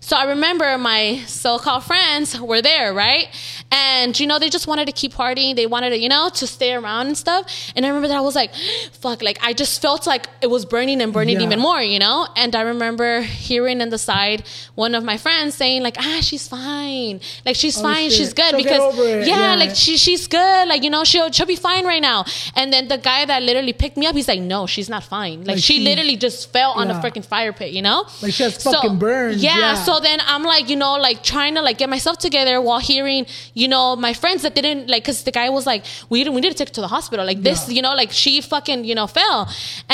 So 0.00 0.16
I 0.16 0.24
remember 0.24 0.78
my 0.78 1.22
so-called 1.26 1.84
friends 1.84 2.40
were 2.40 2.62
there, 2.62 2.94
right? 2.94 3.26
And 3.70 4.18
you 4.18 4.26
know, 4.26 4.38
they 4.38 4.48
just 4.48 4.66
wanted 4.66 4.86
to 4.86 4.92
keep 4.92 5.12
partying. 5.12 5.54
They 5.54 5.66
wanted 5.66 5.90
to, 5.90 5.98
you 5.98 6.08
know, 6.08 6.30
to 6.30 6.46
stay 6.46 6.72
around 6.72 7.08
and 7.08 7.16
stuff. 7.18 7.70
And 7.76 7.84
I 7.84 7.88
remember 7.88 8.08
that 8.08 8.16
I 8.16 8.20
was 8.20 8.34
like, 8.34 8.52
fuck, 8.92 9.22
like 9.22 9.38
I 9.42 9.52
just 9.52 9.82
felt 9.82 10.06
like 10.06 10.26
it 10.40 10.46
was 10.46 10.64
burning 10.64 11.02
and 11.02 11.12
burning 11.12 11.36
Yeah. 11.38 11.46
even 11.46 11.58
more, 11.60 11.82
you 11.82 11.98
know? 11.98 12.26
And 12.34 12.56
I 12.56 12.62
remember 12.62 13.20
hearing 13.20 13.80
in 13.82 13.90
the 13.90 13.98
side 13.98 14.44
one 14.74 14.94
of 14.94 15.04
my 15.04 15.18
friends 15.18 15.54
saying, 15.54 15.82
like, 15.82 15.96
ah, 15.98 16.18
she's 16.22 16.48
fine. 16.48 17.20
Like 17.44 17.56
she's 17.56 17.78
fine, 17.80 18.06
Oh, 18.06 18.08
shit. 18.08 18.12
she's 18.12 18.32
good. 18.32 18.50
She'll 18.50 18.62
because 18.62 19.26
yeah, 19.28 19.52
Yeah. 19.52 19.54
like 19.56 19.74
she 19.76 19.98
she's 19.98 20.26
good. 20.26 20.68
Like, 20.68 20.82
you 20.82 20.90
know, 20.90 21.04
she'll 21.04 21.30
she'll 21.30 21.46
be 21.46 21.56
fine 21.56 21.84
right 21.84 22.00
now. 22.02 22.24
And 22.56 22.72
then 22.72 22.88
the 22.88 22.96
guy 22.98 23.26
that 23.26 23.42
literally 23.42 23.74
picked 23.74 23.96
me 23.98 24.06
up, 24.06 24.14
he's 24.14 24.28
like, 24.28 24.40
No, 24.40 24.66
she's 24.66 24.88
not 24.88 25.04
fine. 25.04 25.40
Like, 25.40 25.48
Like, 25.48 25.56
she, 25.58 25.74
she- 25.78 25.84
literally 25.84 26.16
just 26.16 26.50
fell 26.52 26.72
on 26.72 26.88
Yeah. 26.88 26.98
the 27.00 27.06
freaking 27.06 27.24
fire 27.24 27.52
pit, 27.52 27.72
you 27.72 27.82
know? 27.82 28.06
Like, 28.22 28.32
she 28.32 28.44
has 28.44 28.62
fucking 28.62 28.98
burns, 28.98 29.42
yeah. 29.42 29.74
So 29.74 30.00
then 30.00 30.20
I'm 30.26 30.42
like, 30.42 30.70
you 30.70 30.76
know, 30.76 30.94
like 30.96 31.22
trying 31.22 31.54
to 31.56 31.60
like 31.62 31.76
get 31.76 31.90
myself 31.90 32.16
together 32.18 32.60
while 32.62 32.78
hearing, 32.80 33.26
you 33.62 33.68
know, 33.74 33.84
my 34.06 34.12
friends 34.22 34.40
that 34.44 34.54
didn't 34.58 34.82
like, 34.92 35.04
cause 35.08 35.18
the 35.28 35.34
guy 35.40 35.48
was 35.58 35.64
like, 35.72 35.82
we 36.10 36.16
didn't, 36.22 36.34
we 36.36 36.40
need 36.42 36.52
to 36.56 36.58
take 36.60 36.68
her 36.72 36.74
to 36.80 36.84
the 36.88 36.92
hospital. 36.96 37.24
Like 37.32 37.40
this, 37.48 37.60
Yeah. 37.68 37.74
you 37.76 37.82
know, 37.86 37.94
like 38.02 38.10
she 38.22 38.32
fucking, 38.52 38.80
you 38.90 38.94
know, 38.98 39.06
fell, 39.18 39.40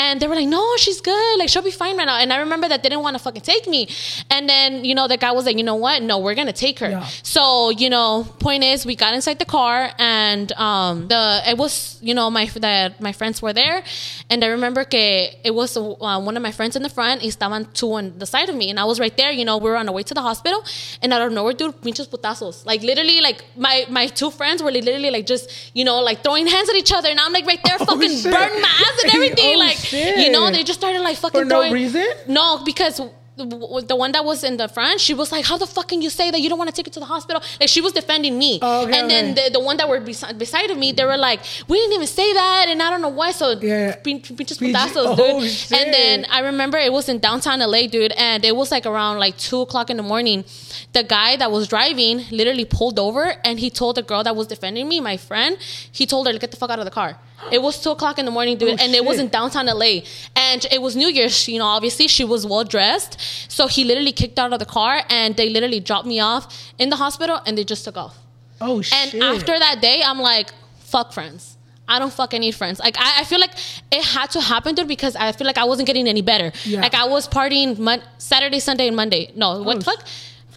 and 0.03 0.13
they 0.19 0.27
were 0.29 0.35
like, 0.41 0.47
no, 0.57 0.63
she's 0.83 0.99
good. 1.01 1.33
Like 1.39 1.49
she'll 1.49 1.67
be 1.73 1.77
fine 1.83 1.95
right 1.99 2.05
now. 2.11 2.17
And 2.23 2.29
I 2.31 2.37
remember 2.45 2.67
that 2.71 2.79
they 2.83 2.89
didn't 2.89 3.03
want 3.07 3.15
to 3.17 3.23
fucking 3.27 3.41
take 3.53 3.65
me. 3.75 3.81
And 4.35 4.47
then 4.51 4.69
you 4.89 4.95
know, 4.97 5.07
the 5.13 5.17
guy 5.25 5.31
was 5.31 5.45
like, 5.45 5.57
you 5.57 5.63
know 5.71 5.75
what? 5.85 5.97
No, 6.11 6.15
we're 6.19 6.35
gonna 6.41 6.53
take 6.67 6.77
her. 6.83 6.89
Yeah. 6.89 7.05
So 7.35 7.43
you 7.83 7.89
know, 7.89 8.09
point 8.39 8.63
is, 8.63 8.85
we 8.85 8.95
got 8.95 9.13
inside 9.17 9.39
the 9.39 9.45
car, 9.59 9.77
and 9.99 10.51
um, 10.67 11.07
the 11.07 11.23
it 11.51 11.57
was 11.57 11.73
you 12.01 12.13
know 12.13 12.29
my 12.29 12.45
that 12.67 13.01
my 13.01 13.13
friends 13.19 13.41
were 13.41 13.53
there, 13.53 13.83
and 14.29 14.43
I 14.43 14.47
remember 14.57 14.83
que 14.83 15.05
it 15.43 15.53
was 15.53 15.75
uh, 15.77 16.19
one 16.29 16.35
of 16.37 16.43
my 16.43 16.51
friends 16.51 16.75
in 16.75 16.83
the 16.83 16.89
front, 16.97 17.21
estaban 17.23 17.61
two 17.73 17.91
on 17.93 18.05
the 18.21 18.25
side 18.33 18.49
of 18.49 18.55
me, 18.55 18.69
and 18.69 18.79
I 18.79 18.85
was 18.91 18.99
right 18.99 19.15
there. 19.21 19.31
You 19.31 19.45
know, 19.45 19.57
we 19.57 19.69
were 19.69 19.77
on 19.77 19.87
our 19.89 19.95
way 19.95 20.03
to 20.03 20.13
the 20.13 20.21
hospital, 20.21 20.63
and 21.01 21.11
out 21.13 21.21
of 21.21 21.31
nowhere, 21.31 21.53
dude, 21.53 21.81
pinches 21.81 22.07
putazos. 22.07 22.65
Like 22.65 22.81
literally, 22.83 23.21
like 23.21 23.43
my 23.57 23.85
my 23.89 24.07
two 24.07 24.31
friends 24.31 24.61
were 24.63 24.71
literally 24.71 25.11
like 25.11 25.25
just 25.25 25.49
you 25.73 25.83
know 25.83 25.99
like 26.01 26.23
throwing 26.23 26.47
hands 26.47 26.69
at 26.69 26.75
each 26.75 26.93
other, 26.93 27.09
and 27.09 27.19
I'm 27.19 27.33
like 27.33 27.45
right 27.45 27.59
there, 27.63 27.77
oh, 27.79 27.85
fucking 27.85 28.09
shit. 28.09 28.31
burning 28.31 28.61
my 28.61 28.67
ass 28.67 29.03
and 29.03 29.13
everything. 29.13 29.55
Oh, 29.55 29.59
like 29.59 29.91
you 29.93 30.31
know, 30.31 30.51
they 30.51 30.63
just 30.63 30.79
started 30.79 31.01
like 31.01 31.17
fucking 31.17 31.41
For 31.41 31.45
no 31.45 31.55
throwing. 31.61 31.73
reason? 31.73 32.07
No, 32.27 32.63
because 32.63 33.01
the 33.37 33.83
the 33.87 33.95
one 33.95 34.11
that 34.13 34.23
was 34.23 34.43
in 34.43 34.57
the 34.57 34.67
front, 34.67 34.99
she 35.01 35.13
was 35.13 35.31
like, 35.31 35.45
"How 35.45 35.57
the 35.57 35.67
fuck 35.67 35.87
can 35.89 36.01
you 36.01 36.09
say 36.09 36.31
that 36.31 36.39
you 36.41 36.49
don't 36.49 36.57
want 36.57 36.69
to 36.69 36.75
take 36.75 36.87
it 36.87 36.93
to 36.93 36.99
the 36.99 37.05
hospital?" 37.05 37.41
Like 37.59 37.69
she 37.69 37.81
was 37.81 37.93
defending 37.93 38.37
me, 38.37 38.59
Oh, 38.61 38.83
okay, 38.83 38.97
and 38.99 39.09
then 39.09 39.31
okay. 39.31 39.49
the, 39.49 39.53
the 39.53 39.59
one 39.59 39.77
that 39.77 39.87
were 39.89 39.99
beside, 39.99 40.37
beside 40.39 40.69
of 40.71 40.77
me, 40.77 40.91
they 40.93 41.03
were 41.05 41.17
like, 41.17 41.41
"We 41.67 41.77
didn't 41.79 41.93
even 41.93 42.07
say 42.07 42.31
that," 42.33 42.65
and 42.69 42.81
I 42.81 42.89
don't 42.89 43.01
know 43.01 43.09
why. 43.09 43.31
So 43.31 43.51
Yeah. 43.59 43.95
Pinche- 43.97 44.35
putazos, 44.35 44.95
oh, 45.19 45.39
dude. 45.41 45.49
shit. 45.51 45.77
And 45.79 45.93
then 45.93 46.25
I 46.31 46.39
remember 46.51 46.77
it 46.77 46.93
was 46.93 47.09
in 47.09 47.19
downtown 47.19 47.59
LA, 47.59 47.87
dude, 47.87 48.13
and 48.13 48.45
it 48.45 48.55
was 48.55 48.71
like 48.71 48.85
around 48.85 49.19
like 49.19 49.37
two 49.37 49.59
o'clock 49.61 49.89
in 49.89 49.97
the 49.97 50.03
morning. 50.03 50.45
The 50.93 51.03
guy 51.03 51.35
that 51.35 51.51
was 51.51 51.67
driving 51.67 52.25
literally 52.31 52.65
pulled 52.65 52.99
over, 52.99 53.35
and 53.43 53.59
he 53.59 53.69
told 53.69 53.95
the 53.97 54.01
girl 54.03 54.23
that 54.23 54.35
was 54.35 54.47
defending 54.47 54.87
me, 54.87 54.99
my 55.01 55.17
friend, 55.17 55.57
he 55.91 56.05
told 56.05 56.27
her 56.27 56.33
to 56.33 56.39
get 56.39 56.51
the 56.51 56.57
fuck 56.57 56.69
out 56.69 56.79
of 56.79 56.85
the 56.85 56.91
car. 56.91 57.17
It 57.51 57.61
was 57.61 57.81
two 57.81 57.91
o'clock 57.91 58.19
in 58.19 58.25
the 58.25 58.31
morning, 58.31 58.57
dude, 58.57 58.79
Oh, 58.79 58.83
and 58.83 58.93
it 58.95 59.03
was 59.05 59.19
in 59.19 59.29
downtown 59.29 59.67
LA. 59.67 60.01
And 60.35 60.65
it 60.71 60.81
was 60.81 60.95
New 60.95 61.07
Year's, 61.07 61.47
you 61.47 61.59
know, 61.59 61.65
obviously 61.65 62.07
she 62.07 62.23
was 62.23 62.45
well 62.45 62.63
dressed. 62.63 63.19
So 63.49 63.67
he 63.67 63.83
literally 63.83 64.11
kicked 64.11 64.39
out 64.39 64.53
of 64.53 64.59
the 64.59 64.65
car 64.65 65.01
and 65.09 65.35
they 65.35 65.49
literally 65.49 65.79
dropped 65.79 66.07
me 66.07 66.19
off 66.19 66.71
in 66.77 66.89
the 66.89 66.95
hospital 66.95 67.39
and 67.45 67.57
they 67.57 67.63
just 67.63 67.83
took 67.85 67.97
off. 67.97 68.17
Oh 68.61 68.81
shit. 68.81 69.13
And 69.13 69.23
after 69.23 69.57
that 69.57 69.81
day, 69.81 70.01
I'm 70.03 70.19
like, 70.19 70.51
fuck 70.79 71.13
friends. 71.13 71.57
I 71.87 71.99
don't 71.99 72.11
fucking 72.11 72.39
need 72.39 72.55
friends. 72.55 72.79
Like 72.79 72.97
I, 72.97 73.21
I 73.21 73.23
feel 73.25 73.39
like 73.39 73.51
it 73.91 74.03
had 74.03 74.31
to 74.31 74.41
happen, 74.41 74.75
dude, 74.75 74.87
because 74.87 75.15
I 75.15 75.31
feel 75.31 75.45
like 75.45 75.57
I 75.57 75.65
wasn't 75.65 75.87
getting 75.87 76.07
any 76.07 76.21
better. 76.21 76.51
Yeah. 76.63 76.81
Like 76.81 76.95
I 76.95 77.05
was 77.05 77.27
partying 77.27 77.77
mon- 77.77 78.01
Saturday, 78.17 78.59
Sunday, 78.59 78.87
and 78.87 78.95
Monday. 78.95 79.31
No, 79.35 79.61
what 79.61 79.75
oh, 79.75 79.79
the 79.79 79.85
fuck? 79.85 80.03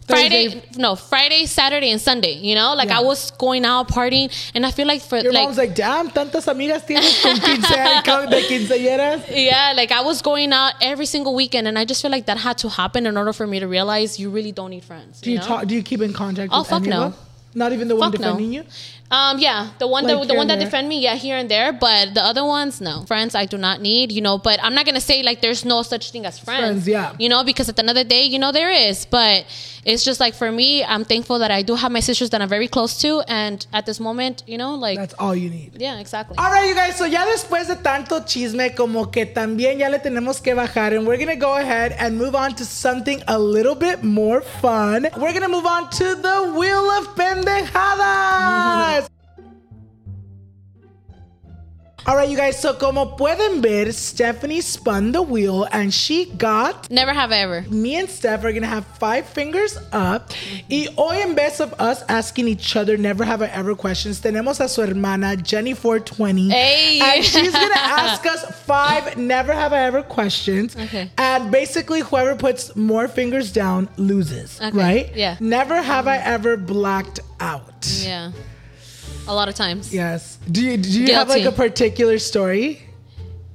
Friday, 0.08 0.48
Thursday. 0.48 0.80
no, 0.80 0.96
Friday, 0.96 1.46
Saturday, 1.46 1.90
and 1.90 2.00
Sunday. 2.00 2.32
You 2.34 2.54
know, 2.54 2.74
like 2.74 2.88
Yeah. 2.88 2.98
I 2.98 3.02
was 3.02 3.30
going 3.32 3.64
out 3.64 3.88
partying, 3.88 4.30
and 4.54 4.64
I 4.66 4.70
feel 4.70 4.86
like 4.86 5.02
for 5.02 5.18
Your 5.18 5.32
like 5.32 5.44
mom's 5.44 5.58
like, 5.58 5.74
damn, 5.74 6.10
tantas 6.10 6.46
amigas 6.46 6.86
tienes 6.86 7.22
con 7.22 7.38
quince, 7.40 8.30
de 8.30 8.42
quinceañeras. 8.48 9.24
Yeah, 9.30 9.72
like 9.76 9.92
I 9.92 10.00
was 10.00 10.22
going 10.22 10.52
out 10.52 10.74
every 10.80 11.06
single 11.06 11.34
weekend, 11.34 11.68
and 11.68 11.78
I 11.78 11.84
just 11.84 12.00
feel 12.02 12.10
like 12.10 12.26
that 12.26 12.38
had 12.38 12.58
to 12.58 12.68
happen 12.68 13.06
in 13.06 13.16
order 13.16 13.32
for 13.32 13.46
me 13.46 13.60
to 13.60 13.66
realize 13.68 14.18
you 14.18 14.30
really 14.30 14.52
don't 14.52 14.70
need 14.70 14.84
friends. 14.84 15.20
Do 15.20 15.30
you 15.30 15.38
know? 15.38 15.44
talk? 15.44 15.66
Do 15.66 15.74
you 15.74 15.82
keep 15.82 16.00
in 16.00 16.12
contact? 16.12 16.50
Oh, 16.52 16.60
with 16.60 16.68
fuck 16.68 16.82
no. 16.84 17.14
Not 17.54 17.72
even 17.72 17.88
the 17.88 17.96
one 17.96 18.12
Fuck 18.12 18.20
no. 18.20 18.26
defending 18.32 18.52
you. 18.52 18.64
Um, 19.10 19.38
yeah, 19.38 19.70
the 19.78 19.86
one 19.86 20.04
Like 20.04 20.18
that 20.20 20.28
the 20.28 20.34
one 20.34 20.48
that 20.48 20.58
defend 20.58 20.86
me, 20.86 21.00
yeah, 21.00 21.14
here 21.14 21.36
and 21.38 21.50
there, 21.50 21.72
but 21.72 22.12
the 22.12 22.22
other 22.22 22.44
ones, 22.44 22.78
no. 22.78 23.04
Friends, 23.06 23.34
I 23.34 23.46
do 23.46 23.56
not 23.56 23.80
need, 23.80 24.12
you 24.12 24.20
know. 24.20 24.36
But 24.36 24.60
I'm 24.62 24.74
not 24.74 24.84
gonna 24.84 25.00
say 25.00 25.22
like 25.22 25.40
there's 25.40 25.64
no 25.64 25.80
such 25.82 26.10
thing 26.10 26.26
as 26.26 26.38
friends, 26.38 26.84
Friends, 26.84 26.88
yeah. 26.88 27.14
You 27.18 27.30
know, 27.30 27.42
because 27.42 27.70
at 27.70 27.76
the 27.76 27.80
end 27.82 27.88
of 27.88 27.96
the 27.96 28.04
day, 28.04 28.24
you 28.24 28.38
know, 28.38 28.52
there 28.52 28.70
is. 28.70 29.06
But 29.06 29.46
it's 29.86 30.04
just 30.04 30.20
like 30.20 30.34
for 30.34 30.52
me, 30.52 30.84
I'm 30.84 31.06
thankful 31.06 31.38
that 31.38 31.50
I 31.50 31.62
do 31.62 31.74
have 31.74 31.90
my 31.90 32.00
sisters 32.00 32.28
that 32.30 32.42
I'm 32.42 32.50
very 32.50 32.68
close 32.68 32.98
to, 33.00 33.22
and 33.26 33.66
at 33.72 33.86
this 33.86 33.98
moment, 33.98 34.42
you 34.46 34.58
know, 34.58 34.74
like 34.74 34.98
That's 34.98 35.14
all 35.14 35.34
you 35.34 35.48
need. 35.48 35.72
yeah, 35.78 35.98
exactly. 36.00 36.36
All 36.36 36.50
right, 36.50 36.68
you 36.68 36.74
guys. 36.74 36.96
So 36.96 37.06
ya 37.06 37.24
después 37.24 37.66
de 37.68 37.76
tanto 37.76 38.20
chisme, 38.26 38.74
como 38.76 39.06
que 39.10 39.24
también 39.24 39.78
ya 39.78 39.88
le 39.88 40.00
tenemos 40.00 40.42
que 40.42 40.52
bajar, 40.54 40.92
and 40.92 41.06
we're 41.06 41.16
gonna 41.16 41.34
go 41.34 41.54
ahead 41.56 41.96
and 41.98 42.18
move 42.18 42.34
on 42.34 42.54
to 42.56 42.64
something 42.66 43.22
a 43.26 43.38
little 43.38 43.74
bit 43.74 44.02
more 44.02 44.42
fun. 44.42 45.08
We're 45.16 45.32
gonna 45.32 45.48
move 45.48 45.64
on 45.64 45.88
to 45.92 46.14
the 46.14 46.52
wheel 46.54 46.90
of 46.90 47.14
pendejadas. 47.16 48.97
All 52.08 52.16
right, 52.16 52.26
you 52.30 52.38
guys. 52.38 52.58
So 52.58 52.72
como 52.72 53.16
pueden 53.18 53.60
ver, 53.60 53.92
Stephanie 53.92 54.62
spun 54.62 55.12
the 55.12 55.20
wheel, 55.20 55.64
and 55.72 55.92
she 55.92 56.24
got 56.38 56.90
Never 56.90 57.12
have 57.12 57.32
I 57.32 57.40
ever. 57.40 57.60
me 57.68 57.96
and 57.96 58.08
Steph 58.08 58.42
are 58.44 58.52
gonna 58.54 58.66
have 58.66 58.86
five 58.98 59.26
fingers 59.26 59.76
up. 59.92 60.30
Y 60.70 60.86
hoy, 60.96 61.20
en 61.20 61.34
vez 61.34 61.60
of 61.60 61.74
us 61.78 62.02
asking 62.08 62.48
each 62.48 62.76
other 62.76 62.96
never 62.96 63.24
have 63.26 63.42
I 63.42 63.48
ever 63.48 63.74
questions, 63.74 64.22
tenemos 64.22 64.58
a 64.58 64.70
su 64.70 64.80
hermana 64.80 65.36
Jenny420. 65.36 66.50
Hey. 66.50 66.98
And 67.02 67.22
she's 67.22 67.52
gonna 67.52 67.74
ask 67.76 68.24
us 68.24 68.42
five 68.64 69.18
never 69.18 69.52
have 69.52 69.74
I 69.74 69.80
ever 69.80 70.02
questions. 70.02 70.74
Okay. 70.76 71.10
And 71.18 71.50
basically, 71.50 72.00
whoever 72.00 72.34
puts 72.34 72.74
more 72.74 73.06
fingers 73.06 73.52
down 73.52 73.86
loses. 73.98 74.58
Okay. 74.58 74.74
Right? 74.74 75.14
Yeah. 75.14 75.36
Never 75.40 75.82
have 75.82 76.08
I 76.08 76.16
ever 76.16 76.56
blacked 76.56 77.20
out. 77.38 77.86
Yeah, 78.02 78.32
a 79.26 79.34
lot 79.34 79.50
of 79.50 79.54
times. 79.54 79.92
Yes. 79.92 80.37
Do 80.50 80.62
you 80.62 80.76
do 80.78 81.02
you 81.02 81.14
have 81.14 81.28
like 81.28 81.44
a 81.44 81.52
particular 81.52 82.18
story? 82.18 82.80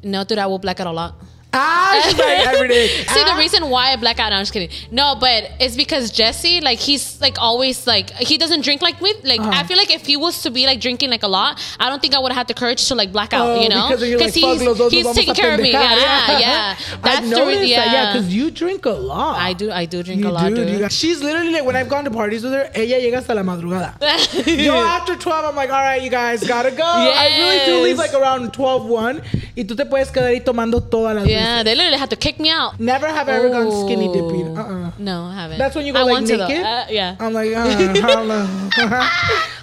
No, 0.04 0.24
dude, 0.24 0.38
I 0.38 0.46
will 0.46 0.60
black 0.60 0.80
out 0.80 0.88
a 0.88 0.92
lot. 0.92 1.16
Ah, 1.54 2.02
she's 2.04 2.18
like 2.18 2.46
every 2.48 2.68
day. 2.68 2.88
See 2.88 3.22
Ah. 3.24 3.34
the 3.34 3.38
reason 3.40 3.70
why 3.70 3.92
I 3.94 3.96
black 3.96 4.20
out. 4.20 4.30
No, 4.32 4.38
I'm 4.38 4.42
just 4.42 4.54
kidding. 4.54 4.70
No, 4.92 5.16
but 5.20 5.52
it's 5.60 5.76
because 5.76 6.12
Jesse, 6.12 6.62
like, 6.62 6.80
he's 6.80 7.22
like 7.22 7.38
always 7.40 7.86
like 7.86 8.10
he 8.12 8.38
doesn't 8.38 8.62
drink 8.62 8.82
like 8.82 9.02
me. 9.02 9.14
Like, 9.24 9.40
Uh-huh. 9.40 9.52
I 9.54 9.64
feel 9.64 9.78
like 9.78 9.92
if 9.94 10.06
he 10.06 10.18
was 10.18 10.42
to 10.44 10.50
be 10.52 10.66
like 10.66 10.80
drinking 10.82 11.10
like 11.12 11.24
a 11.24 11.28
lot, 11.28 11.60
I 11.80 11.90
don't 11.90 12.02
think 12.02 12.16
I 12.16 12.20
would 12.20 12.32
have 12.32 12.38
had 12.38 12.48
the 12.48 12.54
courage 12.54 12.88
to 12.88 12.96
like 12.96 13.12
black 13.12 13.34
out. 13.34 13.48
Oh, 13.50 13.62
you 13.62 13.70
know, 13.70 13.88
because 13.90 14.02
like, 14.02 14.34
he's 14.34 14.44
los 14.64 14.78
dos 14.78 14.80
nos 14.80 14.92
he's 14.92 15.12
taking 15.16 15.36
care 15.36 15.54
of 15.54 15.60
me. 15.60 15.72
pendejar. 15.74 15.98
Yeah, 16.02 16.40
yeah. 16.40 16.76
That's 17.04 17.30
the 17.30 17.46
reason. 17.46 17.68
yeah, 17.68 17.94
Yeah, 17.94 18.14
because 18.14 18.34
you 18.34 18.50
drink 18.52 18.86
a 18.86 18.92
lot. 18.92 19.38
I 19.40 19.54
do. 19.54 19.72
I 19.72 19.86
do 19.86 20.02
drink 20.04 20.22
You 20.22 20.30
a 20.30 20.32
lot, 20.32 20.50
do, 20.50 20.66
dude. 20.66 20.92
She's 20.92 21.22
literally 21.22 21.52
like 21.52 21.66
when 21.66 21.76
I've 21.76 21.90
gone 21.90 22.04
to 22.06 22.12
parties 22.12 22.44
with 22.44 22.54
her, 22.54 22.70
ella 22.74 22.98
llega 23.00 23.16
hasta 23.22 23.34
la 23.36 23.44
madrugada. 23.44 23.94
Yo 24.48 24.74
after 24.76 25.16
12, 25.16 25.46
I'm 25.46 25.56
like, 25.56 25.70
all 25.70 25.82
right, 25.82 26.02
you 26.02 26.10
guys 26.10 26.44
gotta 26.48 26.72
go. 26.72 26.84
I 26.84 27.28
really 27.40 27.60
do 27.66 27.84
leave 27.84 27.98
like 27.98 28.14
around 28.14 28.52
12, 28.54 28.86
1. 28.86 29.22
Y 29.56 29.64
tú 29.66 29.76
te 29.76 29.86
puedes 29.86 30.10
quedar 30.12 30.30
ahí 30.32 30.42
tomando 30.44 30.82
todas 30.82 31.16
las 31.16 31.28
yeah, 31.28 31.43
they 31.64 31.76
literally 31.76 31.98
had 31.98 32.10
to 32.10 32.16
kick 32.16 32.40
me 32.40 32.50
out. 32.50 32.80
Never 32.80 33.08
have 33.08 33.28
I 33.30 33.34
ever 33.34 33.50
gone 33.50 33.72
skinny 33.86 34.08
dipping. 34.08 34.58
Uh-uh. 34.58 34.92
No, 35.00 35.24
I 35.26 35.34
haven't. 35.36 35.58
That's 35.58 35.76
when 35.76 35.86
you 35.86 35.94
go 35.94 36.00
I 36.00 36.04
like 36.04 36.12
want 36.14 36.28
to, 36.28 36.38
though. 36.38 36.48
naked? 36.48 36.66
Uh, 36.66 36.86
yeah. 36.90 37.16
I'm 37.20 37.34
like, 37.34 37.52
uh, 37.54 37.62
I 37.64 37.94
don't 38.14 38.28
know. 38.28 38.48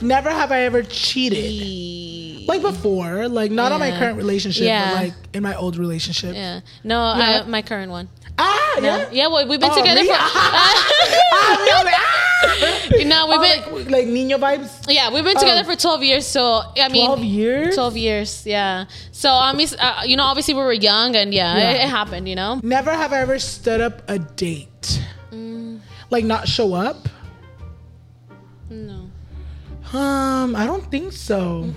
Never 0.06 0.30
have 0.30 0.50
I 0.52 0.60
ever 0.62 0.82
cheated. 0.82 2.46
Like 2.48 2.62
before, 2.62 3.28
like 3.28 3.50
not 3.50 3.70
on 3.72 3.78
my 3.80 3.90
current 3.90 4.16
relationship, 4.16 4.64
Yeah. 4.64 4.90
but 4.94 5.02
like 5.04 5.14
in 5.34 5.42
my 5.42 5.54
old 5.54 5.76
relationship. 5.76 6.34
Yeah. 6.34 6.60
No, 6.84 7.14
Yeah. 7.16 7.42
I, 7.44 7.48
my 7.48 7.62
current 7.62 7.90
one. 7.92 8.08
Ah, 8.38 8.74
No. 8.78 8.82
yeah. 8.82 9.08
Yeah, 9.12 9.26
well, 9.28 9.46
we've 9.46 9.60
been 9.60 9.70
Oh, 9.70 9.76
together 9.78 10.00
me? 10.00 10.06
for. 10.08 10.14
Ah, 10.18 10.30
ah! 11.32 12.26
no, 13.06 13.26
we've 13.26 13.38
Oh, 13.38 13.42
been. 13.42 13.74
like, 13.74 13.90
like 13.90 14.06
niño 14.06 14.38
vibes. 14.38 14.86
Yeah, 14.88 15.12
we've 15.12 15.24
been 15.24 15.36
together 15.36 15.62
Oh. 15.64 15.70
for 15.72 15.76
12 15.76 16.02
years. 16.02 16.26
So, 16.26 16.62
I 16.76 16.88
mean, 16.88 17.06
12 17.06 17.24
years? 17.24 17.74
12 17.74 17.96
years, 17.96 18.46
yeah. 18.46 18.84
So, 19.12 19.30
I 19.30 19.52
mean, 19.52 19.68
uh, 19.78 20.02
you 20.06 20.16
know, 20.16 20.24
obviously 20.24 20.54
we 20.54 20.60
were 20.60 20.72
young 20.72 21.16
and 21.16 21.34
yeah, 21.34 21.56
Yeah. 21.56 21.70
It, 21.70 21.74
it 21.84 21.88
happened, 21.88 22.28
you 22.28 22.36
know? 22.36 22.60
Never 22.62 22.90
have 22.92 23.12
I 23.12 23.20
ever 23.20 23.38
stood 23.38 23.80
up 23.80 24.02
a 24.08 24.18
date. 24.18 25.00
Mm. 25.32 25.80
Like 26.10 26.24
not 26.24 26.48
show 26.48 26.74
up. 26.74 27.08
No. 28.68 29.10
Um, 29.92 30.54
I 30.54 30.66
don't 30.66 30.88
think 30.90 31.12
so. 31.12 31.72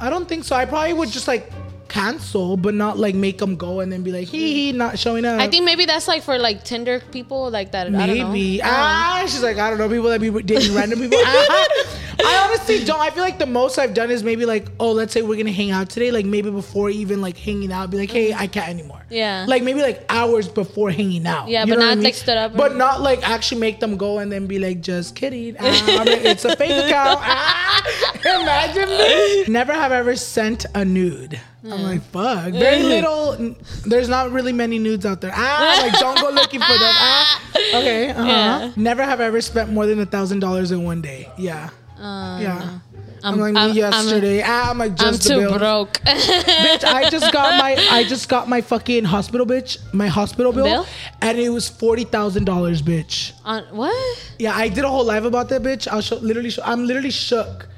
I 0.00 0.10
don't 0.10 0.28
think 0.28 0.44
so. 0.44 0.56
I 0.56 0.64
probably 0.64 0.92
would 0.94 1.08
just 1.10 1.28
like 1.28 1.50
cancel, 1.92 2.56
but 2.56 2.72
not 2.74 2.98
like 2.98 3.14
make 3.14 3.36
them 3.36 3.54
go 3.54 3.80
and 3.80 3.92
then 3.92 4.02
be 4.02 4.10
like, 4.10 4.26
hee 4.26 4.54
hee, 4.54 4.72
not 4.72 4.98
showing 4.98 5.26
up. 5.26 5.38
I 5.38 5.48
think 5.48 5.66
maybe 5.66 5.84
that's 5.84 6.08
like 6.08 6.22
for 6.22 6.38
like 6.38 6.64
Tinder 6.64 7.00
people, 7.12 7.50
like 7.50 7.72
that. 7.72 7.88
I. 7.88 7.90
Maybe. 7.90 8.62
I 8.62 8.66
know. 8.66 8.72
Ah, 8.74 9.22
she's 9.26 9.42
like, 9.42 9.58
I 9.58 9.68
don't 9.68 9.78
know, 9.78 9.90
people 9.90 10.08
that 10.08 10.20
be 10.20 10.30
dating 10.42 10.74
random 10.74 10.98
people. 11.00 11.18
Ah. 11.34 11.98
I 12.24 12.46
honestly 12.46 12.84
don't. 12.84 13.00
I 13.00 13.10
feel 13.10 13.22
like 13.22 13.38
the 13.38 13.46
most 13.46 13.78
I've 13.78 13.94
done 13.94 14.10
is 14.10 14.22
maybe 14.22 14.46
like, 14.46 14.68
oh, 14.78 14.92
let's 14.92 15.12
say 15.12 15.22
we're 15.22 15.36
gonna 15.36 15.50
hang 15.50 15.70
out 15.70 15.90
today. 15.90 16.10
Like 16.10 16.24
maybe 16.24 16.50
before 16.50 16.88
even 16.90 17.20
like 17.20 17.36
hanging 17.36 17.72
out, 17.72 17.90
be 17.90 17.96
like, 17.98 18.10
hey, 18.10 18.32
I 18.32 18.46
can't 18.46 18.68
anymore. 18.68 19.02
Yeah. 19.10 19.46
Like 19.48 19.62
maybe 19.62 19.80
like 19.82 20.04
hours 20.08 20.46
before 20.46 20.90
hanging 20.90 21.26
out. 21.26 21.48
Yeah, 21.48 21.64
You 21.64 21.74
but 21.74 21.80
not, 21.80 21.98
I 21.98 22.00
like, 22.00 22.14
stood 22.14 22.36
up 22.36 22.54
But 22.56 22.76
not 22.76 23.00
like 23.00 23.28
actually 23.28 23.60
make 23.60 23.80
them 23.80 23.96
go 23.96 24.18
and 24.18 24.30
then 24.30 24.46
be 24.46 24.58
like, 24.58 24.80
just 24.80 25.16
kidding. 25.16 25.56
Ah, 25.60 26.02
like, 26.06 26.24
it's 26.24 26.44
a 26.44 26.54
fake 26.56 26.84
account. 26.86 27.18
Ah, 27.22 27.82
imagine 28.42 28.88
me. 28.88 29.44
Never 29.52 29.72
have 29.72 29.90
ever 29.92 30.14
sent 30.16 30.66
a 30.74 30.84
nude. 30.84 31.40
I'm 31.64 31.82
like, 31.82 32.02
fuck. 32.10 32.52
Very 32.52 32.82
little. 32.82 33.54
There's 33.86 34.08
not 34.08 34.32
really 34.32 34.52
many 34.52 34.78
nudes 34.78 35.06
out 35.06 35.20
there. 35.20 35.32
Ah, 35.34 35.80
like 35.82 35.98
don't 36.00 36.18
go 36.20 36.30
looking 36.34 36.60
for 36.60 36.72
them. 36.72 36.80
Ah, 36.80 37.42
okay. 37.74 38.10
Uh-huh. 38.10 38.26
Yeah. 38.26 38.72
Never 38.76 39.04
have 39.04 39.20
I 39.20 39.24
ever 39.24 39.40
spent 39.40 39.70
more 39.70 39.86
than 39.86 40.00
a 40.00 40.06
thousand 40.06 40.40
dollars 40.40 40.72
in 40.72 40.82
one 40.82 41.00
day. 41.00 41.28
Yeah. 41.38 41.70
Uh, 41.98 42.38
yeah. 42.42 42.78
I'm, 43.24 43.38
like 43.38 43.54
me 43.54 43.70
yesterday. 43.72 44.42
I'm, 44.42 44.78
like 44.78 44.92
I'm 44.92 44.96
just 44.96 45.22
the 45.22 45.28
too 45.34 45.40
bills. 45.40 45.58
broke. 45.58 45.92
bitch, 46.00 46.84
I 46.84 47.08
just 47.08 47.32
got 47.32 47.56
my 47.58 47.76
I 47.90 48.04
just 48.04 48.28
got 48.28 48.48
my 48.48 48.60
fucking 48.60 49.04
hospital 49.04 49.46
bitch, 49.46 49.78
my 49.94 50.08
hospital 50.08 50.52
bill, 50.52 50.64
Bill? 50.64 50.86
and 51.20 51.38
it 51.38 51.50
was 51.50 51.68
forty 51.68 52.04
thousand 52.04 52.44
dollars, 52.44 52.82
bitch. 52.82 53.32
On 53.44 53.62
what? 53.76 54.34
Yeah, 54.38 54.56
I 54.56 54.68
did 54.68 54.84
a 54.84 54.88
whole 54.88 55.04
live 55.04 55.24
about 55.24 55.48
that, 55.50 55.62
bitch. 55.62 55.86
I'll 55.86 56.00
show, 56.00 56.16
literally, 56.16 56.50
show, 56.50 56.62
I'm 56.64 56.84
literally 56.84 57.10
shook, 57.10 57.68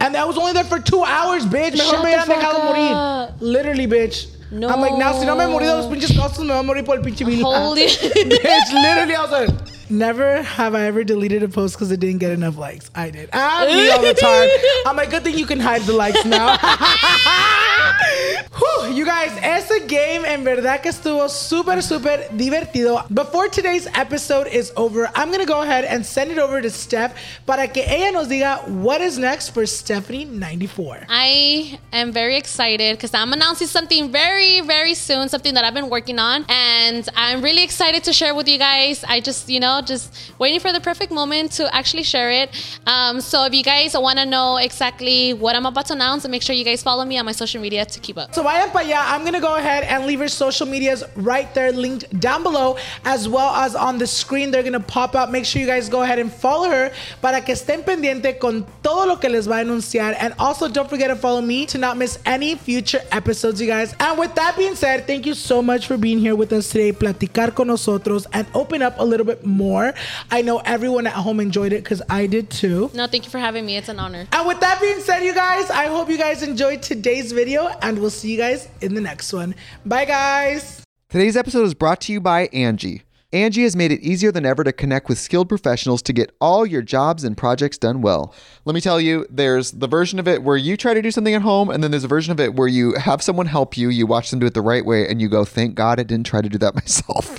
and 0.00 0.16
I 0.16 0.24
was 0.24 0.36
only 0.38 0.52
there 0.52 0.64
for 0.64 0.78
two 0.80 1.02
hours, 1.04 1.44
bitch. 1.44 1.72
Mejor 1.72 1.84
Shut 1.84 2.04
me 2.04 2.10
the 2.12 2.16
hubieran 2.18 2.26
fuck 2.26 2.40
dejado 2.40 2.64
morir. 2.64 2.92
up. 2.92 3.34
Literally, 3.40 3.86
bitch. 3.86 4.26
No. 4.50 4.68
I'm 4.68 4.80
like, 4.80 4.96
now 4.96 5.12
si 5.12 5.26
no 5.26 5.34
me 5.36 5.44
he 5.44 5.50
morido 5.50 5.76
los 5.76 5.86
pinches 5.86 6.12
costos, 6.16 6.40
me 6.40 6.54
va 6.54 6.60
a 6.60 6.62
morir 6.62 6.84
por 6.84 6.96
el 6.96 7.02
pinche 7.02 7.24
bill. 7.26 7.42
Holy- 7.44 7.86
bitch, 7.86 8.72
literally, 8.72 9.14
I 9.14 9.22
was 9.22 9.30
like. 9.30 9.77
Never 9.90 10.42
have 10.42 10.74
I 10.74 10.82
ever 10.86 11.02
deleted 11.02 11.42
a 11.42 11.48
post 11.48 11.74
because 11.74 11.90
it 11.90 12.00
didn't 12.00 12.18
get 12.18 12.32
enough 12.32 12.58
likes. 12.58 12.90
I 12.94 13.10
did. 13.10 13.30
Ah, 13.32 13.64
me 13.66 13.90
all 13.90 14.02
the 14.02 14.14
time. 14.14 14.48
I'm 14.86 14.96
like, 14.96 15.10
good 15.10 15.24
thing 15.24 15.38
you 15.38 15.46
can 15.46 15.60
hide 15.60 15.82
the 15.82 15.94
likes 15.94 16.24
now. 16.24 16.58
Whew, 18.58 18.92
you 18.92 19.04
guys, 19.04 19.30
ese 19.42 19.80
game 19.86 20.24
en 20.24 20.44
verdad 20.44 20.82
que 20.82 20.90
estuvo 20.90 21.28
súper, 21.28 21.82
súper 21.82 22.28
divertido. 22.36 23.04
Before 23.12 23.48
today's 23.48 23.86
episode 23.94 24.48
is 24.48 24.72
over, 24.76 25.10
I'm 25.14 25.32
to 25.32 25.46
go 25.46 25.62
ahead 25.62 25.84
and 25.84 26.04
send 26.04 26.32
it 26.32 26.38
over 26.38 26.60
to 26.60 26.68
Steph 26.70 27.14
para 27.46 27.68
que 27.68 27.84
ella 27.86 28.10
nos 28.12 28.26
diga 28.28 28.66
what 28.68 29.00
is 29.00 29.18
next 29.18 29.50
for 29.50 29.62
Stephanieee94. 29.62 31.06
I 31.08 31.78
am 31.92 32.12
very 32.12 32.36
excited 32.36 32.96
because 32.96 33.14
I'm 33.14 33.32
announcing 33.32 33.68
something 33.68 34.10
very, 34.10 34.60
very 34.62 34.94
soon, 34.94 35.28
something 35.28 35.54
that 35.54 35.64
I've 35.64 35.74
been 35.74 35.90
working 35.90 36.18
on. 36.18 36.44
And 36.48 37.08
I'm 37.14 37.42
really 37.42 37.62
excited 37.62 38.04
to 38.04 38.12
share 38.12 38.34
with 38.34 38.48
you 38.48 38.58
guys. 38.58 39.04
I 39.06 39.20
just, 39.20 39.48
you 39.48 39.60
know, 39.60 39.77
just 39.86 40.32
waiting 40.38 40.60
for 40.60 40.72
the 40.72 40.80
perfect 40.80 41.12
moment 41.12 41.52
to 41.52 41.74
actually 41.74 42.02
share 42.02 42.30
it. 42.30 42.50
Um, 42.86 43.20
so 43.20 43.44
if 43.44 43.54
you 43.54 43.62
guys 43.62 43.96
want 43.96 44.18
to 44.18 44.26
know 44.26 44.56
exactly 44.56 45.34
what 45.34 45.56
I'm 45.56 45.66
about 45.66 45.86
to 45.86 45.94
announce, 45.94 46.26
make 46.28 46.42
sure 46.42 46.54
you 46.54 46.64
guys 46.64 46.82
follow 46.82 47.04
me 47.04 47.18
on 47.18 47.24
my 47.24 47.32
social 47.32 47.60
media 47.60 47.84
to 47.84 48.00
keep 48.00 48.18
up. 48.18 48.34
So 48.34 48.42
vayan 48.42 48.70
para 48.72 48.84
allá. 48.84 49.04
I'm 49.12 49.24
gonna 49.24 49.40
go 49.40 49.56
ahead 49.56 49.84
and 49.84 50.06
leave 50.06 50.20
her 50.20 50.28
social 50.28 50.66
medias 50.66 51.04
right 51.16 51.52
there 51.54 51.72
linked 51.72 52.18
down 52.20 52.42
below, 52.42 52.76
as 53.04 53.28
well 53.28 53.54
as 53.54 53.74
on 53.74 53.98
the 53.98 54.06
screen. 54.06 54.50
They're 54.50 54.62
gonna 54.62 54.80
pop 54.80 55.14
up. 55.14 55.30
Make 55.30 55.44
sure 55.44 55.60
you 55.60 55.66
guys 55.66 55.88
go 55.88 56.02
ahead 56.02 56.18
and 56.18 56.32
follow 56.32 56.68
her 56.68 56.92
para 57.20 57.40
que 57.40 57.54
estén 57.54 57.84
pendiente 57.84 58.38
con 58.38 58.66
todo 58.82 59.06
lo 59.06 59.16
que 59.16 59.28
les 59.28 59.46
va 59.46 59.58
a 59.58 59.64
anunciar. 59.64 60.16
And 60.18 60.34
also 60.38 60.68
don't 60.68 60.88
forget 60.88 61.08
to 61.08 61.16
follow 61.16 61.40
me 61.40 61.66
to 61.66 61.78
not 61.78 61.96
miss 61.96 62.18
any 62.26 62.54
future 62.54 63.00
episodes, 63.12 63.60
you 63.60 63.66
guys. 63.66 63.94
And 64.00 64.18
with 64.18 64.34
that 64.34 64.56
being 64.56 64.74
said, 64.74 65.06
thank 65.06 65.26
you 65.26 65.34
so 65.34 65.62
much 65.62 65.86
for 65.86 65.96
being 65.96 66.18
here 66.18 66.34
with 66.34 66.52
us 66.52 66.68
today, 66.70 66.92
platicar 66.92 67.54
con 67.54 67.68
nosotros, 67.68 68.26
and 68.32 68.46
open 68.54 68.82
up 68.82 68.98
a 68.98 69.04
little 69.04 69.26
bit 69.26 69.44
more. 69.68 69.92
I 70.30 70.42
know 70.42 70.58
everyone 70.64 71.06
at 71.06 71.12
home 71.12 71.40
enjoyed 71.40 71.72
it 71.72 71.84
because 71.84 72.00
I 72.08 72.26
did 72.26 72.48
too. 72.50 72.90
No, 72.94 73.06
thank 73.06 73.24
you 73.24 73.30
for 73.30 73.38
having 73.38 73.66
me. 73.66 73.76
It's 73.76 73.88
an 73.88 73.98
honor. 73.98 74.26
And 74.32 74.48
with 74.48 74.60
that 74.60 74.80
being 74.80 75.00
said, 75.00 75.22
you 75.22 75.34
guys, 75.34 75.70
I 75.70 75.86
hope 75.86 76.08
you 76.08 76.18
guys 76.18 76.42
enjoyed 76.42 76.82
today's 76.82 77.32
video, 77.32 77.68
and 77.82 77.98
we'll 77.98 78.10
see 78.10 78.32
you 78.32 78.38
guys 78.38 78.68
in 78.80 78.94
the 78.94 79.00
next 79.00 79.32
one. 79.32 79.54
Bye, 79.84 80.06
guys. 80.06 80.82
Today's 81.10 81.36
episode 81.36 81.64
is 81.64 81.74
brought 81.74 82.00
to 82.02 82.12
you 82.12 82.20
by 82.20 82.48
Angi. 82.48 83.02
Angi 83.30 83.62
has 83.64 83.76
made 83.76 83.92
it 83.92 84.00
easier 84.00 84.32
than 84.32 84.46
ever 84.46 84.64
to 84.64 84.72
connect 84.72 85.06
with 85.06 85.18
skilled 85.18 85.50
professionals 85.50 86.00
to 86.02 86.14
get 86.14 86.34
all 86.40 86.64
your 86.64 86.80
jobs 86.80 87.24
and 87.24 87.36
projects 87.36 87.76
done 87.76 88.00
well. 88.00 88.34
Let 88.64 88.74
me 88.74 88.80
tell 88.80 88.98
you, 88.98 89.26
there's 89.28 89.72
the 89.72 89.86
version 89.86 90.18
of 90.18 90.26
it 90.26 90.42
where 90.42 90.56
you 90.56 90.78
try 90.78 90.94
to 90.94 91.02
do 91.02 91.10
something 91.10 91.34
at 91.34 91.42
home, 91.42 91.68
and 91.68 91.84
then 91.84 91.90
there's 91.90 92.04
a 92.04 92.08
version 92.08 92.32
of 92.32 92.40
it 92.40 92.54
where 92.54 92.68
you 92.68 92.94
have 92.94 93.22
someone 93.22 93.44
help 93.44 93.76
you, 93.76 93.90
you 93.90 94.06
watch 94.06 94.30
them 94.30 94.38
do 94.38 94.46
it 94.46 94.54
the 94.54 94.62
right 94.62 94.84
way, 94.86 95.06
and 95.06 95.20
you 95.20 95.28
go, 95.28 95.44
thank 95.44 95.74
God 95.74 96.00
I 96.00 96.04
didn't 96.04 96.26
try 96.26 96.40
to 96.40 96.48
do 96.48 96.56
that 96.56 96.74
myself. 96.82 97.38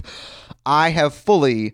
I 0.63 0.91
have 0.91 1.15
fully 1.15 1.73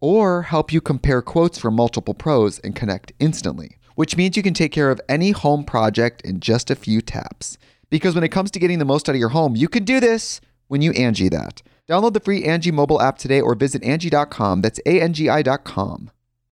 or 0.00 0.42
help 0.42 0.72
you 0.72 0.80
compare 0.80 1.22
quotes 1.22 1.58
from 1.58 1.74
multiple 1.74 2.14
pros 2.14 2.58
and 2.60 2.74
connect 2.74 3.12
instantly, 3.18 3.78
which 3.94 4.16
means 4.16 4.36
you 4.36 4.42
can 4.42 4.54
take 4.54 4.72
care 4.72 4.90
of 4.90 5.00
any 5.08 5.30
home 5.30 5.64
project 5.64 6.20
in 6.22 6.40
just 6.40 6.70
a 6.70 6.76
few 6.76 7.00
taps. 7.00 7.58
Because 7.90 8.14
when 8.14 8.24
it 8.24 8.28
comes 8.28 8.50
to 8.52 8.58
getting 8.58 8.78
the 8.78 8.84
most 8.84 9.08
out 9.08 9.14
of 9.14 9.18
your 9.20 9.30
home, 9.30 9.56
you 9.56 9.68
can 9.68 9.84
do 9.84 10.00
this 10.00 10.40
when 10.68 10.82
you 10.82 10.92
Angi 10.92 11.30
that. 11.30 11.62
Download 11.88 12.12
the 12.12 12.20
free 12.20 12.42
Angi 12.42 12.72
mobile 12.72 13.00
app 13.00 13.18
today 13.18 13.40
or 13.40 13.54
visit 13.54 13.82
Angi.com. 13.82 14.60
That's 14.60 14.78
A-N-G-I 14.84 15.42
dot 15.42 15.64
com. 15.64 16.10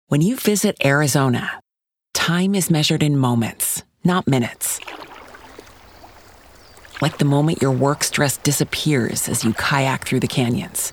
When 0.07 0.21
you 0.21 0.37
visit 0.37 0.77
Arizona, 0.85 1.61
time 2.13 2.55
is 2.55 2.71
measured 2.71 3.03
in 3.03 3.17
moments, 3.19 3.83
not 4.05 4.29
minutes. 4.29 4.81
Like 7.03 7.19
the 7.19 7.25
moment 7.25 7.61
your 7.61 7.73
work 7.73 8.05
stress 8.05 8.37
disappears 8.37 9.29
as 9.29 9.43
you 9.43 9.53
kayak 9.55 10.05
through 10.05 10.21
the 10.21 10.29
canyons. 10.29 10.93